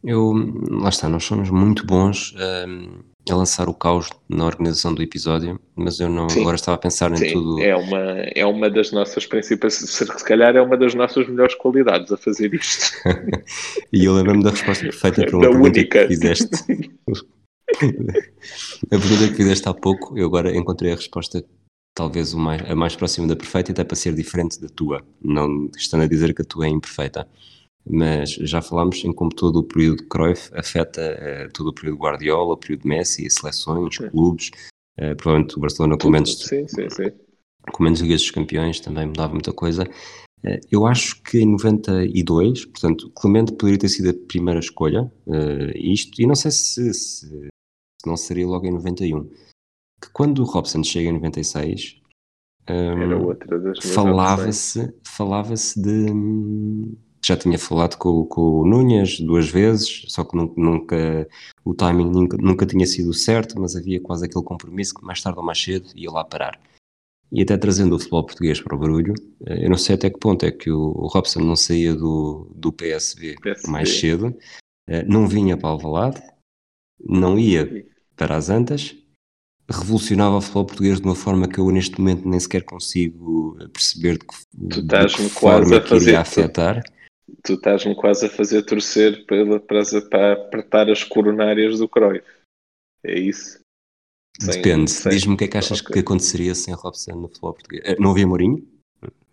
Eu, 0.04 0.32
lá 0.70 0.90
está, 0.90 1.10
nós 1.10 1.26
somos 1.26 1.50
muito 1.50 1.86
bons 1.86 2.34
um, 2.36 3.04
a 3.32 3.36
lançar 3.36 3.68
o 3.70 3.74
caos 3.74 4.10
na 4.30 4.46
organização 4.46 4.94
do 4.94 5.02
episódio, 5.02 5.60
mas 5.76 6.00
eu 6.00 6.10
não, 6.10 6.30
sim, 6.30 6.42
agora 6.42 6.56
estava 6.56 6.76
a 6.76 6.80
pensar 6.80 7.12
em 7.12 7.18
sim, 7.18 7.34
tudo. 7.34 7.62
É 7.62 7.76
uma, 7.76 8.00
é 8.36 8.46
uma 8.46 8.70
das 8.70 8.92
nossas 8.92 9.26
principais, 9.26 9.74
se 9.76 10.26
calhar 10.26 10.56
é 10.56 10.62
uma 10.62 10.78
das 10.78 10.94
nossas 10.94 11.28
melhores 11.28 11.56
qualidades 11.56 12.12
a 12.12 12.18
fazer 12.18 12.54
isto. 12.54 12.92
e 13.92 14.06
eu 14.06 14.14
lembro-me 14.14 14.44
da 14.44 14.52
resposta 14.52 14.84
perfeita 14.84 15.26
para 15.26 15.36
uma 15.36 15.44
da 15.44 15.50
pergunta 15.50 15.80
única. 15.80 16.02
que 16.02 16.08
fizeste. 16.08 16.50
a 17.78 18.90
pergunta 18.90 19.28
que 19.28 19.36
fizeste 19.36 19.68
há 19.68 19.74
pouco, 19.74 20.18
eu 20.18 20.26
agora 20.26 20.56
encontrei 20.56 20.92
a 20.92 20.96
resposta 20.96 21.44
talvez 21.98 22.32
o 22.32 22.38
mais, 22.38 22.62
a 22.70 22.76
mais 22.76 22.96
próxima 22.96 23.28
da 23.28 23.36
perfeita, 23.36 23.72
até 23.72 23.84
para 23.84 23.96
ser 23.96 24.14
diferente 24.14 24.62
da 24.62 24.70
tua, 24.70 25.04
não 25.20 25.68
estando 25.76 26.04
a 26.04 26.08
dizer 26.08 26.32
que 26.36 26.44
a 26.44 26.46
tua 26.46 26.68
é 26.68 26.70
imperfeita. 26.70 27.28
Mas 27.90 28.32
já 28.32 28.62
falámos 28.62 29.04
em 29.04 29.14
como 29.14 29.30
todo 29.30 29.60
o 29.60 29.64
período 29.64 30.04
de 30.04 30.10
Cruyff 30.10 30.50
afeta 30.54 31.02
uh, 31.02 31.54
todo 31.54 31.68
o 31.68 31.74
período 31.74 31.96
de 31.96 32.04
Guardiola, 32.04 32.54
o 32.54 32.58
período 32.58 32.82
de 32.82 32.88
Messi, 32.88 33.26
as 33.26 33.36
seleções, 33.36 34.00
os 34.00 34.10
clubes, 34.10 34.52
uh, 35.00 35.16
provavelmente 35.16 35.58
o 35.58 35.62
Barcelona 35.62 35.98
com 35.98 36.10
menos, 36.10 36.38
sim, 36.40 36.68
sim, 36.68 36.90
sim. 36.90 37.12
com 37.72 37.84
menos 37.84 38.00
Ligas 38.02 38.22
dos 38.22 38.32
Campeões 38.32 38.80
também 38.80 39.08
mudava 39.08 39.34
muita 39.34 39.54
coisa. 39.54 39.84
Uh, 40.44 40.60
eu 40.72 40.86
acho 40.86 41.22
que 41.24 41.40
em 41.40 41.52
92, 41.52 42.66
portanto, 42.66 43.10
Clemente 43.16 43.54
poderia 43.54 43.80
ter 43.80 43.90
sido 43.90 44.10
a 44.10 44.28
primeira 44.28 44.60
escolha, 44.60 45.12
isto, 45.76 46.22
e 46.22 46.28
não 46.28 46.36
sei 46.36 46.52
se, 46.52 46.94
se, 46.94 47.28
se 47.28 47.50
não 48.06 48.18
seria 48.18 48.48
logo 48.48 48.66
em 48.66 48.74
91 48.74 49.30
que 50.02 50.10
quando 50.12 50.40
o 50.40 50.46
Robson 50.46 50.84
chega 50.84 51.10
em 51.10 51.14
96 51.14 52.02
um, 52.70 53.82
falava-se 53.82 54.94
falava-se 55.04 55.82
de 55.82 56.12
já 57.28 57.38
tinha 57.38 57.60
falado 57.60 57.98
com, 57.98 58.26
com, 58.26 58.62
o 58.62 58.66
Núñez 58.66 59.20
duas 59.20 59.50
vezes, 59.50 60.06
só 60.08 60.24
que 60.24 60.36
nunca 60.36 61.28
o 61.64 61.74
timing 61.74 62.10
nunca, 62.10 62.38
nunca 62.38 62.66
tinha 62.66 62.86
sido 62.86 63.14
certo, 63.14 63.60
mas 63.60 63.76
havia 63.76 64.00
quase 64.00 64.26
aquele 64.26 64.44
compromisso 64.44 64.96
que 64.96 65.06
mais 65.06 65.22
tarde 65.22 65.40
ou 65.40 65.46
mais 65.46 65.62
cedo 65.62 65.90
ia 65.96 66.10
lá 66.10 66.24
parar. 66.24 66.60
E 67.32 67.42
até 67.42 67.58
trazendo 67.58 67.96
o 67.96 68.00
futebol 68.00 68.26
português 68.26 68.62
para 68.62 68.76
o 68.76 68.80
barulho, 68.80 69.14
eh, 69.46 69.66
eu 69.66 69.70
não 69.70 69.78
sei 69.78 69.96
até 69.96 70.10
que 70.10 70.18
ponto 70.18 70.46
é 70.46 70.52
que 70.52 70.72
o, 70.72 70.94
o 70.96 71.08
Robson 71.08 71.42
não 71.42 71.58
saía 71.58 71.94
do, 71.94 72.50
do 72.56 72.72
PSV, 72.72 73.36
PSV, 73.42 73.70
mais 73.70 74.00
cedo, 74.00 74.34
eh, 74.88 75.04
não 75.04 75.28
vinha 75.28 75.58
para 75.58 75.70
Alvalade, 75.70 76.22
não 77.00 77.38
ia 77.38 77.86
para 78.16 78.38
as 78.38 78.50
Antas 78.50 78.96
revolucionava 79.70 80.38
o 80.38 80.42
futebol 80.42 80.66
português 80.66 81.02
de 81.02 81.06
uma 81.06 81.16
forma 81.16 81.48
que 81.48 81.60
eu 81.60 81.70
neste 81.70 82.00
momento 82.00 82.28
nem 82.28 82.40
sequer 82.40 82.64
consigo 82.64 83.58
perceber 83.74 84.14
de 84.14 84.20
que, 84.20 84.36
tu 84.70 84.80
estás 84.80 85.12
de 85.12 85.18
que 85.18 85.30
forma 85.30 85.80
que 85.82 85.96
iria 85.96 86.22
afetar. 86.22 86.82
Tu, 86.82 86.97
tu 87.44 87.54
estás-me 87.54 87.96
quase 87.96 88.26
a 88.26 88.30
fazer 88.30 88.64
torcer 88.64 89.26
para, 89.26 89.60
para, 89.60 90.02
para 90.10 90.34
apertar 90.34 90.90
as 90.90 91.04
coronárias 91.04 91.80
do 91.80 91.88
Cruyff. 91.88 92.26
É 93.04 93.18
isso? 93.18 93.60
Depende. 94.40 94.92
Diz-me 95.10 95.34
o 95.34 95.38
que 95.38 95.46
é 95.46 95.48
que 95.48 95.58
achas 95.58 95.82
okay. 95.82 95.94
que 95.94 96.00
aconteceria 96.00 96.54
sem 96.54 96.74
Robson 96.74 97.16
no 97.16 97.28
futebol 97.28 97.54
português. 97.54 97.84
Eh, 97.86 97.96
não 98.00 98.12
havia 98.12 98.28
Mourinho? 98.28 98.68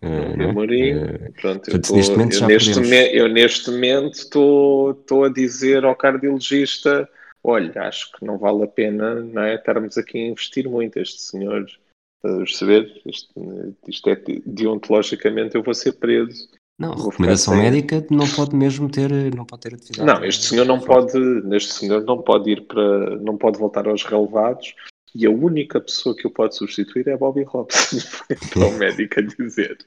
Não 0.01 0.53
Mourinho. 0.53 1.05
Uh, 1.05 1.33
Pronto, 1.33 1.69
eu, 1.69 1.81
tô, 1.81 1.95
neste 1.95 2.11
momento 2.11 2.35
eu, 2.35 2.47
neste 2.47 2.79
me, 2.79 3.17
eu 3.17 3.27
neste 3.27 3.71
momento 3.71 4.13
estou 4.13 5.23
a 5.23 5.29
dizer 5.29 5.83
ao 5.83 5.95
cardiologista 5.95 7.09
olha, 7.45 7.83
acho 7.83 8.11
que 8.11 8.25
não 8.25 8.37
vale 8.37 8.63
a 8.63 8.67
pena 8.67 9.15
não 9.15 9.43
é, 9.43 9.55
estarmos 9.55 9.97
aqui 9.97 10.17
a 10.17 10.27
investir 10.27 10.67
muito. 10.67 10.97
Este 10.97 11.21
senhor, 11.21 11.61
estás 11.61 12.35
a 12.35 12.37
perceber? 12.37 13.01
Isto, 13.05 13.75
isto 13.87 14.09
é 14.09 14.15
deontologicamente, 14.45 15.55
eu 15.55 15.63
vou 15.63 15.73
ser 15.73 15.93
preso. 15.93 16.49
Não, 16.77 16.91
a 16.91 16.95
recomendação 16.95 17.55
médica 17.55 18.05
não 18.11 18.27
pode 18.27 18.53
mesmo 18.55 18.89
ter, 18.89 19.09
não 19.33 19.45
pode 19.45 19.61
ter 19.61 19.75
atividade. 19.75 20.05
Não, 20.05 20.25
este 20.25 20.45
senhor 20.45 20.65
não 20.65 20.79
pode, 20.79 21.17
este 21.55 21.73
senhor 21.73 22.03
não 22.03 22.21
pode 22.21 22.51
ir 22.51 22.61
para, 22.61 23.17
não 23.17 23.37
pode 23.37 23.57
voltar 23.57 23.87
aos 23.87 24.03
relevados 24.03 24.75
e 25.15 25.25
a 25.25 25.31
única 25.31 25.79
pessoa 25.79 26.13
que 26.13 26.27
o 26.27 26.29
pode 26.29 26.55
substituir 26.55 27.07
é 27.07 27.15
Bobby 27.15 27.43
Robson, 27.43 27.97
para 28.51 28.67
o 28.67 28.71
médico 28.73 29.19
a 29.19 29.23
dizer. 29.23 29.77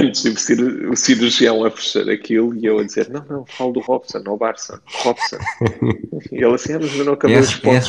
Antes 0.00 0.22
de 0.22 0.86
o 0.88 0.96
cirurgião 0.96 1.64
a 1.64 1.70
fechar 1.70 2.08
aquilo 2.08 2.54
e 2.56 2.66
eu 2.66 2.78
a 2.78 2.84
dizer: 2.84 3.08
Não, 3.08 3.24
não, 3.28 3.46
falo 3.46 3.72
do 3.72 3.80
Robson, 3.80 4.18
não 4.20 4.36
Barça, 4.36 4.80
Robson. 4.86 5.38
E 6.30 6.36
ele 6.36 6.54
assim: 6.54 6.74
ah, 6.74 6.78
Mas 6.80 6.94
eu 6.96 7.04
não 7.04 7.12
acabei 7.12 7.38
os 7.38 7.54
pontos. 7.54 7.88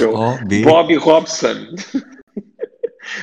Bobby 0.63 0.95
Robson. 0.95 1.75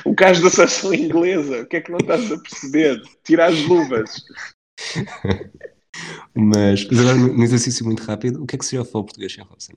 O 0.05 0.13
gajo 0.13 0.43
da 0.43 0.49
seleção 0.49 0.93
inglesa, 0.93 1.61
o 1.61 1.65
que 1.65 1.77
é 1.77 1.81
que 1.81 1.91
não 1.91 1.99
estás 1.99 2.31
a 2.31 2.37
perceber? 2.37 3.01
Tira 3.23 3.47
as 3.47 3.59
luvas. 3.63 4.25
mas, 6.35 6.85
mas 6.85 6.99
agora, 6.99 7.17
num 7.17 7.43
exercício 7.43 7.85
muito 7.85 8.03
rápido, 8.03 8.43
o 8.43 8.47
que 8.47 8.55
é 8.55 8.59
que 8.59 8.65
seria 8.65 8.81
o 8.81 8.85
futebol 8.85 9.05
português 9.05 9.33
sem 9.33 9.43
Robson? 9.43 9.73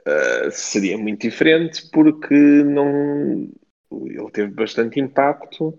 Uh, 0.00 0.50
seria 0.50 0.96
muito 0.96 1.22
diferente 1.22 1.88
porque 1.90 2.34
não 2.34 3.48
ele 3.92 4.30
teve 4.32 4.52
bastante 4.52 5.00
impacto 5.00 5.76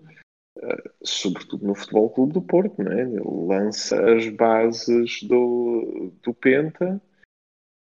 sobretudo 1.02 1.66
no 1.66 1.74
Futebol 1.74 2.10
Clube 2.10 2.32
do 2.34 2.42
Porto, 2.42 2.82
não 2.82 2.92
é? 2.92 3.02
Ele 3.02 3.20
lança 3.24 4.14
as 4.14 4.28
bases 4.28 5.22
do, 5.22 6.12
do 6.22 6.34
Penta 6.34 7.00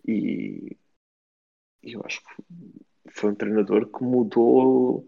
e 0.07 0.77
eu 1.83 2.01
acho 2.05 2.21
que 2.21 3.11
foi 3.11 3.31
um 3.31 3.35
treinador 3.35 3.87
que 3.87 4.03
mudou, 4.03 5.07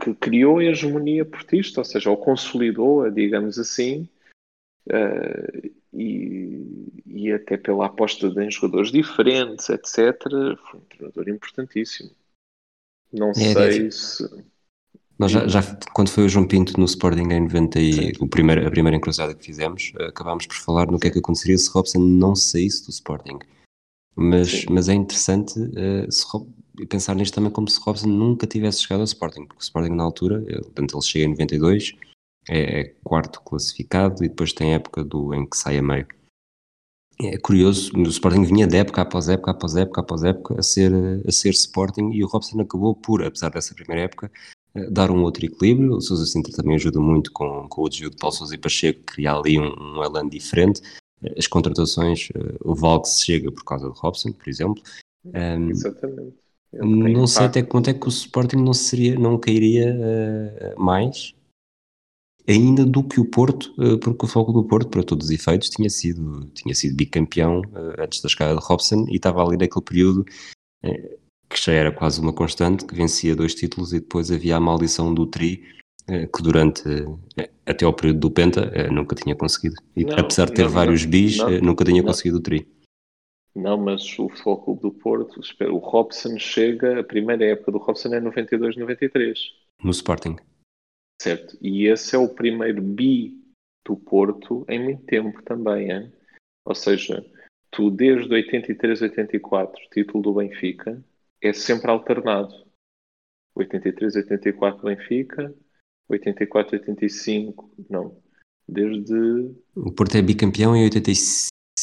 que 0.00 0.14
criou 0.14 0.58
a 0.58 0.64
hegemonia 0.64 1.24
portista, 1.24 1.80
ou 1.80 1.84
seja, 1.84 2.10
ou 2.10 2.16
consolidou-a, 2.16 3.10
digamos 3.10 3.58
assim, 3.58 4.08
uh, 4.88 5.70
e, 5.92 7.02
e 7.06 7.32
até 7.32 7.56
pela 7.56 7.86
aposta 7.86 8.26
em 8.26 8.50
jogadores 8.50 8.92
diferentes, 8.92 9.68
etc. 9.68 10.16
Foi 10.70 10.80
um 10.80 10.84
treinador 10.84 11.28
importantíssimo. 11.28 12.10
Não 13.12 13.30
é, 13.30 13.34
sei 13.34 13.86
é, 13.86 13.90
se 13.90 14.24
nós 15.18 15.32
já, 15.32 15.48
já, 15.48 15.60
quando 15.92 16.10
foi 16.10 16.26
o 16.26 16.28
João 16.28 16.46
Pinto 16.46 16.78
no 16.78 16.84
Sporting 16.84 17.28
em 17.32 17.40
90 17.40 17.80
e 17.80 18.12
o 18.20 18.28
primeiro, 18.28 18.66
a 18.66 18.70
primeira 18.70 18.96
encruzada 18.96 19.34
que 19.34 19.44
fizemos, 19.44 19.92
acabámos 19.98 20.46
por 20.46 20.54
falar 20.54 20.86
no 20.86 20.98
que 20.98 21.08
é 21.08 21.10
que 21.10 21.18
aconteceria 21.18 21.58
se 21.58 21.68
Robson 21.70 21.98
não 21.98 22.36
saísse 22.36 22.86
do 22.86 22.90
Sporting. 22.90 23.38
Mas, 24.14 24.64
mas 24.66 24.88
é 24.88 24.94
interessante 24.94 25.58
uh, 25.58 26.10
se, 26.10 26.24
pensar 26.86 27.14
nisto 27.14 27.34
também 27.34 27.50
como 27.50 27.68
se 27.68 27.80
Robson 27.80 28.08
nunca 28.08 28.46
tivesse 28.46 28.82
chegado 28.82 29.00
ao 29.00 29.04
Sporting, 29.04 29.46
porque 29.46 29.60
o 29.60 29.62
Sporting 29.62 29.94
na 29.94 30.04
altura, 30.04 30.44
ele, 30.46 30.62
portanto, 30.62 30.96
ele 30.96 31.04
chega 31.04 31.24
em 31.24 31.30
92, 31.30 31.94
é, 32.48 32.80
é 32.80 32.84
quarto 33.04 33.40
classificado 33.42 34.24
e 34.24 34.28
depois 34.28 34.52
tem 34.52 34.72
a 34.72 34.76
época 34.76 35.04
do, 35.04 35.34
em 35.34 35.46
que 35.46 35.56
sai 35.56 35.78
a 35.78 35.82
meio. 35.82 36.06
É 37.20 37.36
curioso, 37.36 37.90
o 37.96 38.02
Sporting 38.02 38.44
vinha 38.44 38.66
de 38.66 38.76
época 38.76 39.02
após 39.02 39.28
época, 39.28 39.50
após 39.50 39.74
época, 39.74 40.00
após 40.00 40.22
época, 40.22 40.54
a 40.58 40.62
ser, 40.62 40.92
a 41.26 41.32
ser 41.32 41.50
Sporting 41.50 42.12
e 42.12 42.22
o 42.22 42.28
Robson 42.28 42.60
acabou 42.60 42.94
por, 42.94 43.24
apesar 43.24 43.50
dessa 43.50 43.74
primeira 43.74 44.04
época, 44.04 44.30
eh, 44.74 44.88
dar 44.88 45.10
um 45.10 45.22
outro 45.22 45.44
equilíbrio. 45.44 45.96
O 45.96 46.00
Sousa 46.00 46.24
Sintra 46.26 46.52
também 46.52 46.76
ajuda 46.76 47.00
muito 47.00 47.32
com, 47.32 47.68
com 47.68 47.82
o 47.82 47.88
desvio 47.88 48.10
de 48.10 48.16
Paulo 48.16 48.36
Sousa 48.36 48.54
e 48.54 48.58
Pacheco, 48.58 49.02
criar 49.02 49.36
ali 49.36 49.58
um, 49.58 49.64
um 49.64 50.04
elan 50.04 50.28
diferente. 50.28 50.80
Eh, 51.22 51.34
as 51.36 51.48
contratações, 51.48 52.28
eh, 52.34 52.56
o 52.60 52.74
Valks 52.74 53.20
chega 53.22 53.50
por 53.50 53.64
causa 53.64 53.90
de 53.90 53.98
Robson, 53.98 54.32
por 54.32 54.48
exemplo. 54.48 54.82
Um, 55.24 55.70
Exatamente. 55.70 56.36
Não 56.72 57.26
sei 57.26 57.46
até 57.46 57.62
quanto 57.62 57.88
é 57.88 57.94
que 57.94 58.06
o 58.06 58.10
Sporting 58.10 58.56
não, 58.56 58.74
seria, 58.74 59.18
não 59.18 59.38
cairia 59.38 59.96
uh, 59.96 60.82
mais 60.82 61.34
ainda 62.46 62.84
do 62.84 63.02
que 63.02 63.20
o 63.20 63.24
Porto, 63.24 63.74
uh, 63.78 63.98
porque 63.98 64.24
o 64.24 64.28
Foco 64.28 64.52
do 64.52 64.64
Porto, 64.64 64.88
para 64.88 65.02
todos 65.02 65.26
os 65.26 65.30
efeitos, 65.30 65.70
tinha 65.70 65.88
sido, 65.88 66.46
tinha 66.54 66.74
sido 66.74 66.94
bicampeão 66.94 67.60
uh, 67.60 68.02
antes 68.02 68.20
da 68.20 68.28
chegada 68.28 68.58
de 68.58 68.64
Robson 68.64 69.06
e 69.08 69.16
estava 69.16 69.42
ali 69.42 69.56
naquele 69.56 69.84
período 69.84 70.24
que 71.50 71.60
já 71.60 71.72
era 71.72 71.90
quase 71.90 72.20
uma 72.20 72.32
constante, 72.32 72.84
que 72.84 72.94
vencia 72.94 73.34
dois 73.34 73.54
títulos 73.54 73.92
e 73.92 74.00
depois 74.00 74.30
havia 74.30 74.56
a 74.56 74.60
maldição 74.60 75.12
do 75.12 75.26
Tri, 75.26 75.64
que 76.06 76.42
durante 76.42 76.82
até 77.66 77.84
ao 77.84 77.92
período 77.92 78.20
do 78.20 78.30
Penta 78.30 78.70
nunca 78.92 79.16
tinha 79.16 79.34
conseguido. 79.34 79.74
E 79.96 80.04
não, 80.04 80.16
apesar 80.18 80.44
de 80.44 80.52
ter 80.52 80.64
não, 80.64 80.70
vários 80.70 81.04
bis, 81.04 81.38
nunca 81.60 81.84
tinha 81.84 82.00
conseguido 82.00 82.36
o 82.36 82.40
Tri. 82.40 82.64
Não, 83.54 83.76
mas 83.76 84.18
o 84.18 84.28
Futebol 84.28 84.62
Clube 84.62 84.82
do 84.82 84.92
Porto, 84.92 85.40
o 85.70 85.78
Robson 85.78 86.38
chega, 86.38 87.00
a 87.00 87.04
primeira 87.04 87.44
época 87.44 87.72
do 87.72 87.78
Robson 87.78 88.14
é 88.14 88.20
92-93. 88.20 89.36
No 89.82 89.90
Sporting. 89.90 90.36
Certo, 91.20 91.58
e 91.60 91.86
esse 91.86 92.14
é 92.14 92.18
o 92.18 92.28
primeiro 92.28 92.80
bi 92.80 93.36
do 93.84 93.96
Porto 93.96 94.64
em 94.68 94.82
muito 94.82 95.04
tempo 95.04 95.42
também, 95.42 95.90
hein? 95.90 96.12
ou 96.68 96.74
seja, 96.74 97.24
tu 97.70 97.90
desde 97.90 98.28
83-84, 98.28 99.72
título 99.90 100.22
do 100.22 100.34
Benfica, 100.34 101.02
é 101.40 101.52
sempre 101.54 101.90
alternado. 101.90 102.54
83, 103.54 104.16
84 104.16 104.84
Benfica, 104.84 105.54
84, 106.08 106.76
85, 106.76 107.70
não. 107.88 108.20
Desde. 108.68 109.54
O 109.74 109.90
Porto 109.90 110.16
é 110.16 110.22
bicampeão 110.22 110.76
em 110.76 110.84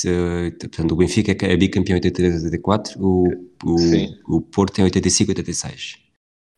86. 0.03 0.57
Portanto, 0.59 0.91
o 0.91 0.95
Benfica 0.95 1.31
é 1.45 1.55
bicampeão 1.55 1.95
em 1.95 1.99
83, 1.99 2.43
84, 2.43 2.99
o, 2.99 3.27
o, 3.63 4.35
o 4.37 4.41
Porto 4.41 4.79
em 4.79 4.83
85, 4.83 5.31
86. 5.31 6.05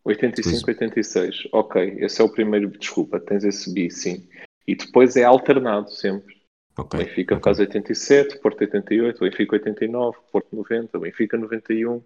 85, 0.04 0.58
depois... 0.58 0.68
86. 0.68 1.50
Ok, 1.52 1.98
esse 2.00 2.22
é 2.22 2.24
o 2.24 2.30
primeiro, 2.30 2.70
desculpa, 2.70 3.20
tens 3.20 3.44
esse 3.44 3.74
bi, 3.74 3.92
sim. 3.92 4.28
E 4.66 4.76
depois 4.76 5.16
é 5.16 5.24
alternado 5.24 5.92
sempre. 5.92 6.38
Okay. 6.78 7.04
Benfica 7.04 7.36
okay. 7.36 7.44
faz 7.44 7.60
87, 7.60 8.40
Porto 8.40 8.62
88, 8.62 9.20
Benfica 9.20 9.56
89, 9.56 10.18
Porto 10.32 10.56
90, 10.56 11.00
Benfica 11.00 11.38
91. 11.38 11.96
Uh, 11.96 12.04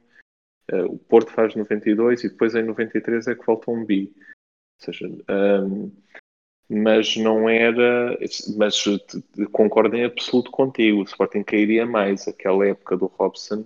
o 0.86 0.98
Porto 0.98 1.32
faz 1.32 1.56
92 1.56 2.24
e 2.24 2.30
depois 2.30 2.56
em 2.56 2.64
93 2.64 3.28
é 3.28 3.36
que 3.36 3.46
volta 3.46 3.70
um 3.70 3.84
bi. 3.86 4.14
Ou 4.16 4.86
seja, 4.86 5.08
um, 5.08 5.92
mas 6.72 7.18
não 7.18 7.50
era. 7.50 8.18
Mas 8.56 8.84
concordo 9.52 9.96
em 9.96 10.06
absoluto 10.06 10.50
contigo. 10.50 11.02
O 11.02 11.04
Sporting 11.04 11.44
cairia 11.44 11.86
mais 11.86 12.28
aquela 12.28 12.66
época 12.66 12.96
do 12.96 13.08
Robson 13.08 13.66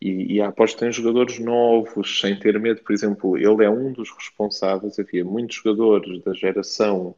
E, 0.00 0.34
e 0.34 0.40
a 0.40 0.48
aposta 0.48 0.86
em 0.86 0.92
jogadores 0.92 1.38
novos, 1.38 2.20
sem 2.20 2.38
ter 2.38 2.58
medo, 2.60 2.82
por 2.82 2.92
exemplo, 2.92 3.36
ele 3.36 3.64
é 3.64 3.70
um 3.70 3.92
dos 3.92 4.10
responsáveis. 4.10 4.98
Havia 4.98 5.24
muitos 5.24 5.56
jogadores 5.56 6.22
da 6.22 6.32
geração 6.32 7.16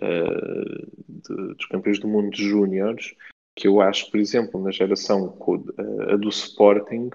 uh, 0.00 0.86
de, 1.08 1.54
dos 1.54 1.66
campeões 1.66 1.98
do 1.98 2.06
mundo 2.06 2.36
júniores 2.36 3.14
que 3.56 3.66
eu 3.66 3.80
acho, 3.80 4.10
por 4.10 4.20
exemplo, 4.20 4.62
na 4.62 4.70
geração 4.70 5.34
uh, 5.40 6.18
do 6.18 6.28
Sporting, 6.28 7.08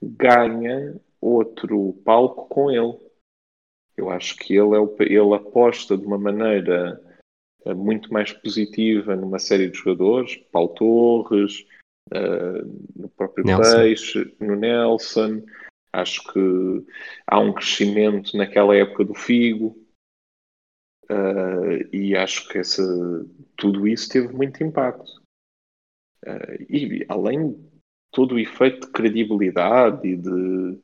ganha 0.00 0.94
outro 1.20 1.92
palco 2.04 2.48
com 2.48 2.70
ele. 2.70 2.96
Eu 3.98 4.10
acho 4.10 4.36
que 4.36 4.54
ele, 4.54 4.76
é 4.76 4.78
o, 4.78 4.94
ele 5.00 5.34
aposta 5.34 5.98
de 5.98 6.06
uma 6.06 6.16
maneira 6.16 7.02
uh, 7.64 7.74
muito 7.74 8.12
mais 8.12 8.32
positiva 8.32 9.16
numa 9.16 9.40
série 9.40 9.68
de 9.68 9.76
jogadores, 9.76 10.36
Paulo 10.52 10.68
Torres, 10.74 11.66
uh, 12.14 12.64
no 12.94 13.08
próprio 13.08 13.44
Nelson. 13.44 13.76
Peixe, 13.76 14.36
no 14.38 14.54
Nelson. 14.54 15.42
Acho 15.92 16.22
que 16.32 16.86
há 17.26 17.40
um 17.40 17.52
crescimento 17.52 18.36
naquela 18.36 18.76
época 18.76 19.04
do 19.04 19.14
Figo. 19.14 19.76
Uh, 21.10 21.88
e 21.92 22.14
acho 22.14 22.48
que 22.48 22.58
essa, 22.58 22.82
tudo 23.56 23.88
isso 23.88 24.08
teve 24.08 24.32
muito 24.32 24.62
impacto. 24.62 25.10
Uh, 26.24 26.62
e 26.68 27.04
além 27.08 27.52
de 27.52 27.68
todo 28.12 28.36
o 28.36 28.38
efeito 28.38 28.86
de 28.86 28.92
credibilidade 28.92 30.06
e 30.06 30.16
de, 30.16 30.78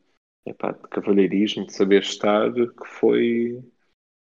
epá, 0.47 0.73
de 0.73 0.89
cavalheirismo, 0.89 1.67
de 1.67 1.73
saber 1.73 2.03
estar, 2.03 2.53
que 2.53 2.87
foi, 2.87 3.63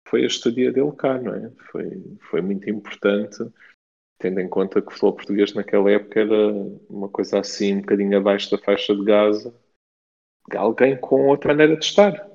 foi 0.08 0.24
a 0.24 0.28
estadia 0.28 0.72
dele 0.72 0.92
cá, 0.94 1.20
não 1.20 1.34
é? 1.34 1.52
Foi, 1.72 2.18
foi 2.30 2.42
muito 2.42 2.70
importante 2.70 3.38
tendo 4.24 4.40
em 4.40 4.48
conta 4.48 4.82
que 4.82 4.88
o 4.88 4.92
futebol 4.92 5.16
português 5.16 5.54
naquela 5.54 5.92
época 5.92 6.22
era 6.22 6.54
uma 6.90 7.10
coisa 7.10 7.40
assim, 7.40 7.76
um 7.76 7.82
bocadinho 7.82 8.18
abaixo 8.18 8.50
da 8.50 8.58
faixa 8.58 8.96
de 8.96 9.04
Gaza, 9.04 9.54
alguém 10.56 10.98
com 10.98 11.28
outra 11.28 11.50
maneira 11.50 11.76
de 11.76 11.84
estar. 11.84 12.32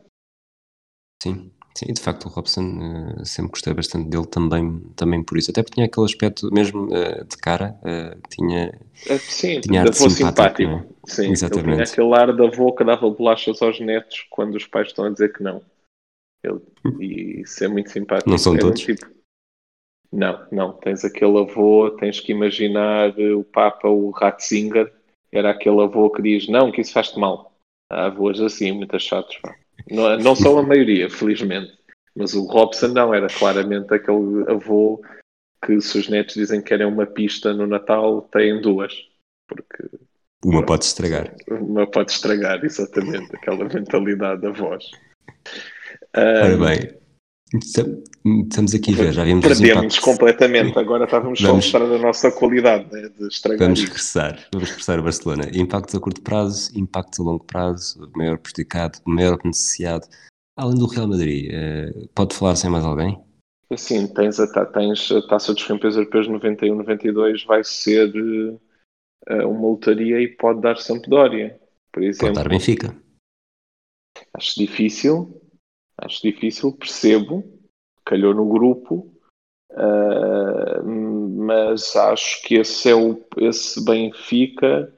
Sim, 1.22 1.50
sim, 1.78 1.92
de 1.92 2.00
facto 2.00 2.26
o 2.26 2.28
Robson 2.28 3.20
uh, 3.20 3.24
sempre 3.24 3.52
gostei 3.52 3.72
bastante 3.72 4.08
dele 4.08 4.26
também, 4.26 4.80
também 4.96 5.22
por 5.22 5.38
isso, 5.38 5.50
até 5.50 5.62
porque 5.62 5.74
tinha 5.74 5.86
aquele 5.86 6.06
aspecto 6.06 6.52
mesmo 6.52 6.86
uh, 6.86 7.24
de 7.24 7.36
cara, 7.36 7.78
uh, 7.82 8.20
tinha, 8.28 8.78
sim, 9.18 9.60
tinha 9.60 9.82
ar 9.82 9.94
simpático. 9.94 10.10
simpático. 10.10 10.70
É? 10.70 10.86
Sim, 11.06 11.30
Exatamente. 11.30 11.74
tinha 11.74 11.84
aquele 11.84 12.14
ar 12.14 12.36
da 12.36 12.44
avô 12.44 12.72
que 12.72 12.84
dava 12.84 13.08
bolachas 13.08 13.62
aos 13.62 13.78
netos 13.78 14.26
quando 14.30 14.56
os 14.56 14.66
pais 14.66 14.88
estão 14.88 15.04
a 15.04 15.10
dizer 15.10 15.32
que 15.32 15.42
não. 15.42 15.62
Ele, 16.42 16.60
e 17.00 17.42
isso 17.42 17.62
é 17.64 17.68
muito 17.68 17.90
simpático. 17.90 18.28
Não 18.28 18.38
são 18.38 18.54
é 18.56 18.58
todos. 18.58 18.80
Tipo, 18.80 19.06
não, 20.12 20.46
não. 20.50 20.72
Tens 20.72 21.04
aquele 21.04 21.38
avô, 21.38 21.90
tens 21.90 22.20
que 22.20 22.32
imaginar 22.32 23.10
o 23.18 23.44
Papa, 23.44 23.88
o 23.88 24.10
Ratzinger, 24.10 24.92
era 25.30 25.50
aquele 25.50 25.80
avô 25.80 26.10
que 26.10 26.22
diz: 26.22 26.48
Não, 26.48 26.72
que 26.72 26.80
isso 26.80 26.92
faz-te 26.92 27.18
mal. 27.18 27.52
Há 27.90 28.06
avós 28.06 28.40
assim, 28.40 28.72
muito 28.72 28.98
chatos. 28.98 29.40
Não, 29.90 30.18
não 30.18 30.34
são 30.34 30.58
a 30.58 30.62
maioria, 30.62 31.10
felizmente. 31.10 31.76
Mas 32.14 32.34
o 32.34 32.44
Robson 32.46 32.88
não, 32.88 33.14
era 33.14 33.28
claramente 33.28 33.94
aquele 33.94 34.44
avô 34.48 35.00
que 35.64 35.80
se 35.80 35.98
os 35.98 36.08
netos 36.08 36.34
dizem 36.34 36.60
que 36.60 36.68
querem 36.68 36.86
uma 36.86 37.06
pista 37.06 37.52
no 37.52 37.66
Natal, 37.66 38.22
têm 38.32 38.60
duas. 38.60 38.94
Porque. 39.46 39.88
Uma 40.44 40.64
pode 40.64 40.84
estragar. 40.84 41.34
Uma 41.48 41.86
pode 41.86 42.12
estragar, 42.12 42.64
exatamente. 42.64 43.34
aquela 43.34 43.64
mentalidade 43.64 44.40
da 44.42 44.50
voz. 44.50 44.84
Ora 46.14 46.56
bem, 46.56 46.98
Estamos 47.54 48.74
aqui 48.74 48.92
a 48.92 48.96
ver, 48.96 49.12
já 49.12 49.24
vimos 49.24 49.46
Perdemos 49.46 49.98
completamente, 50.00 50.78
agora 50.78 51.04
estávamos 51.04 51.40
vamos, 51.40 51.64
só 51.64 51.78
a 51.78 51.80
mostrar 51.80 51.96
a 51.96 51.98
nossa 51.98 52.30
qualidade 52.30 52.92
né, 52.92 53.08
de 53.08 53.26
estragar. 53.26 53.60
Vamos 53.60 53.80
regressar, 53.80 54.48
vamos 54.52 54.68
regressar 54.68 55.00
o 55.00 55.02
Barcelona. 55.02 55.50
Impactos 55.54 55.94
a 55.94 56.00
curto 56.00 56.20
prazo, 56.20 56.70
impactos 56.78 57.20
a 57.20 57.22
longo 57.22 57.44
prazo, 57.44 58.10
maior 58.14 58.36
prejudicado, 58.36 58.98
maior 59.06 59.38
beneficiado. 59.38 60.06
Além 60.58 60.78
do 60.78 60.86
Real 60.86 61.08
Madrid, 61.08 61.50
uh, 61.50 62.08
pode 62.08 62.34
falar 62.34 62.54
sem 62.54 62.68
mais 62.68 62.84
alguém? 62.84 63.18
Sim, 63.76 64.06
tens 64.08 64.38
a, 64.40 64.66
tens 64.66 65.10
a 65.10 65.26
Taça 65.26 65.54
dos 65.54 65.64
Campeões 65.64 65.96
Europeus 65.96 66.28
91-92, 66.28 67.46
vai 67.46 67.64
ser 67.64 68.12
uh, 68.14 69.48
uma 69.48 69.68
lotaria 69.68 70.20
e 70.20 70.28
pode 70.28 70.60
dar 70.60 70.76
Sampdoria, 70.76 71.58
por 71.90 72.02
exemplo. 72.02 72.34
Pode 72.34 72.42
dar 72.42 72.48
Benfica. 72.48 72.94
Acho 74.34 74.58
difícil, 74.58 75.40
Acho 75.98 76.22
difícil, 76.22 76.72
percebo, 76.72 77.44
calhou 78.04 78.32
no 78.32 78.48
grupo, 78.48 79.12
uh, 79.72 80.84
mas 80.86 81.96
acho 81.96 82.42
que 82.42 82.54
esse 82.54 82.88
é 82.88 82.94
o 82.94 83.20
esse 83.38 83.84
Benfica, 83.84 84.92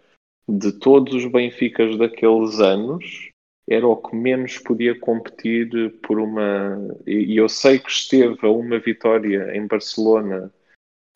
de 0.47 0.73
todos 0.73 1.15
os 1.15 1.25
Benficas 1.31 1.97
daqueles 1.97 2.61
anos, 2.61 3.31
era 3.69 3.87
o 3.87 3.97
que 3.97 4.15
menos 4.17 4.59
podia 4.59 4.99
competir 4.99 5.99
por 6.03 6.19
uma. 6.19 6.77
E 7.07 7.37
eu 7.37 7.49
sei 7.49 7.79
que 7.79 7.91
esteve 7.91 8.45
a 8.45 8.51
uma 8.51 8.79
vitória 8.79 9.57
em 9.57 9.67
Barcelona 9.67 10.53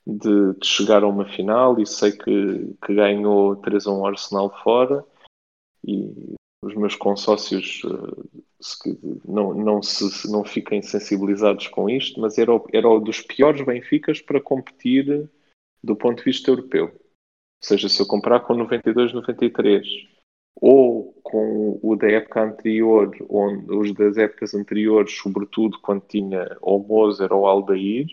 de, 0.07 0.55
de 0.55 0.67
chegar 0.67 1.03
a 1.03 1.09
uma 1.09 1.27
final 1.27 1.81
e 1.81 1.87
sei 1.87 2.13
que, 2.13 2.77
que 2.85 2.95
ganhou 2.95 3.57
3 3.57 3.87
a 3.87 3.91
1 3.91 4.07
Arsenal 4.07 4.63
fora. 4.63 5.05
E 5.87 6.35
os 6.65 6.75
meus 6.75 6.97
consócios 6.97 7.83
uh, 7.85 8.29
não, 9.25 9.55
não, 9.55 9.83
se, 9.83 10.31
não 10.31 10.45
fiquem 10.45 10.81
sensibilizados 10.83 11.69
com 11.69 11.89
isto, 11.89 12.21
mas 12.21 12.39
era, 12.39 12.53
era 12.73 12.89
um 12.89 13.01
dos 13.01 13.21
piores 13.21 13.65
Benficas 13.65 14.21
para 14.21 14.41
competir 14.41 15.29
do 15.83 15.95
ponto 15.95 16.19
de 16.19 16.25
vista 16.25 16.51
europeu. 16.51 16.87
Ou 16.87 17.69
seja, 17.69 17.89
se 17.89 18.01
eu 18.01 18.07
comparar 18.07 18.41
com 18.41 18.55
92, 18.55 19.13
93 19.13 19.87
ou 20.61 21.13
com 21.23 21.79
o 21.83 21.97
da 21.97 22.09
época 22.09 22.43
anterior, 22.43 23.15
onde, 23.29 23.71
os 23.73 23.93
das 23.93 24.17
épocas 24.17 24.55
anteriores, 24.55 25.13
sobretudo 25.13 25.81
quando 25.81 26.03
tinha 26.07 26.57
ou 26.61 26.79
Moser 26.79 27.33
ou 27.33 27.47
Aldair, 27.47 28.07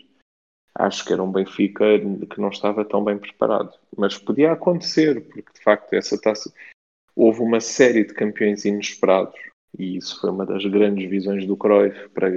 acho 0.74 1.04
que 1.04 1.12
era 1.12 1.22
um 1.22 1.30
Benfica 1.30 1.84
que 2.30 2.40
não 2.40 2.48
estava 2.48 2.84
tão 2.84 3.04
bem 3.04 3.18
preparado. 3.18 3.72
Mas 3.96 4.18
podia 4.18 4.52
acontecer, 4.52 5.24
porque 5.26 5.52
de 5.52 5.62
facto 5.62 5.92
essa 5.94 6.20
taça 6.20 6.52
houve 7.14 7.40
uma 7.40 7.60
série 7.60 8.04
de 8.04 8.14
campeões 8.14 8.64
inesperados 8.64 9.38
e 9.78 9.96
isso 9.96 10.20
foi 10.20 10.30
uma 10.30 10.44
das 10.44 10.64
grandes 10.64 11.08
visões 11.08 11.46
do 11.46 11.56
Cruyff 11.56 12.08
para, 12.10 12.30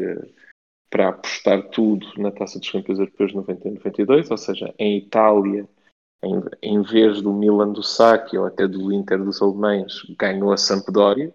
para 0.90 1.10
apostar 1.10 1.70
tudo 1.70 2.08
na 2.18 2.32
Taça 2.32 2.60
dos 2.60 2.72
Campeões 2.72 3.00
Europeus 3.00 3.34
90 3.34 3.68
e 3.68 3.72
92, 3.72 4.32
ou 4.32 4.38
seja, 4.38 4.74
em 4.80 4.98
Itália, 4.98 5.68
em, 6.24 6.42
em 6.62 6.82
vez 6.82 7.22
do 7.22 7.34
Milan 7.34 7.74
do 7.74 7.84
Sacchi 7.84 8.38
ou 8.38 8.46
até 8.46 8.68
do 8.68 8.92
Inter 8.94 9.24
dos 9.24 9.42
alemães, 9.42 10.02
ganhou 10.18 10.52
a 10.52 10.58
Sampdoria. 10.58 11.34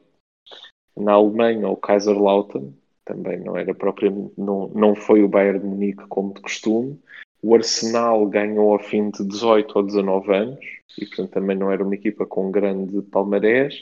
Na 0.96 1.12
Alemanha, 1.12 1.68
o 1.68 1.76
Kaiserslautern, 1.76 2.74
também 3.04 3.38
não 3.40 3.56
era 3.56 3.74
propriamente, 3.74 4.32
não, 4.38 4.68
não 4.68 4.94
foi 4.94 5.22
o 5.22 5.28
Bayern 5.28 5.60
de 5.60 5.66
Munique 5.66 6.06
como 6.08 6.34
de 6.34 6.40
costume. 6.40 7.00
O 7.42 7.54
Arsenal 7.54 8.26
ganhou 8.26 8.72
ao 8.72 8.78
fim 8.78 9.10
de 9.10 9.24
18 9.24 9.76
ou 9.76 9.82
19 9.82 10.34
anos 10.34 10.64
e, 10.98 11.06
portanto, 11.06 11.30
também 11.30 11.56
não 11.56 11.70
era 11.70 11.82
uma 11.82 11.94
equipa 11.94 12.26
com 12.26 12.50
grande 12.50 13.00
palmarés. 13.02 13.74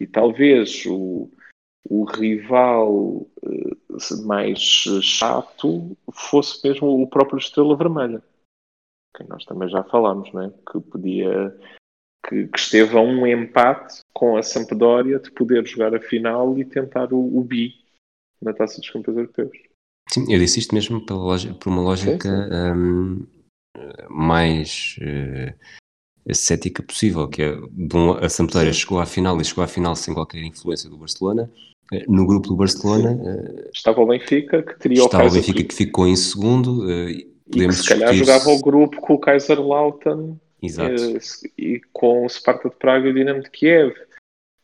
E 0.00 0.06
talvez 0.06 0.84
o, 0.86 1.30
o 1.88 2.04
rival 2.04 2.92
uh, 2.92 4.26
mais 4.26 4.58
chato 4.58 5.96
fosse 6.12 6.66
mesmo 6.66 7.00
o 7.00 7.08
próprio 7.08 7.38
Estrela 7.38 7.76
Vermelha, 7.76 8.22
que 9.16 9.22
nós 9.24 9.44
também 9.44 9.68
já 9.68 9.84
falámos, 9.84 10.32
não 10.32 10.42
é? 10.42 10.50
que 10.50 10.80
podia 10.80 11.56
que, 12.26 12.48
que, 12.48 12.58
esteve 12.58 12.96
a 12.96 13.00
um 13.00 13.26
empate 13.26 14.00
com 14.12 14.36
a 14.36 14.42
Sampdoria 14.42 15.20
de 15.20 15.30
poder 15.30 15.64
jogar 15.66 15.94
a 15.94 16.00
final 16.00 16.58
e 16.58 16.64
tentar 16.64 17.12
o, 17.12 17.38
o 17.38 17.44
bi 17.44 17.74
na 18.40 18.52
Taça 18.52 18.80
dos 18.80 18.90
Campeões 18.90 19.18
Europeus. 19.18 19.73
Sim, 20.10 20.32
eu 20.32 20.38
disse 20.38 20.58
isto 20.58 20.74
mesmo 20.74 21.04
pela 21.04 21.36
por 21.54 21.70
uma 21.70 21.82
lógica. 21.82 22.28
Um, 22.52 23.26
mais 24.08 24.96
uh, 25.00 26.34
cética 26.34 26.82
possível, 26.82 27.28
que 27.28 27.42
é 27.42 27.56
um, 27.94 28.12
a 28.12 28.28
Sampdoria 28.28 28.72
chegou 28.72 28.98
à 28.98 29.06
final 29.06 29.40
e 29.40 29.44
chegou 29.44 29.64
à 29.64 29.66
final 29.66 29.94
sem 29.96 30.14
qualquer 30.14 30.42
influência 30.42 30.88
do 30.88 30.96
Barcelona. 30.96 31.50
Eh, 31.92 32.04
no 32.08 32.26
grupo 32.26 32.48
do 32.48 32.56
Barcelona 32.56 33.12
uh, 33.12 33.70
estava 33.72 34.00
o 34.00 34.06
Benfica 34.06 34.62
que 34.62 34.78
teria 34.78 35.04
estava 35.04 35.28
o 35.28 35.30
Benfica 35.30 35.62
que 35.62 35.74
ficou 35.74 36.06
em 36.06 36.16
segundo 36.16 36.86
uh, 36.86 37.10
e 37.10 37.28
que 37.46 37.72
se 37.72 37.86
calhar 37.86 38.14
jogava 38.14 38.48
o 38.48 38.60
grupo 38.60 39.02
com 39.02 39.14
o 39.14 39.18
Kaiserslautern 39.18 40.34
e 41.58 41.80
com 41.92 42.24
o 42.24 42.28
Sparta 42.28 42.70
de 42.70 42.76
Praga 42.76 43.06
e 43.06 43.10
o 43.10 43.14
Dinamo 43.14 43.42
de 43.42 43.50
Kiev 43.50 43.92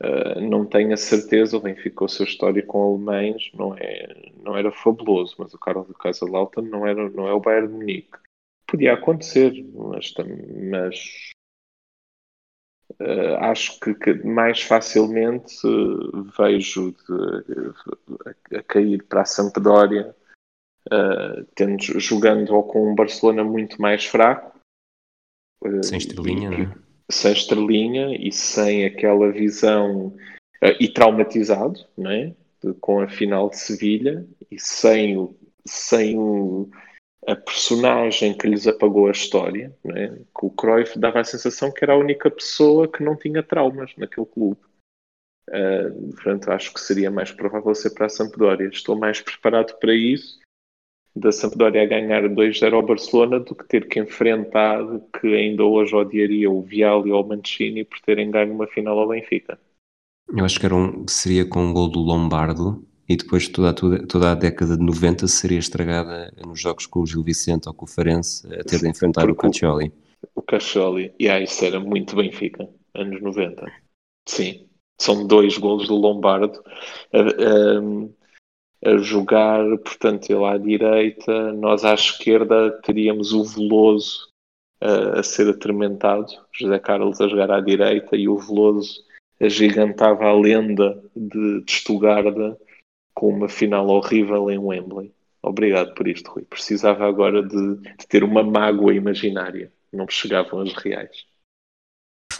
Uh, 0.03 0.41
não 0.41 0.65
tenho 0.65 0.95
a 0.95 0.97
certeza, 0.97 1.59
o 1.59 1.61
Benfica, 1.61 2.05
o 2.05 2.09
seu 2.09 2.25
histórico 2.25 2.69
com 2.69 2.95
alemães 2.95 3.51
não, 3.53 3.75
é, 3.75 4.33
não 4.43 4.57
era 4.57 4.73
fabuloso, 4.73 5.37
mas 5.39 5.53
o 5.53 5.59
Carlos 5.59 5.87
de 5.89 5.93
Kaiserslautern 5.93 6.71
não, 6.71 6.87
era, 6.87 7.11
não 7.11 7.29
é 7.29 7.35
o 7.35 7.41
Bayern 7.41 7.69
de 7.69 7.75
Munique. 7.75 8.19
Podia 8.67 8.95
acontecer, 8.95 9.53
mas, 9.75 10.15
mas 10.71 11.33
uh, 12.99 13.37
acho 13.41 13.79
que, 13.79 13.93
que, 13.93 14.15
mais 14.27 14.63
facilmente 14.63 15.55
uh, 15.67 16.23
vejo 16.39 16.93
de, 16.93 18.57
a, 18.57 18.59
a, 18.59 18.63
cair 18.63 19.05
para 19.05 19.21
a 19.21 19.27
Sampdoria, 19.27 20.17
tendo, 21.55 22.01
jogando 22.01 22.55
ou 22.55 22.63
com 22.63 22.91
um 22.91 22.95
Barcelona 22.95 23.45
muito 23.45 23.83
mais 23.83 24.07
fraco. 24.07 24.59
Sem 25.83 25.99
estrelinha, 25.99 26.51
não 26.51 26.59
é? 26.59 26.90
Sem 27.11 27.33
estrelinha 27.33 28.17
e 28.17 28.33
sem 28.33 28.85
aquela 28.85 29.31
visão 29.31 30.09
uh, 30.63 30.77
e 30.79 30.89
traumatizado, 30.89 31.81
não 31.97 32.11
é? 32.11 32.35
Com 32.81 33.01
a 33.01 33.09
final 33.09 33.49
de 33.49 33.59
Sevilha 33.59 34.27
e 34.51 34.59
sem 34.59 35.17
o, 35.17 35.35
sem 35.67 36.19
o, 36.19 36.71
a 37.27 37.35
personagem 37.35 38.37
que 38.37 38.47
lhes 38.47 38.67
apagou 38.67 39.09
a 39.09 39.13
história, 39.13 39.75
não 39.85 39.97
é? 39.97 40.09
que 40.09 40.47
o 40.47 40.51
Cruyff 40.51 40.99
dava 40.99 41.21
a 41.21 41.25
sensação 41.25 41.73
que 41.73 41.85
era 41.85 41.95
a 41.95 41.99
única 41.99 42.31
pessoa 42.31 42.91
que 42.91 43.03
não 43.03 43.17
tinha 43.17 43.43
traumas 43.43 43.93
naquele 43.97 44.27
clube. 44.27 44.61
Uh, 45.49 46.13
portanto, 46.13 46.51
acho 46.51 46.73
que 46.73 46.81
seria 46.81 47.11
mais 47.11 47.33
provável 47.33 47.75
ser 47.75 47.91
para 47.91 48.07
a 48.07 48.11
Sampdoria. 48.11 48.69
Estou 48.69 48.97
mais 48.97 49.21
preparado 49.21 49.79
para 49.79 49.95
isso 49.95 50.40
da 51.21 51.31
Sampdoria 51.31 51.83
a 51.83 51.87
ganhar 51.87 52.23
2-0 52.23 52.73
ao 52.73 52.83
Barcelona 52.83 53.39
do 53.39 53.55
que 53.55 53.69
ter 53.69 53.87
que 53.89 54.01
enfrentar 54.01 54.81
que 55.21 55.29
ainda 55.29 55.65
hoje 55.65 55.95
odiaria 55.95 56.51
o 56.51 56.63
Vial 56.63 57.07
e 57.07 57.13
o 57.13 57.23
Mancini 57.23 57.85
por 57.85 58.01
terem 58.01 58.31
ganho 58.31 58.55
uma 58.55 58.67
final 58.67 58.99
ao 58.99 59.09
Benfica. 59.09 59.59
Eu 60.35 60.45
acho 60.45 60.59
que 60.59 60.67
era 60.67 60.75
um, 60.75 61.07
seria 61.09 61.45
com 61.45 61.61
um 61.61 61.73
gol 61.73 61.89
do 61.89 62.01
Lombardo 62.01 62.85
e 63.09 63.17
depois 63.17 63.49
toda, 63.49 63.73
toda, 63.75 64.07
toda 64.07 64.33
a 64.33 64.35
década 64.35 64.77
de 64.77 64.83
90 64.83 65.27
seria 65.27 65.59
estragada 65.59 66.33
nos 66.47 66.61
jogos 66.61 66.87
com 66.87 67.01
o 67.01 67.07
Gil 67.07 67.23
Vicente 67.23 67.69
ou 67.69 67.75
com 67.75 67.85
o 67.85 67.89
Farense 67.89 68.47
a 68.55 68.65
ter 68.65 68.79
de 68.79 68.89
enfrentar 68.89 69.23
Porque 69.23 69.33
o 69.33 69.51
Caccioli. 69.51 69.93
O 70.35 70.43
Caccioli, 70.43 71.13
e 71.19 71.29
aí 71.29 71.45
isso 71.45 71.65
era 71.65 71.81
muito 71.81 72.17
Benfica, 72.17 72.69
anos 72.95 73.21
90. 73.21 73.67
Sim, 74.27 74.67
são 75.01 75.27
dois 75.27 75.59
golos 75.59 75.89
do 75.89 75.97
Lombardo. 75.97 76.63
Uh, 77.13 78.05
uh, 78.05 78.15
a 78.85 78.97
jogar, 78.99 79.65
portanto, 79.79 80.31
ele 80.31 80.45
à 80.45 80.57
direita, 80.57 81.53
nós 81.53 81.85
à 81.85 81.95
esquerda 81.95 82.71
teríamos 82.83 83.33
o 83.33 83.45
Veloso 83.45 84.29
uh, 84.83 85.19
a 85.19 85.23
ser 85.23 85.49
atormentado, 85.49 86.33
José 86.53 86.79
Carlos 86.79 87.21
a 87.21 87.29
jogar 87.29 87.51
à 87.51 87.61
direita 87.61 88.17
e 88.17 88.29
o 88.29 88.39
Veloso 88.39 89.05
agigantava 89.39 90.27
a 90.27 90.33
lenda 90.33 91.03
de, 91.15 91.63
de 91.63 91.73
com 93.15 93.29
uma 93.29 93.49
final 93.49 93.89
horrível 93.89 94.51
em 94.51 94.59
Wembley. 94.59 95.13
Obrigado 95.43 95.95
por 95.95 96.07
isto, 96.07 96.31
Rui. 96.31 96.45
Precisava 96.45 97.07
agora 97.07 97.43
de, 97.43 97.77
de 97.77 98.07
ter 98.07 98.23
uma 98.23 98.43
mágoa 98.43 98.95
imaginária. 98.95 99.73
Não 99.93 100.07
chegavam 100.09 100.61
as 100.61 100.73
reais. 100.75 101.25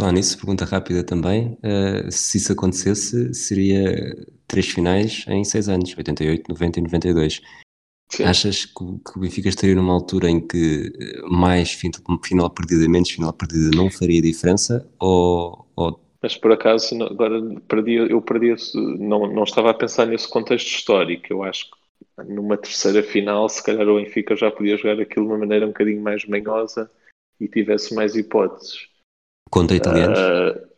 Falar 0.01 0.13
nisso, 0.13 0.39
pergunta 0.39 0.65
rápida 0.65 1.05
também. 1.05 1.59
Uh, 1.59 2.11
se 2.11 2.39
isso 2.39 2.55
acontecesse, 2.55 3.35
seria 3.35 4.17
três 4.49 4.67
finais 4.67 5.27
em 5.29 5.45
seis 5.45 5.69
anos, 5.69 5.95
88, 5.95 6.49
90 6.49 6.79
e 6.79 6.83
92. 6.85 7.43
Sim. 8.09 8.25
Achas 8.25 8.65
que, 8.65 8.73
que 8.73 9.19
o 9.19 9.21
Benfica 9.21 9.51
estaria 9.51 9.75
numa 9.75 9.93
altura 9.93 10.31
em 10.31 10.41
que 10.41 10.91
mais 11.29 11.73
final 12.25 12.49
perdida, 12.49 12.89
menos 12.89 13.11
final 13.11 13.31
perdida 13.31 13.77
não 13.77 13.91
faria 13.91 14.23
diferença? 14.23 14.91
Ou, 14.99 15.71
ou... 15.77 16.01
Mas 16.23 16.35
por 16.35 16.51
acaso, 16.51 16.95
agora 17.03 17.39
perdi, 17.69 17.97
eu 17.97 18.23
perdi, 18.23 18.55
não, 18.99 19.31
não 19.31 19.45
estava 19.45 19.69
a 19.69 19.75
pensar 19.75 20.07
nesse 20.07 20.31
contexto 20.31 20.69
histórico. 20.69 21.27
Eu 21.29 21.43
acho 21.43 21.67
que 21.67 22.25
numa 22.25 22.57
terceira 22.57 23.03
final, 23.03 23.51
se 23.51 23.63
calhar 23.63 23.87
o 23.87 23.97
Benfica 23.97 24.35
já 24.35 24.51
podia 24.51 24.79
jogar 24.79 24.99
aquilo 24.99 25.27
de 25.27 25.33
uma 25.33 25.39
maneira 25.39 25.67
um 25.67 25.71
bocadinho 25.73 26.01
mais 26.01 26.25
manhosa 26.25 26.91
e 27.39 27.47
tivesse 27.47 27.95
mais 27.95 28.17
hipóteses. 28.17 28.90
Contra 29.51 29.77
italianos? 29.77 30.19
Uh, 30.19 30.69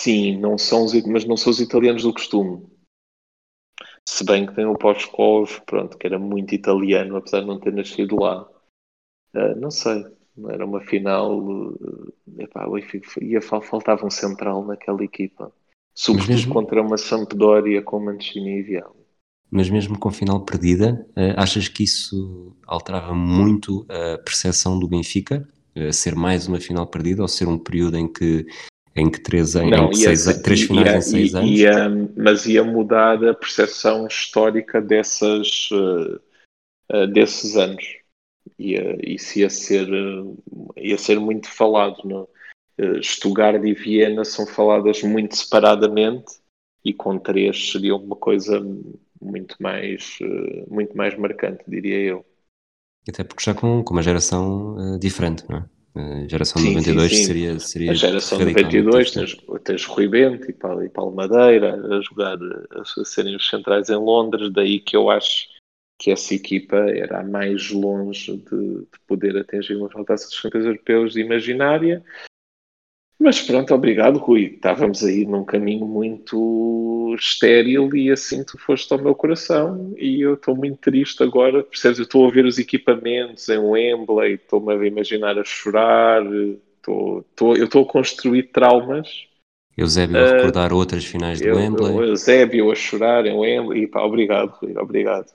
sim, 0.00 0.38
não 0.38 0.56
são 0.56 0.84
os, 0.84 0.94
mas 1.04 1.26
não 1.26 1.36
são 1.36 1.50
os 1.50 1.60
italianos 1.60 2.02
do 2.02 2.12
costume. 2.12 2.66
Se 4.08 4.24
bem 4.24 4.46
que 4.46 4.54
tem 4.54 4.64
o 4.64 4.78
Poskov, 4.78 5.60
pronto, 5.66 5.98
que 5.98 6.06
era 6.06 6.18
muito 6.18 6.54
italiano, 6.54 7.16
apesar 7.16 7.40
de 7.40 7.46
não 7.46 7.60
ter 7.60 7.72
nascido 7.74 8.16
lá. 8.16 8.48
Uh, 9.34 9.54
não 9.60 9.70
sei, 9.70 10.06
era 10.48 10.64
uma 10.64 10.80
final. 10.80 11.38
Uh, 11.38 12.12
epá, 12.38 12.66
ia, 13.20 13.42
faltava 13.42 14.06
um 14.06 14.10
central 14.10 14.64
naquela 14.64 15.04
equipa. 15.04 15.52
Sobretudo 15.94 16.32
mesmo... 16.32 16.54
contra 16.54 16.80
uma 16.80 16.96
Sampdoria 16.96 17.82
com 17.82 18.00
Mancini 18.00 18.60
e 18.60 18.62
Vial. 18.62 18.96
Mas 19.50 19.70
mesmo 19.70 19.98
com 19.98 20.10
final 20.10 20.44
perdida, 20.44 21.08
achas 21.36 21.68
que 21.68 21.84
isso 21.84 22.54
alterava 22.66 23.14
muito 23.14 23.86
a 23.88 24.18
percepção 24.18 24.78
do 24.78 24.88
Benfica? 24.88 25.48
Ser 25.92 26.14
mais 26.14 26.46
uma 26.46 26.60
final 26.60 26.86
perdida 26.86 27.22
ou 27.22 27.28
ser 27.28 27.46
um 27.46 27.58
período 27.58 27.96
em 27.96 28.10
que 28.10 28.46
em 28.96 29.10
que 29.10 29.20
três, 29.20 29.54
em, 29.54 29.68
Não, 29.68 29.90
que 29.90 29.96
seis, 29.96 30.22
ser, 30.22 30.40
três 30.40 30.62
finais 30.62 30.88
ia, 30.88 30.96
em 30.96 31.28
seis 31.28 31.32
ia, 31.32 31.38
anos? 31.38 31.50
Ia, 31.58 32.12
mas 32.16 32.46
ia 32.46 32.64
mudar 32.64 33.22
a 33.22 33.34
percepção 33.34 34.06
histórica 34.06 34.80
dessas, 34.80 35.68
uh, 35.70 37.06
desses 37.12 37.56
anos. 37.56 37.84
Ia, 38.58 38.96
isso 39.02 39.38
ia 39.38 39.50
ser, 39.50 39.86
uh, 39.92 40.42
ia 40.78 40.96
ser 40.96 41.20
muito 41.20 41.46
falado. 41.50 41.98
No, 42.04 42.28
Stuttgart 43.02 43.62
e 43.64 43.74
Viena 43.74 44.24
são 44.24 44.46
faladas 44.46 45.02
muito 45.02 45.36
separadamente 45.36 46.32
e 46.84 46.92
com 46.92 47.18
três 47.18 47.72
seria 47.72 47.96
uma 47.96 48.16
coisa 48.16 48.60
muito 49.20 49.56
mais, 49.58 50.18
muito 50.68 50.96
mais 50.96 51.16
marcante, 51.16 51.64
diria 51.66 51.98
eu. 51.98 52.26
Até 53.08 53.24
porque 53.24 53.44
já 53.44 53.54
com, 53.54 53.82
com 53.82 53.92
uma 53.92 54.02
geração 54.02 54.76
uh, 54.76 54.98
diferente, 54.98 55.44
não 55.48 55.58
é? 55.58 55.64
A 55.96 56.28
geração 56.28 56.60
sim, 56.60 56.74
92 56.74 57.10
sim, 57.10 57.16
sim. 57.16 57.24
seria, 57.24 57.58
seria. 57.58 57.90
A 57.90 57.94
geração 57.94 58.38
92 58.38 59.10
tens, 59.12 59.36
tens 59.64 59.84
Rui 59.86 60.06
Bento 60.06 60.50
e 60.50 60.52
Paulo, 60.52 60.84
e 60.84 60.90
Paulo 60.90 61.16
Madeira 61.16 61.74
a 61.74 62.00
jogar, 62.02 62.36
a, 62.36 62.82
a 62.82 63.04
serem 63.04 63.34
os 63.34 63.48
centrais 63.48 63.88
em 63.88 63.96
Londres, 63.96 64.52
daí 64.52 64.78
que 64.78 64.94
eu 64.94 65.08
acho 65.08 65.48
que 65.98 66.10
essa 66.10 66.34
equipa 66.34 66.76
era 66.76 67.20
a 67.20 67.24
mais 67.24 67.70
longe 67.70 68.36
de, 68.36 68.80
de 68.80 69.00
poder 69.06 69.38
atingir 69.38 69.76
uma 69.76 69.88
taça 70.04 70.28
dos 70.28 70.38
campeões 70.38 70.66
europeus 70.66 71.16
imaginária 71.16 72.04
mas 73.18 73.40
pronto, 73.40 73.74
obrigado, 73.74 74.18
Rui. 74.18 74.52
Estávamos 74.54 75.02
aí 75.02 75.24
num 75.24 75.44
caminho 75.44 75.86
muito 75.86 77.14
estéril 77.18 77.94
e 77.96 78.10
assim 78.10 78.44
tu 78.44 78.58
foste 78.58 78.92
ao 78.92 79.00
meu 79.00 79.14
coração 79.14 79.94
e 79.96 80.20
eu 80.20 80.34
estou 80.34 80.54
muito 80.54 80.78
triste 80.78 81.22
agora. 81.22 81.62
Percebes? 81.62 81.98
Eu 81.98 82.04
estou 82.04 82.26
a 82.26 82.30
ver 82.30 82.44
os 82.44 82.58
equipamentos 82.58 83.48
em 83.48 83.58
Wembley, 83.58 84.34
estou-me 84.34 84.74
a 84.74 84.86
imaginar 84.86 85.38
a 85.38 85.44
chorar, 85.44 86.22
estou, 86.76 87.20
estou, 87.20 87.56
eu 87.56 87.64
estou 87.64 87.84
a 87.84 87.86
construir 87.86 88.44
traumas. 88.44 89.26
Eusébio 89.76 90.18
a 90.18 90.36
recordar 90.36 90.72
uh, 90.72 90.76
outras 90.76 91.04
finais 91.04 91.40
do 91.40 91.54
Wembley. 91.54 92.08
Eusébio 92.08 92.70
a 92.70 92.74
chorar 92.74 93.26
em 93.26 93.36
Wembley. 93.36 93.82
E, 93.82 93.86
pá, 93.86 94.02
obrigado, 94.02 94.50
Rui, 94.60 94.76
obrigado. 94.76 95.26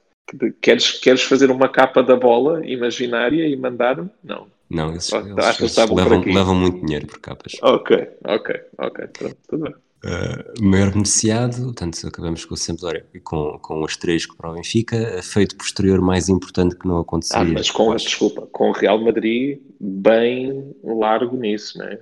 Queres, 0.62 1.00
queres 1.00 1.24
fazer 1.24 1.52
uma 1.52 1.68
capa 1.68 2.02
da 2.02 2.16
bola 2.16 2.66
imaginária 2.66 3.46
e 3.46 3.56
mandar-me? 3.56 4.10
Não, 4.24 4.48
não, 4.72 4.96
esses, 4.96 5.12
eles, 5.12 5.60
eles 5.60 5.76
levam, 5.90 6.22
levam, 6.22 6.56
muito 6.56 6.86
dinheiro 6.86 7.06
por 7.08 7.20
capas. 7.20 7.54
Ok, 7.62 8.10
ok, 8.24 8.56
ok, 8.78 9.08
pronto, 9.08 9.38
tudo 9.48 9.64
bem. 9.64 9.74
Uh, 10.04 10.64
maior 10.64 10.92
beneficiado, 10.92 11.66
portanto, 11.66 12.08
acabamos 12.08 12.44
com 12.46 12.56
o 12.56 12.58
Sampdoria 12.58 13.06
e 13.14 13.20
com, 13.20 13.60
com 13.60 13.84
os 13.84 13.96
três 13.98 14.26
que 14.26 14.36
para 14.36 14.50
o 14.50 14.54
Benfica, 14.56 15.22
feito 15.22 15.56
posterior 15.56 16.02
mais 16.02 16.28
importante 16.28 16.76
que 16.76 16.88
não 16.88 17.00
aconteceria. 17.00 17.52
Ah, 17.52 17.54
mas 17.54 17.70
com, 17.70 17.96
desculpa, 17.96 18.48
com 18.48 18.70
o 18.70 18.72
Real 18.72 19.00
Madrid 19.00 19.62
bem 19.80 20.74
largo 20.84 21.38
nisso, 21.38 21.78
não 21.78 21.86
é? 21.86 22.00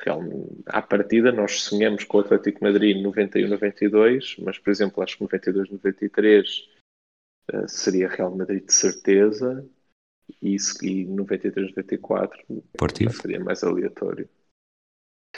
Real, 0.00 0.20
à 0.66 0.82
partida 0.82 1.30
nós 1.30 1.62
sonhamos 1.62 2.04
com 2.04 2.18
o 2.18 2.20
Atlético 2.20 2.64
Madrid 2.64 2.96
91-92, 3.04 4.42
mas 4.42 4.58
por 4.58 4.70
exemplo 4.70 5.02
acho 5.02 5.16
que 5.16 5.24
92-93 5.24 6.44
uh, 7.52 7.68
seria 7.68 8.08
Real 8.08 8.34
Madrid 8.34 8.64
de 8.64 8.72
certeza 8.72 9.64
e, 10.42 10.56
e 10.82 11.04
93, 11.04 11.70
94 11.70 12.44
Portivo. 12.76 13.12
seria 13.12 13.40
mais 13.40 13.62
aleatório. 13.62 14.28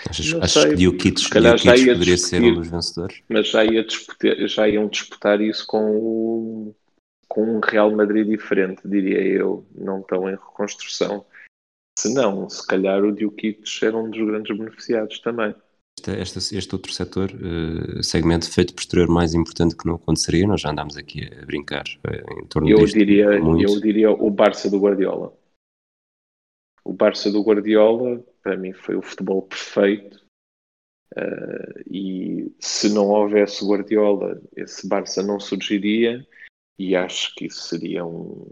Achas, 0.09 0.34
achas 0.34 0.64
que 0.66 0.76
Dioquitos, 0.76 1.28
poderia 1.28 2.16
ser 2.16 2.43
um 2.43 2.55
dos 2.55 2.68
vencedores? 2.68 3.22
Mas 3.28 3.49
já, 3.49 3.64
ia 3.64 3.84
disputar, 3.84 4.36
já 4.47 4.68
iam 4.68 4.89
disputar 4.89 5.41
isso 5.41 5.66
com, 5.66 5.97
o, 5.97 6.74
com 7.26 7.57
um 7.57 7.61
Real 7.61 7.91
Madrid 7.91 8.28
diferente, 8.28 8.80
diria 8.84 9.20
eu, 9.20 9.66
não 9.74 10.03
tão 10.03 10.28
em 10.28 10.32
reconstrução. 10.32 11.26
Se 11.99 12.14
não, 12.14 12.49
se 12.49 12.64
calhar 12.64 13.03
o 13.03 13.12
Dioquitos 13.12 13.80
era 13.82 13.97
um 13.97 14.09
dos 14.09 14.24
grandes 14.24 14.57
beneficiados 14.57 15.18
também 15.18 15.53
este, 16.07 16.57
este 16.57 16.74
outro 16.74 16.92
setor, 16.92 17.30
uh, 17.30 18.03
segmento 18.03 18.51
feito 18.51 18.74
posterior 18.74 19.09
mais 19.09 19.34
importante 19.34 19.76
que 19.76 19.86
não 19.86 19.96
aconteceria, 19.96 20.46
nós 20.46 20.61
já 20.61 20.70
andámos 20.70 20.96
aqui 20.96 21.28
a 21.32 21.44
brincar 21.44 21.84
uh, 22.07 22.40
em 22.40 22.46
torno 22.46 22.68
eu 22.68 22.78
disto. 22.78 22.99
Diria, 22.99 23.40
muito. 23.40 23.70
Eu 23.70 23.80
diria 23.80 24.11
o 24.11 24.30
Barça 24.30 24.70
do 24.70 24.78
Guardiola. 24.78 25.36
O 26.84 26.92
Barça 26.92 27.30
do 27.30 27.42
Guardiola, 27.42 28.24
para 28.42 28.57
mim, 28.57 28.72
foi 28.72 28.96
o 28.96 29.03
futebol 29.03 29.42
perfeito. 29.42 30.24
Uh, 31.16 31.82
e 31.90 32.55
se 32.61 32.92
não 32.92 33.09
houvesse 33.09 33.64
Guardiola, 33.64 34.40
esse 34.57 34.86
Barça 34.88 35.22
não 35.22 35.40
surgiria. 35.40 36.26
E 36.78 36.94
acho 36.94 37.34
que 37.34 37.46
isso 37.46 37.62
seria 37.62 38.07
um, 38.07 38.46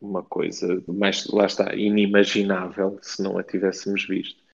uma 0.00 0.22
coisa 0.22 0.82
mais, 0.86 1.26
lá 1.26 1.46
está, 1.46 1.74
inimaginável 1.74 2.98
se 3.02 3.22
não 3.22 3.38
a 3.38 3.42
tivéssemos 3.42 4.06
visto. 4.06 4.45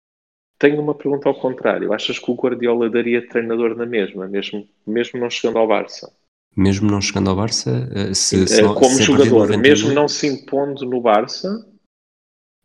Tenho 0.62 0.80
uma 0.80 0.94
pergunta 0.94 1.28
ao 1.28 1.34
contrário. 1.34 1.92
Achas 1.92 2.20
que 2.20 2.30
o 2.30 2.36
Guardiola 2.36 2.88
daria 2.88 3.26
treinador 3.26 3.76
na 3.76 3.84
mesma, 3.84 4.28
mesmo, 4.28 4.64
mesmo 4.86 5.18
não 5.18 5.28
chegando 5.28 5.58
ao 5.58 5.66
Barça? 5.66 6.14
Mesmo 6.56 6.88
não 6.88 7.00
chegando 7.00 7.30
ao 7.30 7.34
Barça? 7.34 7.90
Eh, 7.92 8.14
se, 8.14 8.46
se, 8.46 8.62
Como 8.62 9.02
jogador, 9.02 9.58
mesmo 9.58 9.90
não 9.90 10.06
se 10.06 10.28
impondo 10.28 10.86
no 10.86 11.00
Barça, 11.00 11.68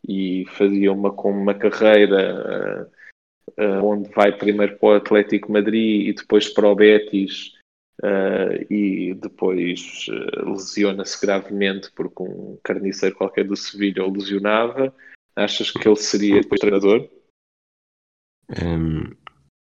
e 0.08 0.46
fazia 0.50 0.94
uma 0.94 1.12
com 1.12 1.32
uma 1.32 1.56
carreira 1.56 2.88
uh, 3.58 3.64
uh, 3.64 3.84
onde 3.84 4.12
vai 4.14 4.32
primeiro 4.32 4.78
para 4.78 4.90
o 4.90 4.94
Atlético 4.94 5.52
Madrid 5.52 6.10
e 6.10 6.14
depois 6.14 6.48
para 6.48 6.68
o 6.68 6.76
Betis 6.76 7.54
uh, 8.04 8.72
e 8.72 9.16
depois 9.16 10.06
lesiona-se 10.46 11.20
gravemente 11.20 11.92
porque 11.96 12.22
um 12.22 12.60
carniceiro 12.64 13.16
qualquer 13.16 13.44
do 13.44 13.56
Sevilha 13.56 14.06
o 14.06 14.14
lesionava. 14.14 14.94
Achas 15.36 15.72
que 15.72 15.88
ele 15.88 15.96
seria 15.96 16.42
depois 16.42 16.62
treinador? 16.62 17.17
Um, 18.50 19.16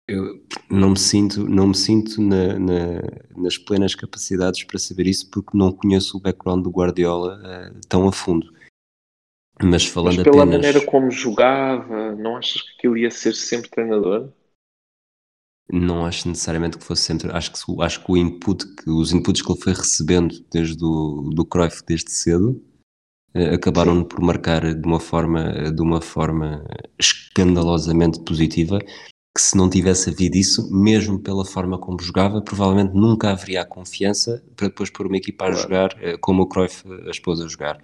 eu 0.08 0.44
não 0.70 0.92
me 0.92 1.00
sinto, 1.00 1.48
não 1.48 1.68
me 1.68 1.76
sinto 1.76 2.22
na, 2.22 2.58
na, 2.58 3.02
nas 3.38 3.58
plenas 3.58 3.94
capacidades 3.94 4.64
para 4.64 4.80
saber 4.80 5.06
isso 5.08 5.30
porque 5.30 5.56
não 5.56 5.72
conheço 5.72 6.18
o 6.18 6.20
background 6.20 6.64
do 6.64 6.72
Guardiola 6.72 7.72
tão 7.88 8.08
a 8.08 8.12
fundo 8.12 8.52
mas 9.62 9.86
falando 9.86 10.16
Mas 10.16 10.24
pela 10.24 10.44
apenas... 10.44 10.66
maneira 10.66 10.86
como 10.86 11.12
jogava, 11.12 12.16
não 12.16 12.38
achas 12.38 12.62
que 12.62 12.72
aquilo 12.78 12.98
ia 12.98 13.12
ser 13.12 13.36
sempre 13.36 13.70
treinador? 13.70 14.32
Não 15.72 16.06
acho 16.06 16.28
necessariamente 16.28 16.78
que 16.78 16.84
fosse 16.84 17.04
sempre. 17.04 17.30
Acho 17.32 17.52
que, 17.52 17.82
acho 17.84 18.04
que 18.04 18.12
o 18.12 18.18
input, 18.18 18.66
que 18.76 18.90
os 18.90 19.12
inputs 19.12 19.42
que 19.42 19.52
ele 19.52 19.62
foi 19.62 19.74
recebendo 19.74 20.40
desde 20.52 20.84
o 20.84 21.30
do 21.30 21.46
Cruyff 21.46 21.84
desde 21.86 22.10
cedo 22.10 22.64
acabaram 23.54 24.00
Sim. 24.00 24.04
por 24.06 24.22
marcar 24.22 24.74
de 24.74 24.88
uma 24.88 25.00
forma 25.00 25.72
de 25.72 25.82
uma 25.82 26.02
forma 26.02 26.66
escandalosamente 26.98 28.20
positiva 28.22 28.80
que 29.36 29.42
se 29.42 29.56
não 29.56 29.70
tivesse 29.70 30.10
havido 30.10 30.36
isso, 30.38 30.70
mesmo 30.72 31.20
pela 31.20 31.46
forma 31.46 31.78
como 31.78 32.02
jogava, 32.02 32.42
provavelmente 32.42 32.94
nunca 32.94 33.32
haveria 33.32 33.62
a 33.62 33.66
confiança 33.66 34.44
para 34.56 34.68
depois 34.68 34.90
pôr 34.90 35.08
uma 35.08 35.18
equipa 35.18 35.46
a 35.46 35.48
claro. 35.48 35.62
jogar 35.62 35.98
eh, 36.02 36.18
como 36.18 36.44
o 36.44 36.48
Cruyff 36.48 36.84
a 37.08 37.10
esposa 37.12 37.46
a 37.46 37.48
jogar. 37.48 37.80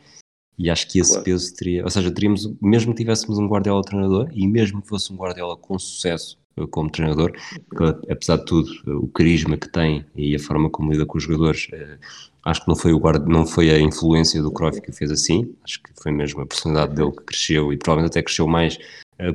E 0.57 0.69
acho 0.69 0.87
que 0.87 0.99
esse 0.99 1.11
claro. 1.11 1.25
peso 1.25 1.53
teria, 1.55 1.83
ou 1.83 1.89
seja, 1.89 2.11
teríamos, 2.11 2.49
mesmo 2.61 2.93
que 2.93 3.03
tivéssemos 3.03 3.37
um 3.37 3.47
Guardiola 3.47 3.81
treinador 3.83 4.29
e 4.33 4.47
mesmo 4.47 4.81
que 4.81 4.87
fosse 4.87 5.11
um 5.11 5.17
Guardiola 5.17 5.57
com 5.57 5.77
sucesso 5.77 6.37
eh, 6.57 6.65
como 6.71 6.89
treinador, 6.89 7.33
porque, 7.69 8.11
apesar 8.11 8.37
de 8.37 8.45
tudo, 8.45 8.71
eh, 8.87 8.91
o 8.91 9.07
carisma 9.07 9.57
que 9.57 9.69
tem 9.69 10.05
e 10.15 10.35
a 10.35 10.39
forma 10.39 10.69
como 10.69 10.91
lida 10.91 11.05
com 11.05 11.17
os 11.17 11.23
jogadores, 11.23 11.67
eh, 11.73 11.97
acho 12.45 12.61
que 12.61 12.67
não 12.67 12.75
foi, 12.75 12.93
o 12.93 12.99
guarda, 12.99 13.25
não 13.25 13.45
foi 13.45 13.71
a 13.71 13.79
influência 13.79 14.41
do 14.41 14.51
Cruyff 14.51 14.79
que 14.79 14.91
o 14.91 14.93
fez 14.93 15.11
assim, 15.11 15.53
acho 15.63 15.81
que 15.81 15.91
foi 16.01 16.11
mesmo 16.11 16.41
a 16.41 16.45
personalidade 16.45 16.95
dele 16.95 17.11
que 17.11 17.23
cresceu 17.23 17.73
e 17.73 17.77
provavelmente 17.77 18.11
até 18.11 18.21
cresceu 18.21 18.47
mais 18.47 18.77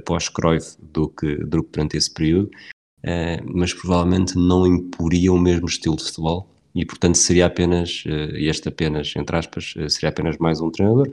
pós-Cruyff 0.05 0.77
do 0.81 1.09
que, 1.09 1.37
do 1.37 1.63
que 1.65 1.71
durante 1.73 1.97
esse 1.97 2.13
período, 2.13 2.51
mas 3.53 3.75
provavelmente 3.75 4.37
não 4.37 4.67
imporia 4.67 5.33
o 5.33 5.39
mesmo 5.39 5.67
estilo 5.67 5.97
de 5.97 6.05
futebol 6.05 6.51
e 6.75 6.87
portanto 6.87 7.17
seria 7.17 7.47
apenas, 7.47 8.05
uh, 8.07 8.37
este 8.37 8.69
apenas, 8.69 9.13
entre 9.17 9.37
aspas, 9.37 9.75
uh, 9.77 9.89
seria 9.89 10.09
apenas 10.09 10.39
mais 10.39 10.61
um 10.61 10.71
treinador, 10.71 11.13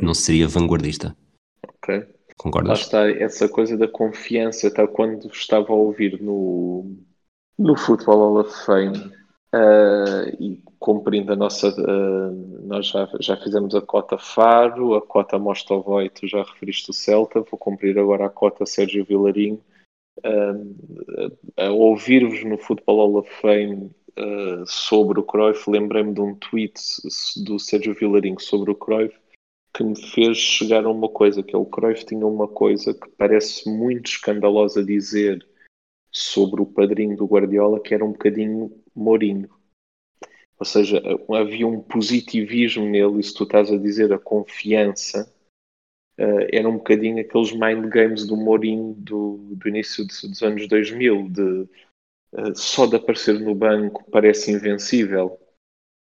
não 0.00 0.14
seria 0.14 0.48
vanguardista. 0.48 1.16
Ok. 1.66 2.06
Concordas? 2.36 2.68
Lá 2.68 2.84
está 2.84 3.10
essa 3.10 3.48
coisa 3.48 3.76
da 3.76 3.88
confiança, 3.88 4.68
até 4.68 4.86
quando 4.86 5.28
estava 5.28 5.72
a 5.72 5.76
ouvir 5.76 6.20
no, 6.22 6.96
no 7.58 7.76
Football 7.76 8.18
Hall 8.18 8.40
of 8.40 8.64
Fame 8.64 9.12
uh, 9.54 10.28
e 10.42 10.62
cumprindo 10.78 11.32
a 11.32 11.36
nossa, 11.36 11.74
nós 12.64 12.86
já, 12.86 13.08
já 13.20 13.36
fizemos 13.36 13.74
a 13.74 13.80
cota 13.80 14.18
Faro, 14.18 14.94
a 14.94 15.02
cota 15.02 15.38
Mostovoy, 15.38 16.08
tu 16.08 16.26
já 16.26 16.42
referiste 16.42 16.90
o 16.90 16.94
Celta, 16.94 17.40
vou 17.40 17.58
cumprir 17.58 17.98
agora 17.98 18.26
a 18.26 18.30
cota 18.30 18.64
Sérgio 18.64 19.04
Vilarinho. 19.04 19.60
a 21.56 21.70
ouvir-vos 21.70 22.44
no 22.44 22.58
Football 22.58 22.96
Hall 22.96 23.16
of 23.16 23.30
Fame 23.40 23.90
uh, 24.18 24.66
sobre 24.66 25.20
o 25.20 25.24
Cruyff, 25.24 25.68
lembrei-me 25.70 26.14
de 26.14 26.20
um 26.20 26.34
tweet 26.34 26.80
do 27.44 27.58
Sérgio 27.58 27.94
Vilarinho 27.94 28.40
sobre 28.40 28.70
o 28.70 28.74
Cruyff 28.74 29.14
que 29.78 29.84
me 29.84 29.96
fez 29.96 30.36
chegar 30.36 30.84
a 30.84 30.90
uma 30.90 31.08
coisa, 31.08 31.42
que 31.42 31.54
é 31.54 31.58
o 31.58 31.64
Cruyff 31.64 32.04
tinha 32.04 32.26
uma 32.26 32.48
coisa 32.48 32.92
que 32.92 33.08
parece 33.10 33.70
muito 33.70 34.10
escandalosa 34.10 34.84
dizer 34.84 35.46
sobre 36.10 36.62
o 36.62 36.66
padrinho 36.66 37.16
do 37.16 37.26
Guardiola, 37.26 37.80
que 37.80 37.94
era 37.94 38.04
um 38.04 38.12
bocadinho 38.12 38.72
Mourinho. 38.98 39.50
Ou 40.58 40.66
seja, 40.66 41.00
havia 41.30 41.66
um 41.66 41.80
positivismo 41.80 42.84
nele, 42.84 43.20
e 43.20 43.22
se 43.22 43.32
tu 43.32 43.44
estás 43.44 43.70
a 43.70 43.76
dizer 43.76 44.12
a 44.12 44.18
confiança, 44.18 45.32
uh, 46.18 46.48
era 46.52 46.68
um 46.68 46.78
bocadinho 46.78 47.20
aqueles 47.20 47.52
mind 47.52 47.88
games 47.88 48.26
do 48.26 48.36
Mourinho 48.36 48.94
do, 48.94 49.36
do 49.52 49.68
início 49.68 50.06
de, 50.06 50.28
dos 50.28 50.42
anos 50.42 50.66
2000, 50.66 51.28
de 51.28 51.68
eh, 52.32 52.54
só 52.54 52.86
de 52.86 52.96
aparecer 52.96 53.40
no 53.40 53.54
banco 53.54 54.04
parece 54.10 54.52
invencível. 54.52 55.38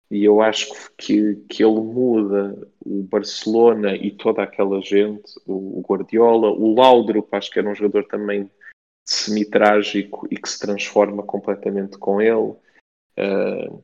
E 0.09 0.23
eu 0.23 0.41
acho 0.41 0.69
que, 0.97 1.35
que 1.49 1.63
ele 1.63 1.81
muda 1.81 2.57
o 2.79 3.03
Barcelona 3.03 3.95
e 3.95 4.11
toda 4.11 4.41
aquela 4.41 4.81
gente, 4.81 5.33
o, 5.45 5.81
Guardiola, 5.81 6.49
o 6.49 6.73
Laudrup, 6.73 7.27
acho 7.33 7.51
que 7.51 7.59
era 7.59 7.69
um 7.69 7.75
jogador 7.75 8.05
também 8.07 8.49
semi-trágico 9.05 10.27
e 10.31 10.37
que 10.37 10.49
se 10.49 10.59
transforma 10.59 11.23
completamente 11.23 11.97
com 11.97 12.21
ele. 12.21 12.55
Uh, 13.17 13.83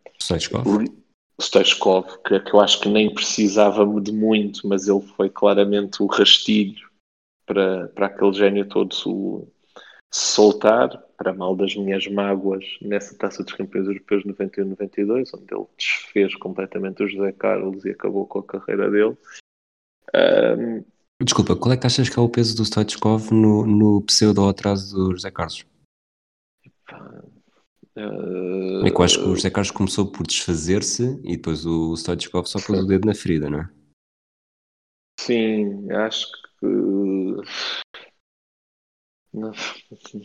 Stoichkov, 1.42 2.06
que, 2.26 2.40
que 2.40 2.54
eu 2.54 2.60
acho 2.60 2.80
que 2.80 2.90
nem 2.90 3.14
precisava 3.14 3.86
de 4.02 4.12
muito, 4.12 4.68
mas 4.68 4.88
ele 4.88 5.02
foi 5.02 5.30
claramente 5.30 6.02
o 6.02 6.06
rastilho 6.06 6.90
para, 7.46 7.88
para 7.90 8.06
aquele 8.08 8.34
gênio 8.34 8.68
todo 8.68 9.48
soltar, 10.14 10.90
para 11.18 11.34
mal 11.34 11.56
das 11.56 11.76
minhas 11.76 12.06
mágoas, 12.08 12.64
nessa 12.82 13.18
taça 13.18 13.44
dos 13.44 13.54
campeões 13.54 13.88
europeus 13.88 14.24
91-92, 14.26 15.30
onde 15.34 15.54
ele 15.54 15.66
desfez 15.78 16.36
completamente 16.36 17.04
o 17.04 17.08
José 17.08 17.32
Carlos 17.32 17.84
e 17.84 17.90
acabou 17.90 18.28
com 18.28 18.40
a 18.40 18.44
carreira 18.44 18.92
dele. 18.92 19.18
Um, 20.16 20.84
Desculpa, 21.22 21.56
qual 21.56 21.74
é 21.74 21.78
que 21.78 21.88
achas 21.88 22.10
que 22.10 22.20
é 22.20 22.22
o 22.22 22.30
peso 22.30 22.56
do 22.56 22.66
Stoichkov 22.66 23.32
no, 23.32 23.66
no 23.66 24.02
pseudo-atraso 24.02 24.96
do 24.96 25.12
José 25.14 25.32
Carlos? 25.32 25.66
Uh, 27.96 28.86
é 28.86 28.90
que 28.90 28.98
eu 28.98 29.04
acho 29.04 29.20
que 29.20 29.30
o 29.30 29.36
José 29.36 29.50
Carlos 29.50 29.72
começou 29.72 30.12
por 30.12 30.26
desfazer-se 30.26 31.20
e 31.24 31.38
depois 31.38 31.66
o 31.66 31.96
Stoichkov 31.96 32.48
só 32.48 32.60
pôs 32.60 32.80
o 32.80 32.88
dedo 32.88 33.06
na 33.06 33.14
ferida, 33.14 33.50
não 33.50 33.60
é? 33.60 33.70
Sim, 35.20 35.92
acho 35.92 36.28
que 36.60 36.66
não, 39.34 39.52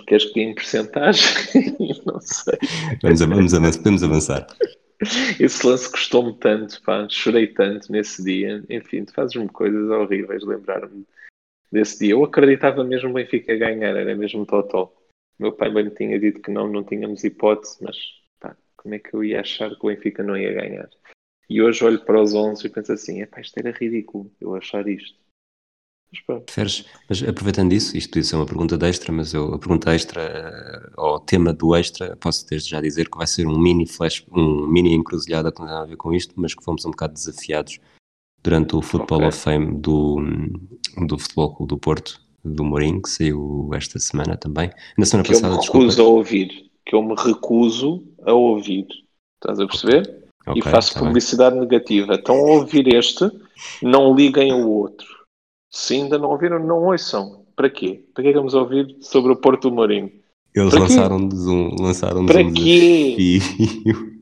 queres 0.07 0.27
que 0.27 0.41
em 0.41 0.55
porcentagem? 0.55 1.25
não 2.05 2.21
sei. 2.21 2.59
Vamos, 3.03 3.21
vamos, 3.21 3.55
avançar, 3.55 3.79
podemos 3.79 4.03
avançar. 4.03 4.47
Esse 5.41 5.67
lance 5.67 5.91
custou-me 5.91 6.35
tanto, 6.39 6.83
pá, 6.83 7.07
chorei 7.09 7.47
tanto 7.47 7.91
nesse 7.91 8.23
dia. 8.23 8.63
Enfim, 8.69 9.05
tu 9.05 9.15
fazes-me 9.15 9.49
coisas 9.49 9.89
horríveis 9.89 10.45
lembrar-me 10.45 11.07
desse 11.73 12.01
dia. 12.01 12.13
Eu 12.13 12.25
acreditava 12.25 12.85
mesmo 12.85 13.11
o 13.11 13.13
Benfica 13.15 13.57
ganhar, 13.57 13.97
era 13.97 14.15
mesmo 14.15 14.45
Totó. 14.45 14.93
Meu 15.39 15.53
pai 15.53 15.71
bem 15.73 15.85
me 15.85 15.91
tinha 15.91 16.19
dito 16.19 16.43
que 16.43 16.51
não, 16.51 16.69
não 16.69 16.83
tínhamos 16.83 17.23
hipótese, 17.23 17.79
mas 17.81 17.97
pá, 18.41 18.57
como 18.77 18.95
é 18.95 18.99
que 18.99 19.15
eu 19.15 19.23
ia 19.23 19.41
achar 19.41 19.71
que 19.71 19.87
o 19.87 19.89
Benfica 19.89 20.23
não 20.23 20.37
ia 20.37 20.53
ganhar? 20.53 20.91
E 21.49 21.63
hoje 21.63 21.85
olho 21.85 22.05
para 22.05 22.21
os 22.21 22.35
11 22.35 22.67
e 22.67 22.71
penso 22.71 22.93
assim: 22.93 23.23
é 23.23 23.27
pá, 23.27 23.41
isto 23.41 23.57
era 23.59 23.71
ridículo, 23.71 24.31
eu 24.41 24.55
achar 24.55 24.87
isto. 24.89 25.17
Mas, 26.11 26.43
Preferes, 26.45 26.87
mas 27.09 27.23
aproveitando 27.23 27.73
isso, 27.73 27.97
isto 27.97 28.11
podia 28.11 28.25
ser 28.25 28.37
uma 28.37 28.47
pergunta 28.47 28.79
de 28.79 28.87
extra, 28.87 29.13
mas 29.13 29.35
eu, 29.35 29.55
a 29.55 29.59
pergunta 29.59 29.95
extra, 29.95 30.91
ou 30.97 31.17
o 31.17 31.21
tema 31.21 31.53
do 31.53 31.77
extra, 31.77 32.17
posso 32.17 32.47
desde 32.49 32.71
já 32.71 32.81
dizer 32.81 33.11
que 33.11 33.19
vai 33.19 33.27
ser 33.27 33.47
um 33.47 33.59
mini 33.59 33.87
flash, 33.87 34.25
um 34.33 34.67
mini 34.67 34.95
encruzilhada 34.95 35.53
que 35.53 35.59
não 35.61 35.67
tem 35.67 35.75
nada 35.75 35.87
a 35.87 35.89
ver 35.89 35.97
com 35.97 36.13
isto, 36.15 36.33
mas 36.37 36.55
que 36.55 36.65
fomos 36.65 36.85
um 36.87 36.91
bocado 36.91 37.13
desafiados 37.13 37.79
durante 38.43 38.75
o 38.75 38.81
Football 38.81 39.19
okay. 39.19 39.29
of 39.29 39.39
Fame 39.39 39.81
do, 39.81 40.17
do 41.07 41.19
Futebol 41.19 41.55
Clube 41.55 41.69
do 41.69 41.79
Porto, 41.79 42.21
do 42.55 42.65
Mourinho, 42.65 43.03
que 43.03 43.09
saiu 43.09 43.71
esta 43.75 43.99
semana 43.99 44.37
também. 44.37 44.71
Na 44.97 45.05
semana 45.05 45.25
que 45.25 45.33
passada, 45.33 45.55
eu 45.55 45.59
me 45.59 45.65
recuso 45.65 45.87
desculpa. 45.87 46.11
a 46.11 46.15
ouvir, 46.15 46.71
que 46.85 46.95
eu 46.95 47.03
me 47.03 47.15
recuso 47.17 48.05
a 48.23 48.33
ouvir. 48.33 48.87
Estás 49.37 49.61
a 49.61 49.67
perceber? 49.67 50.25
Okay, 50.47 50.61
e 50.61 50.63
faço 50.63 50.95
tá 50.95 51.01
publicidade 51.01 51.55
bem. 51.55 51.65
negativa. 51.65 52.15
Então, 52.15 52.35
ao 52.37 52.47
ouvir 52.59 52.93
este, 52.95 53.31
não 53.83 54.15
liguem 54.15 54.51
ao 54.51 54.69
outro. 54.69 55.07
Se 55.71 55.95
ainda 55.95 56.19
não 56.19 56.31
ouviram, 56.31 56.59
não 56.59 56.85
ouçam. 56.85 57.45
Para 57.55 57.69
quê? 57.69 58.05
Para 58.15 58.25
que 58.25 58.33
vamos 58.33 58.55
ouvir 58.55 58.97
sobre 59.01 59.33
o 59.33 59.37
Porto 59.37 59.69
do 59.69 59.75
Mourinho? 59.75 60.11
Eles 60.55 60.75
lançaram-nos 60.75 61.47
um, 61.47 61.75
lançaram 61.79 62.23
um 62.23 62.27
desafio 62.27 63.19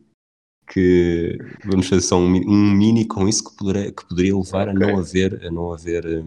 que 0.68 1.38
vamos 1.64 1.88
fazer 1.88 2.02
só 2.02 2.18
um, 2.18 2.26
um, 2.26 2.72
mini 2.72 3.04
com 3.04 3.28
isso 3.28 3.44
que 3.44 3.56
poderia, 3.56 3.92
que 3.92 4.06
poderia 4.06 4.36
levar 4.36 4.68
okay. 4.68 4.82
a 4.82 4.86
não 4.86 4.98
haver 4.98 5.46
a 5.46 5.50
não 5.50 5.72
haver 5.72 6.24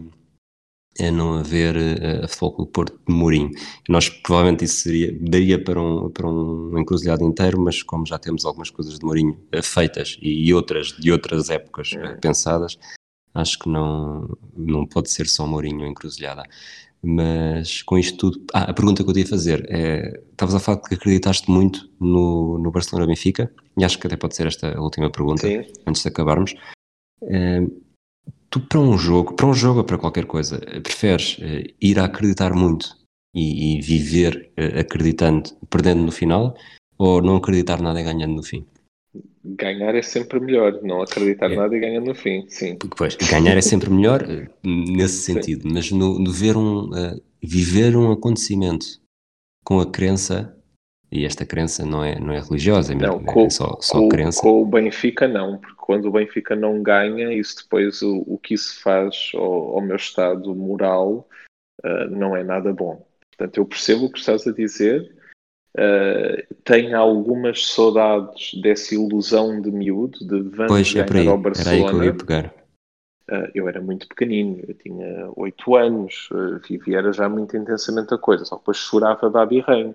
a 1.02 1.10
não 1.10 1.34
haver 1.34 1.76
a 2.24 2.28
futebol 2.28 2.56
do 2.58 2.66
Porto 2.66 2.98
de 3.06 3.14
Mourinho. 3.14 3.50
Nós 3.88 4.08
provavelmente 4.08 4.64
isso 4.64 4.82
seria, 4.82 5.16
daria 5.20 5.62
para 5.62 5.80
um, 5.80 6.10
para 6.10 6.26
um 6.28 6.78
encruzilhado 6.78 7.24
inteiro, 7.24 7.60
mas 7.60 7.82
como 7.82 8.06
já 8.06 8.18
temos 8.18 8.44
algumas 8.44 8.70
coisas 8.70 8.98
de 8.98 9.04
Mourinho 9.04 9.38
eh, 9.52 9.62
feitas 9.62 10.18
e 10.20 10.52
outras 10.52 10.88
de 10.88 11.10
outras 11.12 11.50
épocas 11.50 11.92
é. 11.92 12.14
pensadas, 12.14 12.78
Acho 13.32 13.58
que 13.60 13.68
não, 13.68 14.36
não 14.56 14.86
pode 14.86 15.10
ser 15.10 15.26
só 15.28 15.46
Mourinho 15.46 15.86
encruzilhada. 15.86 16.42
Mas 17.02 17.82
com 17.82 17.96
isto 17.96 18.18
tudo. 18.18 18.44
Ah, 18.52 18.64
a 18.70 18.74
pergunta 18.74 19.02
que 19.02 19.08
eu 19.08 19.14
te 19.14 19.20
ia 19.20 19.26
fazer 19.26 19.66
é: 19.70 20.20
estavas 20.30 20.54
a 20.54 20.60
falar 20.60 20.80
que 20.82 20.94
acreditaste 20.94 21.50
muito 21.50 21.88
no, 21.98 22.58
no 22.58 22.70
Barcelona 22.70 23.06
Benfica, 23.06 23.50
e 23.78 23.84
acho 23.84 23.98
que 23.98 24.06
até 24.06 24.16
pode 24.16 24.36
ser 24.36 24.46
esta 24.46 24.76
a 24.76 24.82
última 24.82 25.10
pergunta, 25.10 25.46
Sim. 25.46 25.62
antes 25.86 26.02
de 26.02 26.08
acabarmos. 26.08 26.54
É, 27.22 27.62
tu 28.50 28.60
para 28.60 28.80
um 28.80 28.98
jogo, 28.98 29.34
para 29.34 29.46
um 29.46 29.54
jogo 29.54 29.78
ou 29.78 29.84
para 29.84 29.96
qualquer 29.96 30.26
coisa, 30.26 30.58
preferes 30.82 31.38
uh, 31.38 31.72
ir 31.80 31.98
a 31.98 32.04
acreditar 32.04 32.52
muito 32.52 32.96
e, 33.34 33.78
e 33.78 33.80
viver 33.80 34.52
uh, 34.58 34.80
acreditando, 34.80 35.50
perdendo 35.70 36.02
no 36.02 36.12
final, 36.12 36.56
ou 36.98 37.22
não 37.22 37.36
acreditar 37.36 37.80
nada 37.80 38.00
e 38.00 38.04
ganhando 38.04 38.34
no 38.34 38.42
fim? 38.42 38.66
Ganhar 39.42 39.94
é 39.94 40.02
sempre 40.02 40.38
melhor, 40.38 40.80
não 40.82 41.00
acreditar 41.00 41.50
é. 41.50 41.56
nada 41.56 41.74
e 41.74 41.80
ganhar 41.80 42.00
no 42.00 42.14
fim, 42.14 42.44
sim. 42.48 42.76
Pois, 42.96 43.16
ganhar 43.16 43.56
é 43.56 43.62
sempre 43.62 43.88
melhor 43.88 44.22
nesse 44.62 45.22
sentido, 45.22 45.62
sim. 45.62 45.72
mas 45.72 45.90
no, 45.90 46.18
no 46.18 46.30
ver 46.30 46.56
um, 46.56 46.90
uh, 46.90 47.20
viver 47.42 47.96
um 47.96 48.12
acontecimento 48.12 49.00
com 49.64 49.80
a 49.80 49.90
crença 49.90 50.54
e 51.12 51.24
esta 51.24 51.44
crença 51.44 51.84
não 51.84 52.04
é, 52.04 52.18
não 52.18 52.32
é 52.32 52.40
religiosa, 52.40 52.92
é 52.92 52.96
não, 52.96 53.16
é 53.16 53.24
com, 53.24 53.50
só, 53.50 53.76
só 53.80 53.98
com, 53.98 54.08
crença. 54.08 54.40
Com 54.40 54.62
o 54.62 54.66
Benfica 54.66 55.26
não, 55.26 55.58
porque 55.58 55.76
quando 55.76 56.06
o 56.06 56.12
Benfica 56.12 56.54
não 56.54 56.82
ganha, 56.82 57.32
isso 57.32 57.56
depois 57.62 58.00
o, 58.00 58.22
o 58.26 58.38
que 58.38 58.54
isso 58.54 58.80
faz 58.80 59.32
ao, 59.34 59.76
ao 59.76 59.80
meu 59.80 59.96
estado 59.96 60.54
moral 60.54 61.28
uh, 61.84 62.10
não 62.10 62.36
é 62.36 62.44
nada 62.44 62.72
bom. 62.72 63.04
Portanto, 63.36 63.56
eu 63.56 63.66
percebo 63.66 64.04
o 64.04 64.12
que 64.12 64.20
estás 64.20 64.46
a 64.46 64.52
dizer, 64.52 65.12
uh, 65.76 66.54
tenho 66.62 66.96
algumas 66.96 67.66
saudades 67.66 68.54
dessa 68.62 68.94
ilusão 68.94 69.60
de 69.60 69.72
miúdo, 69.72 70.20
de 70.20 70.42
vamos 70.50 70.72
pois, 70.72 70.94
é 70.94 71.02
ganhar 71.02 71.32
ao 71.32 71.38
Barcelona. 71.38 71.76
Era 71.76 71.86
aí 71.86 71.90
que 71.90 71.96
eu 71.96 72.04
ia 72.04 72.14
pegar. 72.14 72.54
Uh, 73.28 73.50
eu 73.52 73.68
era 73.68 73.80
muito 73.80 74.06
pequenino, 74.06 74.62
eu 74.68 74.74
tinha 74.74 75.28
oito 75.34 75.74
anos, 75.74 76.28
vivia 76.68 76.98
era 76.98 77.12
já 77.12 77.28
muito 77.28 77.56
intensamente 77.56 78.14
a 78.14 78.18
coisa, 78.18 78.44
só 78.44 78.56
depois 78.56 78.76
chorava 78.76 79.28
Babi 79.28 79.58
Reino. 79.60 79.94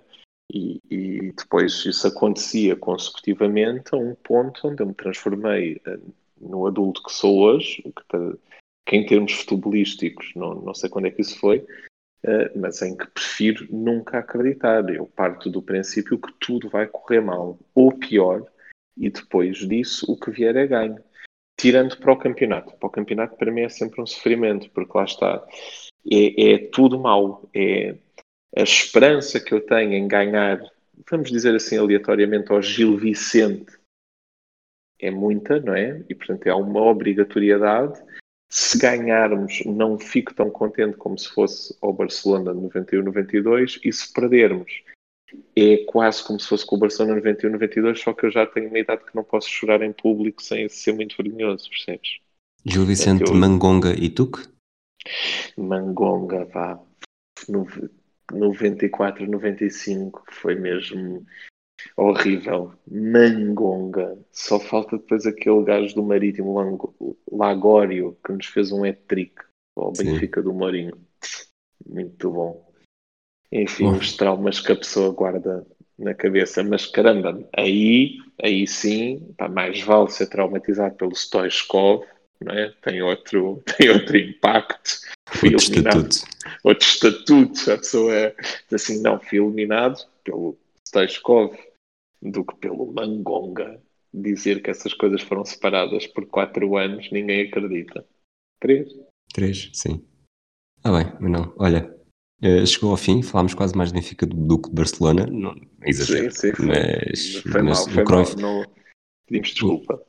E, 0.51 0.81
e, 0.89 1.31
depois 1.31 1.85
isso 1.85 2.07
acontecia 2.07 2.75
consecutivamente 2.75 3.93
a 3.93 3.97
um 3.97 4.15
ponto 4.15 4.67
onde 4.67 4.81
eu 4.81 4.87
me 4.87 4.93
transformei 4.93 5.81
eh, 5.85 5.99
no 6.39 6.67
adulto 6.67 7.01
que 7.03 7.11
sou 7.11 7.39
hoje, 7.39 7.81
que, 7.81 8.37
que 8.85 8.95
em 8.95 9.05
termos 9.05 9.33
futebolísticos, 9.33 10.31
não, 10.35 10.55
não 10.55 10.73
sei 10.73 10.89
quando 10.89 11.07
é 11.07 11.11
que 11.11 11.21
isso 11.21 11.39
foi, 11.39 11.59
uh, 11.59 12.59
mas 12.59 12.81
em 12.81 12.95
que 12.95 13.07
prefiro 13.07 13.67
nunca 13.71 14.19
acreditar. 14.19 14.87
Eu 14.89 15.07
parto 15.07 15.49
do 15.49 15.61
princípio 15.61 16.19
que 16.19 16.31
tudo 16.39 16.69
vai 16.69 16.87
correr 16.87 17.21
mal, 17.21 17.57
ou 17.73 17.91
pior, 17.91 18.45
e 18.95 19.09
depois 19.09 19.57
disso 19.57 20.05
o 20.11 20.19
que 20.19 20.31
vier 20.31 20.55
é 20.55 20.67
ganho. 20.67 21.03
Tirando 21.57 21.97
para 21.97 22.11
o 22.11 22.17
campeonato. 22.17 22.75
Para 22.77 22.87
o 22.87 22.91
campeonato, 22.91 23.37
para 23.37 23.51
mim, 23.51 23.61
é 23.61 23.69
sempre 23.69 24.01
um 24.01 24.05
sofrimento, 24.05 24.69
porque 24.71 24.97
lá 24.97 25.05
está. 25.05 25.45
É, 26.11 26.53
é 26.53 26.57
tudo 26.67 26.99
mau. 26.99 27.49
É, 27.53 27.95
a 28.55 28.61
esperança 28.61 29.39
que 29.39 29.53
eu 29.53 29.61
tenho 29.61 29.93
em 29.93 30.07
ganhar, 30.07 30.61
vamos 31.09 31.29
dizer 31.29 31.55
assim 31.55 31.77
aleatoriamente, 31.77 32.51
ao 32.51 32.61
Gil 32.61 32.97
Vicente 32.97 33.77
é 34.99 35.11
muita, 35.11 35.59
não 35.59 35.75
é? 35.75 36.03
E 36.09 36.15
portanto 36.15 36.47
é 36.47 36.53
uma 36.53 36.81
obrigatoriedade. 36.81 38.01
Se 38.49 38.77
ganharmos, 38.77 39.63
não 39.65 39.99
fico 39.99 40.33
tão 40.33 40.49
contente 40.49 40.95
como 40.95 41.17
se 41.17 41.27
fosse 41.27 41.75
ao 41.81 41.91
Barcelona 41.91 42.53
91-92, 42.53 43.81
e 43.83 43.91
se 43.91 44.13
perdermos, 44.13 44.71
é 45.55 45.77
quase 45.85 46.23
como 46.23 46.39
se 46.39 46.47
fosse 46.47 46.65
com 46.65 46.75
o 46.75 46.79
Barcelona 46.79 47.19
91-92, 47.21 47.97
só 47.97 48.13
que 48.13 48.25
eu 48.25 48.31
já 48.31 48.45
tenho 48.45 48.69
uma 48.69 48.79
idade 48.79 49.03
que 49.03 49.15
não 49.15 49.23
posso 49.23 49.49
chorar 49.49 49.81
em 49.81 49.91
público 49.91 50.41
sem 50.41 50.69
ser 50.69 50.93
muito 50.93 51.17
vergonhoso, 51.17 51.69
percebes? 51.69 52.19
Gil 52.63 52.85
Vicente, 52.85 53.25
eu... 53.27 53.35
Mangonga 53.35 53.93
e 53.93 54.09
Tuque? 54.09 54.47
Mangonga, 55.57 56.45
vá. 56.45 56.79
94, 58.31 59.29
95 59.29 60.23
foi 60.29 60.55
mesmo 60.55 61.25
horrível. 61.95 62.73
Mangonga. 62.89 64.17
Só 64.31 64.59
falta 64.59 64.97
depois 64.97 65.25
aquele 65.25 65.63
gajo 65.63 65.95
do 65.95 66.03
Marítimo 66.03 66.55
Lagório 67.31 68.17
que 68.25 68.31
nos 68.31 68.45
fez 68.47 68.71
um 68.71 68.83
hat-trick 68.83 69.35
ao 69.75 69.91
Benfica 69.91 70.41
do 70.41 70.53
Mourinho. 70.53 70.97
Muito 71.85 72.31
bom. 72.31 72.71
Enfim, 73.51 73.85
bom. 73.85 73.97
os 73.97 74.15
traumas 74.15 74.59
que 74.59 74.71
a 74.71 74.75
pessoa 74.75 75.13
guarda 75.13 75.65
na 75.97 76.13
cabeça. 76.13 76.63
Mas 76.63 76.85
caramba, 76.85 77.47
aí, 77.55 78.17
aí 78.41 78.67
sim, 78.67 79.33
pá, 79.37 79.47
mais 79.47 79.81
vale 79.81 80.09
ser 80.09 80.27
traumatizado 80.27 80.95
pelo 80.95 81.15
Stoichkov, 81.15 82.05
é? 82.47 82.73
tem, 82.81 83.01
outro, 83.01 83.63
tem 83.77 83.89
outro 83.89 84.17
impacto 84.17 84.99
fui 85.27 85.53
outro 85.53 85.67
eliminado. 85.67 86.11
Estatuto. 86.11 86.57
Outro 86.63 86.87
estatuto. 86.87 87.71
A 87.71 87.77
pessoa 87.77 88.13
é 88.13 88.35
assim, 88.71 89.01
não, 89.01 89.19
fui 89.19 89.39
eliminado 89.39 90.05
pelo 90.23 90.57
Stoichkov 90.87 91.55
do 92.21 92.43
que 92.43 92.55
pelo 92.55 92.91
Mangonga. 92.91 93.81
Dizer 94.13 94.61
que 94.61 94.69
essas 94.69 94.93
coisas 94.93 95.21
foram 95.21 95.43
separadas 95.43 96.07
por 96.07 96.25
quatro 96.27 96.77
anos, 96.77 97.11
ninguém 97.11 97.47
acredita. 97.47 98.05
Três? 98.61 98.89
Três, 99.33 99.69
sim. 99.73 100.05
Ah 100.81 100.91
bem, 100.91 101.11
mas 101.19 101.31
não, 101.31 101.53
olha, 101.57 101.93
eh, 102.41 102.65
chegou 102.65 102.91
ao 102.91 102.97
fim, 102.97 103.21
falámos 103.21 103.53
quase 103.53 103.75
mais 103.75 103.91
de 103.91 103.99
Benfica 103.99 104.25
do 104.25 104.61
que 104.61 104.69
de 104.69 104.75
Barcelona, 104.75 105.25
não, 105.25 105.53
exagero, 105.83 106.31
sim, 106.31 106.53
sim, 106.55 106.65
mas, 106.65 107.35
foi 107.37 107.61
mas 107.63 107.79
mal, 107.79 107.89
foi 107.89 108.05
Cruyff, 108.05 108.39
mal, 108.39 108.59
não, 108.59 108.73
pedimos 109.27 109.49
desculpa 109.49 110.05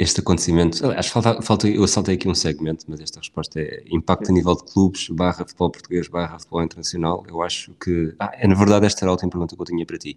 este 0.00 0.20
acontecimento, 0.20 0.90
acho 0.92 1.08
que 1.10 1.12
falta, 1.12 1.42
falta, 1.42 1.68
eu 1.68 1.86
saltei 1.86 2.14
aqui 2.14 2.26
um 2.26 2.34
segmento, 2.34 2.86
mas 2.88 3.00
esta 3.00 3.20
resposta 3.20 3.60
é 3.60 3.84
impacto 3.86 4.30
a 4.30 4.32
nível 4.32 4.56
de 4.56 4.64
clubes, 4.64 5.10
barra 5.10 5.44
futebol 5.44 5.70
português, 5.70 6.08
barra 6.08 6.38
futebol 6.38 6.62
internacional, 6.62 7.22
eu 7.28 7.42
acho 7.42 7.74
que, 7.74 8.14
ah, 8.18 8.30
é, 8.32 8.48
na 8.48 8.54
verdade 8.54 8.86
esta 8.86 9.04
era 9.04 9.10
a 9.10 9.12
última 9.12 9.30
pergunta 9.30 9.54
que 9.54 9.60
eu 9.60 9.66
tinha 9.66 9.84
para 9.84 9.98
ti, 9.98 10.16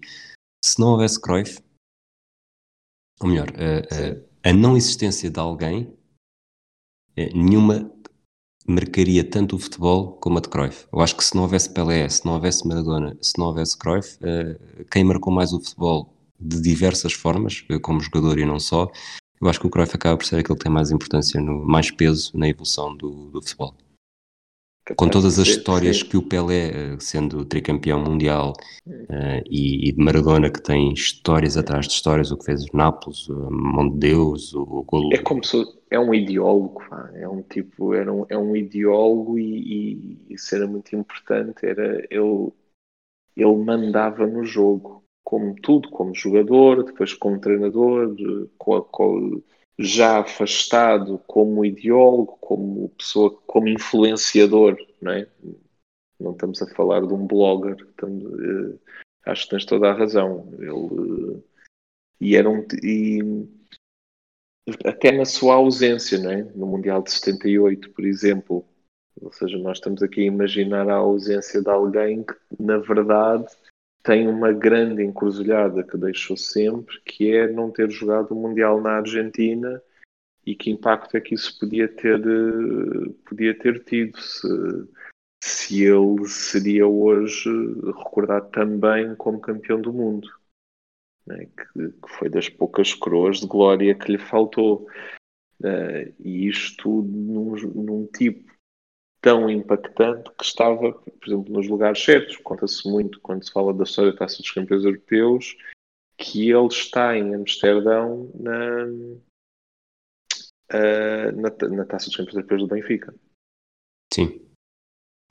se 0.63 0.79
não 0.79 0.91
houvesse 0.91 1.19
Cruyff, 1.19 1.61
ou 3.19 3.27
melhor, 3.27 3.49
a, 3.49 4.47
a, 4.47 4.49
a 4.51 4.53
não 4.53 4.77
existência 4.77 5.29
de 5.29 5.39
alguém, 5.39 5.93
é, 7.17 7.33
nenhuma 7.33 7.91
marcaria 8.65 9.29
tanto 9.29 9.57
o 9.57 9.59
futebol 9.59 10.13
como 10.13 10.37
a 10.37 10.41
de 10.41 10.47
Cruyff. 10.47 10.87
Eu 10.93 11.01
acho 11.01 11.17
que 11.17 11.23
se 11.23 11.35
não 11.35 11.43
houvesse 11.43 11.69
Pelé, 11.73 12.07
se 12.07 12.25
não 12.25 12.35
houvesse 12.35 12.65
Maradona, 12.65 13.17
se 13.21 13.37
não 13.37 13.47
houvesse 13.47 13.77
Cruyff, 13.77 14.17
uh, 14.19 14.85
quem 14.89 15.03
marcou 15.03 15.33
mais 15.33 15.51
o 15.51 15.59
futebol 15.59 16.13
de 16.39 16.61
diversas 16.61 17.11
formas, 17.11 17.65
como 17.81 17.99
jogador 17.99 18.39
e 18.39 18.45
não 18.45 18.59
só, 18.59 18.89
eu 19.41 19.49
acho 19.49 19.59
que 19.59 19.67
o 19.67 19.69
Cruyff 19.69 19.95
acaba 19.95 20.17
por 20.17 20.25
ser 20.25 20.37
aquele 20.37 20.57
que 20.57 20.63
tem 20.63 20.71
mais 20.71 20.91
importância, 20.91 21.39
no, 21.41 21.65
mais 21.65 21.91
peso 21.91 22.31
na 22.37 22.47
evolução 22.47 22.95
do, 22.95 23.29
do 23.31 23.41
futebol. 23.41 23.75
Com 24.97 25.07
todas 25.07 25.39
as 25.39 25.47
histórias 25.47 26.03
que 26.03 26.17
o 26.17 26.21
Pelé, 26.21 26.67
eh, 26.67 26.97
sendo 26.99 27.45
tricampeão 27.45 28.03
mundial, 28.03 28.51
uh, 28.85 29.41
e, 29.49 29.87
e, 29.87 29.93
de 29.93 30.03
Maradona, 30.03 30.51
que 30.51 30.61
tem 30.61 30.91
histórias 30.91 31.55
atrás 31.55 31.87
de 31.87 31.93
histórias, 31.93 32.31
o 32.31 32.37
que 32.37 32.43
fez 32.43 32.65
o 32.65 32.75
Nápoles, 32.75 33.29
o 33.29 33.49
Monte 33.49 33.97
Deus, 33.97 34.53
o 34.53 34.83
golo. 34.83 35.13
É 35.13 35.19
como 35.19 35.41
se 35.41 35.63
é 35.89 35.97
um 35.97 36.13
ideólogo, 36.13 36.81
é 37.13 37.25
um 37.25 37.41
tipo, 37.43 37.93
era 37.93 38.11
um, 38.11 38.25
é 38.27 38.37
um 38.37 38.57
ideólogo 38.57 39.39
e, 39.39 40.25
e 40.27 40.33
isso 40.33 40.53
era 40.53 40.67
muito 40.67 40.93
importante. 40.93 41.65
Era 41.65 42.05
ele, 42.09 42.51
ele 43.37 43.55
mandava 43.55 44.27
no 44.27 44.43
jogo 44.43 45.02
como 45.23 45.55
tudo, 45.55 45.89
como 45.89 46.13
jogador, 46.13 46.83
depois 46.83 47.13
como 47.13 47.39
treinador, 47.39 48.15
com 48.57 48.81
com, 48.81 49.41
já 49.79 50.19
afastado 50.19 51.19
como 51.27 51.65
ideólogo, 51.65 52.37
como 52.39 52.89
pessoa, 52.89 53.31
como 53.47 53.67
influenciador, 53.67 54.77
não 55.01 55.11
é? 55.11 55.27
Não 56.19 56.31
estamos 56.31 56.61
a 56.61 56.67
falar 56.75 57.01
de 57.01 57.13
um 57.13 57.25
blogger, 57.25 57.75
estamos, 57.89 58.23
uh, 58.23 58.79
acho 59.25 59.43
que 59.45 59.49
tens 59.51 59.65
toda 59.65 59.89
a 59.89 59.93
razão. 59.93 60.47
Ele, 60.59 60.71
uh, 60.71 61.43
e 62.21 62.35
era 62.35 62.49
um, 62.49 62.65
e, 62.81 63.19
até 64.85 65.11
na 65.11 65.25
sua 65.25 65.55
ausência, 65.55 66.19
não 66.19 66.31
é? 66.31 66.43
No 66.55 66.67
Mundial 66.67 67.01
de 67.01 67.11
78, 67.11 67.91
por 67.91 68.05
exemplo. 68.05 68.65
Ou 69.21 69.31
seja, 69.31 69.57
nós 69.57 69.77
estamos 69.77 70.01
aqui 70.01 70.21
a 70.21 70.25
imaginar 70.25 70.89
a 70.89 70.95
ausência 70.95 71.61
de 71.61 71.69
alguém 71.69 72.23
que, 72.23 72.33
na 72.59 72.77
verdade, 72.77 73.45
tem 74.03 74.27
uma 74.27 74.51
grande 74.51 75.01
encruzilhada 75.01 75.81
que 75.81 75.97
deixou 75.97 76.35
sempre, 76.35 76.99
que 77.01 77.33
é 77.33 77.47
não 77.47 77.71
ter 77.71 77.89
jogado 77.89 78.31
o 78.31 78.35
Mundial 78.35 78.81
na 78.81 78.97
Argentina 78.97 79.81
e 80.45 80.53
que 80.53 80.69
impacto 80.69 81.15
é 81.15 81.21
que 81.21 81.33
isso 81.33 81.57
podia 81.57 81.87
ter, 81.87 82.21
podia 83.25 83.57
ter 83.57 83.81
tido 83.85 84.19
se, 84.19 84.47
se 85.41 85.85
ele 85.85 86.27
seria 86.27 86.85
hoje 86.85 87.49
recordado 87.85 88.51
também 88.51 89.15
como 89.15 89.39
campeão 89.39 89.79
do 89.79 89.93
mundo. 89.93 90.29
Né? 91.25 91.45
Que, 91.45 91.89
que, 91.89 92.09
foi 92.09 92.29
das 92.29 92.49
poucas 92.49 92.93
coroas 92.93 93.39
de 93.39 93.47
glória 93.47 93.95
que 93.95 94.11
lhe 94.11 94.17
faltou. 94.17 94.85
Uh, 95.61 96.13
e 96.19 96.49
isto 96.49 96.89
num, 97.03 97.55
num 97.55 98.05
tipo 98.07 98.52
tão 99.23 99.49
impactante 99.49 100.29
que 100.37 100.43
estava, 100.43 100.91
por 100.91 101.27
exemplo, 101.27 101.53
nos 101.53 101.67
lugares 101.67 102.03
certos. 102.03 102.35
Conta-se 102.37 102.87
muito 102.87 103.21
quando 103.21 103.43
se 103.43 103.51
fala 103.51 103.73
da 103.73 103.85
história 103.85 104.11
da 104.11 104.17
Taça 104.17 104.39
dos 104.39 104.51
Campeões 104.51 104.83
Europeus 104.83 105.57
que 106.17 106.51
ele 106.51 106.67
está 106.67 107.17
em 107.17 107.33
Amsterdão 107.33 108.29
na, 108.35 108.85
uh, 110.73 111.31
na, 111.35 111.75
na, 111.75 111.85
Taça 111.85 112.07
dos 112.07 112.17
Campeões 112.17 112.35
Europeus 112.35 112.61
do 112.61 112.67
Benfica. 112.67 113.15
Sim. 114.13 114.45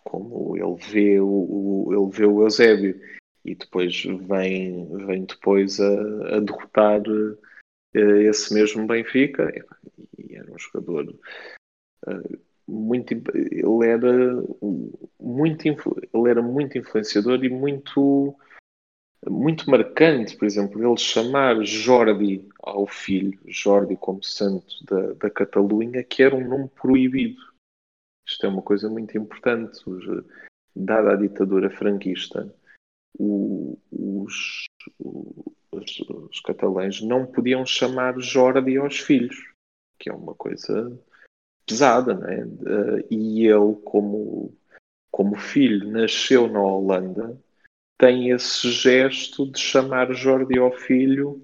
Como 0.03 0.57
ele 0.57 0.77
vê 0.77 1.21
o, 1.21 1.29
o, 1.29 1.93
ele 1.93 2.11
vê 2.11 2.25
o 2.25 2.43
Eusébio 2.43 2.99
e 3.45 3.55
depois 3.55 4.03
vem, 4.03 5.07
vem 5.07 5.25
depois 5.27 5.79
a, 5.79 6.37
a 6.37 6.41
derrotar 6.41 7.03
uh, 7.03 7.39
esse 7.95 8.55
mesmo 8.55 8.87
Benfica 8.87 9.53
e 10.19 10.35
era 10.35 10.51
um 10.51 10.59
jogador 10.59 11.15
uh, 12.07 12.52
muito, 12.73 13.13
ele 13.13 13.87
era 13.87 14.43
muito, 15.21 15.69
ele 15.69 16.31
era 16.31 16.43
muito 16.43 16.79
influenciador 16.79 17.45
e 17.45 17.51
muito, 17.51 18.35
muito 19.29 19.71
marcante, 19.71 20.37
por 20.37 20.47
exemplo, 20.47 20.83
ele 20.83 20.97
chamar 20.97 21.63
Jordi 21.65 22.49
ao 22.61 22.87
filho, 22.87 23.39
Jordi 23.47 23.97
como 23.97 24.25
santo 24.25 24.85
da, 24.87 25.13
da 25.15 25.31
Catalunha, 25.31 26.03
que 26.03 26.23
era 26.23 26.35
um 26.35 26.49
nome 26.49 26.69
proibido. 26.69 27.41
Isto 28.27 28.47
é 28.47 28.49
uma 28.49 28.63
coisa 28.63 28.89
muito 28.89 29.17
importante. 29.19 29.79
Dada 30.75 31.13
a 31.13 31.17
ditadura 31.17 31.69
franquista, 31.69 32.55
o, 33.19 33.79
os, 33.91 34.65
os, 35.71 36.01
os 36.09 36.41
catalães 36.41 37.03
não 37.03 37.27
podiam 37.27 37.67
chamar 37.67 38.19
Jordi 38.19 38.79
aos 38.79 38.99
filhos, 38.99 39.37
que 39.99 40.09
é 40.09 40.15
uma 40.15 40.35
coisa 40.35 40.99
pesada, 41.67 42.15
né? 42.15 42.47
E 43.11 43.47
ele, 43.47 43.75
como, 43.85 44.55
como 45.11 45.37
filho, 45.37 45.91
nasceu 45.91 46.49
na 46.49 46.61
Holanda, 46.63 47.39
tem 47.99 48.31
esse 48.31 48.71
gesto 48.71 49.51
de 49.51 49.61
chamar 49.61 50.13
Jordi 50.13 50.59
ao 50.59 50.73
filho 50.73 51.41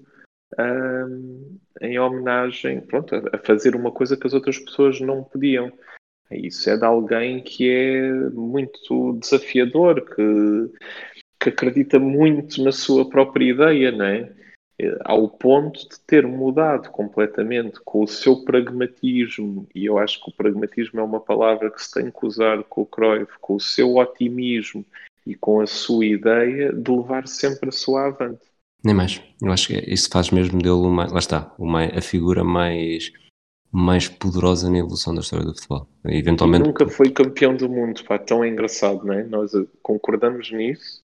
um, 0.57 1.57
em 1.81 1.99
homenagem, 1.99 2.81
pronto, 2.81 3.15
a 3.15 3.37
fazer 3.37 3.75
uma 3.75 3.91
coisa 3.91 4.17
que 4.17 4.27
as 4.27 4.33
outras 4.33 4.57
pessoas 4.59 4.99
não 4.99 5.23
podiam. 5.23 5.71
Isso 6.31 6.69
é 6.69 6.77
de 6.77 6.85
alguém 6.85 7.41
que 7.41 7.69
é 7.69 8.11
muito 8.31 9.17
desafiador, 9.19 10.05
que, 10.15 10.71
que 11.39 11.49
acredita 11.49 11.97
muito 11.97 12.63
na 12.63 12.71
sua 12.71 13.09
própria 13.09 13.51
ideia, 13.51 13.91
não 13.91 14.05
é? 14.05 14.38
Ao 15.03 15.27
ponto 15.27 15.87
de 15.89 15.99
ter 15.99 16.25
mudado 16.25 16.89
completamente 16.89 17.79
com 17.83 18.03
o 18.03 18.07
seu 18.07 18.43
pragmatismo, 18.43 19.67
e 19.75 19.85
eu 19.85 19.97
acho 19.97 20.23
que 20.23 20.29
o 20.29 20.33
pragmatismo 20.33 20.99
é 20.99 21.03
uma 21.03 21.19
palavra 21.19 21.69
que 21.69 21.83
se 21.83 21.91
tem 21.91 22.09
que 22.09 22.25
usar 22.25 22.63
com 22.63 22.81
o 22.81 22.85
Cruyff, 22.85 23.31
com 23.41 23.55
o 23.55 23.59
seu 23.59 23.97
otimismo 23.97 24.85
e 25.25 25.35
com 25.35 25.61
a 25.61 25.67
sua 25.67 26.05
ideia 26.05 26.71
de 26.71 26.91
levar 26.91 27.27
sempre 27.27 27.69
a 27.69 27.73
sua 27.73 28.07
avante. 28.07 28.41
Nem 28.83 28.95
mais. 28.95 29.21
Eu 29.41 29.51
acho 29.51 29.67
que 29.67 29.93
isso 29.93 30.09
faz 30.09 30.31
mesmo 30.31 30.59
dele 30.59 30.75
uma, 30.75 31.11
lá 31.11 31.19
está, 31.19 31.53
uma, 31.59 31.85
a 31.85 32.01
figura 32.01 32.43
mais 32.43 33.11
mais 33.71 34.07
poderosa 34.07 34.69
na 34.69 34.79
evolução 34.79 35.13
da 35.13 35.21
história 35.21 35.45
do 35.45 35.53
futebol. 35.53 35.87
Eventualmente... 36.05 36.63
E 36.63 36.67
nunca 36.67 36.87
foi 36.87 37.11
campeão 37.11 37.55
do 37.55 37.69
mundo, 37.69 38.03
pá, 38.03 38.17
tão 38.17 38.43
engraçado, 38.43 39.05
não 39.05 39.13
é? 39.13 39.23
Nós 39.23 39.51
concordamos 39.83 40.51
nisso, 40.51 41.03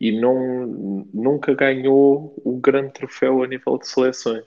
e 0.00 0.12
não, 0.12 1.06
nunca 1.12 1.54
ganhou 1.54 2.34
o 2.44 2.58
grande 2.58 2.92
troféu 2.92 3.42
a 3.42 3.46
nível 3.46 3.78
de 3.78 3.88
seleções. 3.88 4.44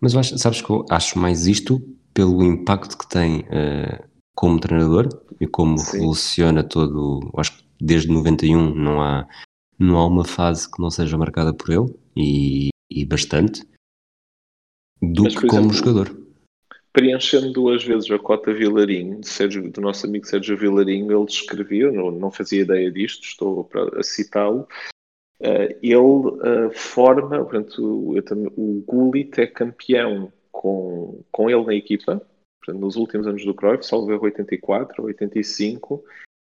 Mas 0.00 0.14
acho, 0.14 0.38
sabes 0.38 0.60
que 0.60 0.70
eu 0.70 0.84
acho 0.90 1.18
mais 1.18 1.46
isto 1.46 1.80
pelo 2.14 2.42
impacto 2.42 2.96
que 2.96 3.08
tem 3.08 3.40
uh, 3.40 4.08
como 4.34 4.60
treinador 4.60 5.08
e 5.40 5.46
como 5.46 5.78
Sim. 5.78 5.92
revoluciona 5.98 6.62
todo. 6.62 7.30
Acho 7.36 7.56
que 7.58 7.64
desde 7.80 8.08
91 8.08 8.74
não 8.74 9.00
há, 9.00 9.28
não 9.78 9.96
há 9.96 10.06
uma 10.06 10.24
fase 10.24 10.70
que 10.70 10.80
não 10.80 10.90
seja 10.90 11.18
marcada 11.18 11.52
por 11.54 11.70
ele 11.70 11.94
e, 12.16 12.68
e 12.90 13.04
bastante 13.04 13.66
do 15.00 15.24
Mas, 15.24 15.36
que 15.36 15.46
como 15.46 15.72
jogador 15.72 16.27
preenchendo 16.98 17.52
duas 17.52 17.84
vezes 17.84 18.10
a 18.10 18.18
cota 18.18 18.52
Vilarinho, 18.52 19.22
Sérgio, 19.22 19.70
do 19.70 19.80
nosso 19.80 20.04
amigo 20.04 20.26
Sérgio 20.26 20.56
Vilarinho, 20.56 21.16
ele 21.16 21.26
descrevia, 21.26 21.92
não, 21.92 22.10
não 22.10 22.28
fazia 22.28 22.62
ideia 22.62 22.90
disto, 22.90 23.22
estou 23.22 23.70
a 23.96 24.02
citá-lo, 24.02 24.66
uh, 25.40 25.78
ele 25.80 25.94
uh, 25.94 26.70
forma, 26.74 27.28
portanto, 27.44 28.16
eu, 28.16 28.52
o 28.56 28.82
Gullit 28.84 29.40
é 29.40 29.46
campeão 29.46 30.32
com, 30.50 31.22
com 31.30 31.48
ele 31.48 31.64
na 31.66 31.74
equipa, 31.74 32.20
portanto, 32.60 32.80
nos 32.80 32.96
últimos 32.96 33.28
anos 33.28 33.44
do 33.44 33.54
Cruyff, 33.54 33.86
salvo 33.86 34.20
84, 34.20 35.04
85, 35.04 36.02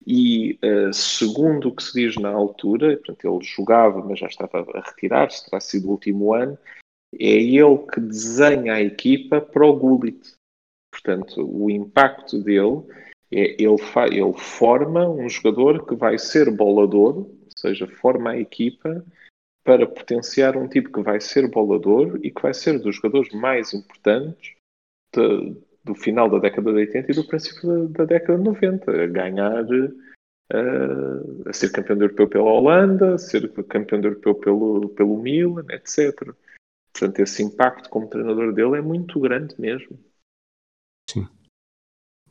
e 0.07 0.59
uh, 0.65 0.95
segundo 0.95 1.69
o 1.69 1.77
que 1.77 1.83
se 1.83 1.93
diz 1.93 2.17
na 2.17 2.31
altura, 2.31 2.97
portanto, 2.97 3.29
ele 3.29 3.45
jogava, 3.45 4.03
mas 4.03 4.19
já 4.19 4.27
estava 4.27 4.67
a 4.73 4.81
retirar-se, 4.81 5.45
terá 5.45 5.61
sido 5.61 5.89
o 5.89 5.91
último 5.91 6.33
ano, 6.33 6.57
é 7.19 7.33
ele 7.33 7.79
que 7.93 8.01
desenha 8.01 8.75
a 8.75 8.83
equipa 8.83 9.41
para 9.41 9.67
o 9.67 9.77
Gullit. 9.77 10.35
Portanto, 10.91 11.47
o 11.47 11.71
impacto 11.71 12.39
dele 12.43 12.83
é 13.33 13.63
ele, 13.63 13.77
ele 14.11 14.33
forma 14.35 15.09
um 15.09 15.29
jogador 15.29 15.87
que 15.87 15.95
vai 15.95 16.19
ser 16.19 16.51
bolador, 16.51 17.19
ou 17.19 17.39
seja, 17.57 17.87
forma 17.87 18.31
a 18.31 18.39
equipa 18.39 19.05
para 19.63 19.87
potenciar 19.87 20.57
um 20.57 20.67
tipo 20.67 20.91
que 20.91 21.03
vai 21.03 21.21
ser 21.21 21.49
bolador 21.49 22.19
e 22.23 22.31
que 22.31 22.43
vai 22.43 22.55
ser 22.55 22.79
dos 22.79 22.97
jogadores 22.97 23.33
mais 23.33 23.73
importantes 23.73 24.55
de, 25.15 25.57
do 25.85 25.95
final 25.95 26.29
da 26.29 26.39
década 26.39 26.73
de 26.73 26.79
80 26.79 27.13
e 27.13 27.15
do 27.15 27.27
princípio 27.27 27.89
da, 27.89 27.99
da 27.99 28.05
década 28.05 28.39
de 28.39 28.45
90, 28.45 28.91
a 28.91 29.07
ganhar, 29.07 29.65
uh, 29.65 31.49
a 31.49 31.53
ser 31.53 31.71
campeão 31.71 31.99
europeu 31.99 32.29
pela 32.29 32.51
Holanda, 32.51 33.15
a 33.15 33.19
ser 33.19 33.49
campeão 33.65 34.01
europeu 34.01 34.35
pelo, 34.35 34.89
pelo 34.91 35.19
Milan, 35.19 35.67
etc. 35.71 36.35
Portanto, 36.93 37.21
esse 37.21 37.43
impacto 37.43 37.89
como 37.89 38.09
treinador 38.09 38.53
dele 38.53 38.79
é 38.79 38.83
muito 38.83 39.19
grande 39.21 39.55
mesmo. 39.61 39.99
Sim. 41.09 41.27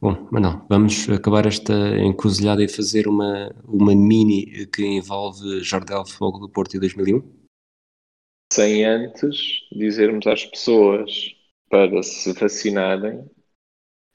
Bom, 0.01 0.29
mas 0.31 0.41
não, 0.41 0.65
vamos 0.69 1.09
acabar 1.09 1.45
esta 1.45 1.73
encruzilhada 1.97 2.63
e 2.63 2.69
fazer 2.69 3.07
uma, 3.07 3.49
uma 3.65 3.93
mini 3.93 4.65
que 4.67 4.85
envolve 4.85 5.61
Jardel 5.61 6.05
Fogo 6.05 6.39
do 6.39 6.49
Porto 6.49 6.77
em 6.77 6.79
2001? 6.79 7.39
Sem 8.53 8.85
antes 8.85 9.37
dizermos 9.71 10.25
às 10.25 10.45
pessoas 10.45 11.35
para 11.69 12.01
se 12.01 12.31
vacinarem, 12.33 13.29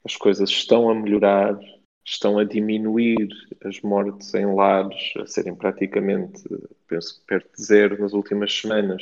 as 0.03 0.15
coisas 0.15 0.49
estão 0.49 0.89
a 0.89 0.95
melhorar, 0.95 1.57
estão 2.03 2.37
a 2.39 2.43
diminuir 2.43 3.29
as 3.63 3.79
mortes 3.81 4.33
em 4.33 4.45
lares, 4.45 5.13
a 5.17 5.25
serem 5.25 5.55
praticamente, 5.55 6.43
penso, 6.87 7.23
perto 7.25 7.55
de 7.55 7.63
zero 7.63 8.01
nas 8.01 8.13
últimas 8.13 8.51
semanas 8.53 9.01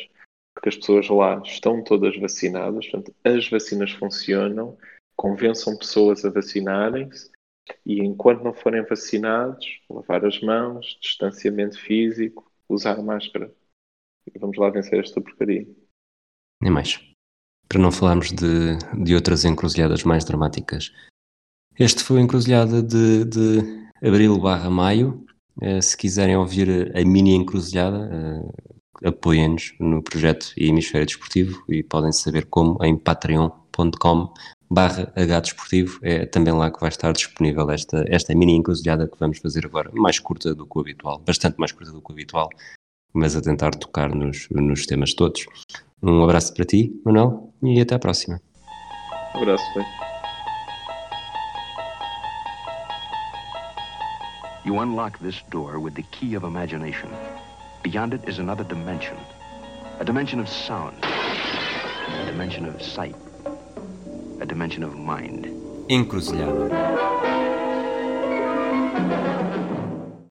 porque 0.53 0.69
as 0.69 0.77
pessoas 0.77 1.09
lá 1.09 1.41
estão 1.43 1.83
todas 1.83 2.17
vacinadas, 2.19 2.87
portanto, 2.87 3.13
as 3.23 3.49
vacinas 3.49 3.91
funcionam, 3.91 4.77
convençam 5.15 5.77
pessoas 5.77 6.23
a 6.23 6.29
vacinarem-se 6.29 7.31
e 7.85 7.99
enquanto 8.01 8.43
não 8.43 8.53
forem 8.53 8.83
vacinados, 8.85 9.65
lavar 9.89 10.25
as 10.25 10.39
mãos, 10.41 10.97
distanciamento 11.01 11.79
físico, 11.79 12.51
usar 12.67 13.01
máscara. 13.01 13.53
E 14.33 14.39
vamos 14.39 14.57
lá 14.57 14.69
vencer 14.69 14.99
esta 14.99 15.21
porcaria. 15.21 15.67
Nem 16.61 16.71
mais. 16.71 16.99
Para 17.67 17.79
não 17.79 17.91
falarmos 17.91 18.31
de, 18.31 18.77
de 19.03 19.15
outras 19.15 19.45
encruzilhadas 19.45 20.03
mais 20.03 20.23
dramáticas. 20.23 20.93
Este 21.77 22.03
foi 22.03 22.19
a 22.19 22.21
encruzilhada 22.21 22.81
de, 22.81 23.25
de 23.25 23.89
abril 24.01 24.39
barra 24.39 24.69
maio. 24.69 25.25
Uh, 25.61 25.81
se 25.81 25.95
quiserem 25.95 26.35
ouvir 26.35 26.95
a 26.95 27.03
mini 27.05 27.35
encruzilhada, 27.35 28.09
uh, 28.09 28.72
apoiem-nos 29.03 29.73
no 29.79 30.01
projeto 30.01 30.53
Hemisfério 30.57 31.05
Desportivo 31.05 31.63
e 31.69 31.83
podem 31.83 32.11
saber 32.11 32.45
como 32.45 32.77
em 32.83 32.97
patreon.com 32.97 34.33
barra 34.73 35.11
Desportivo, 35.15 35.99
é 36.01 36.25
também 36.25 36.53
lá 36.53 36.71
que 36.71 36.79
vai 36.79 36.89
estar 36.89 37.11
disponível 37.13 37.69
esta, 37.69 38.03
esta 38.07 38.33
mini 38.33 38.55
encruzilhada 38.55 39.07
que 39.07 39.19
vamos 39.19 39.37
fazer 39.37 39.65
agora, 39.65 39.91
mais 39.93 40.17
curta 40.19 40.55
do 40.55 40.65
que 40.65 40.77
o 40.77 40.81
habitual, 40.81 41.19
bastante 41.19 41.57
mais 41.59 41.71
curta 41.71 41.91
do 41.91 42.01
que 42.01 42.11
o 42.11 42.13
habitual, 42.13 42.49
mas 43.13 43.35
a 43.35 43.41
tentar 43.41 43.71
tocar 43.71 44.13
nos, 44.15 44.47
nos 44.49 44.85
temas 44.87 45.13
todos. 45.13 45.45
Um 46.01 46.23
abraço 46.23 46.53
para 46.53 46.65
ti, 46.65 46.99
Manuel, 47.05 47.53
e 47.61 47.79
até 47.79 47.95
à 47.95 47.99
próxima. 47.99 48.41
Um 49.35 49.41
abraço, 49.41 49.63
bem. 49.75 49.85
You 54.65 54.79
unlock 54.79 55.19
this 55.19 55.43
door 55.51 55.77
with 55.77 55.93
the 55.95 56.03
key 56.03 56.35
of 56.35 56.45
imagination. 56.45 57.09
Beyond 57.83 58.13
it 58.13 58.27
is 58.29 58.39
another 58.39 58.63
dimension. 58.63 59.17
A 59.99 60.05
dimension 60.05 60.39
of 60.39 60.47
sound. 60.47 60.95
A 61.03 62.25
dimension 62.25 62.65
of 62.65 62.81
sight. 62.81 63.15
A 64.39 64.45
dimension 64.45 64.83
of 64.83 64.97
mind. 64.97 65.45
Encruzilhada. 65.89 67.03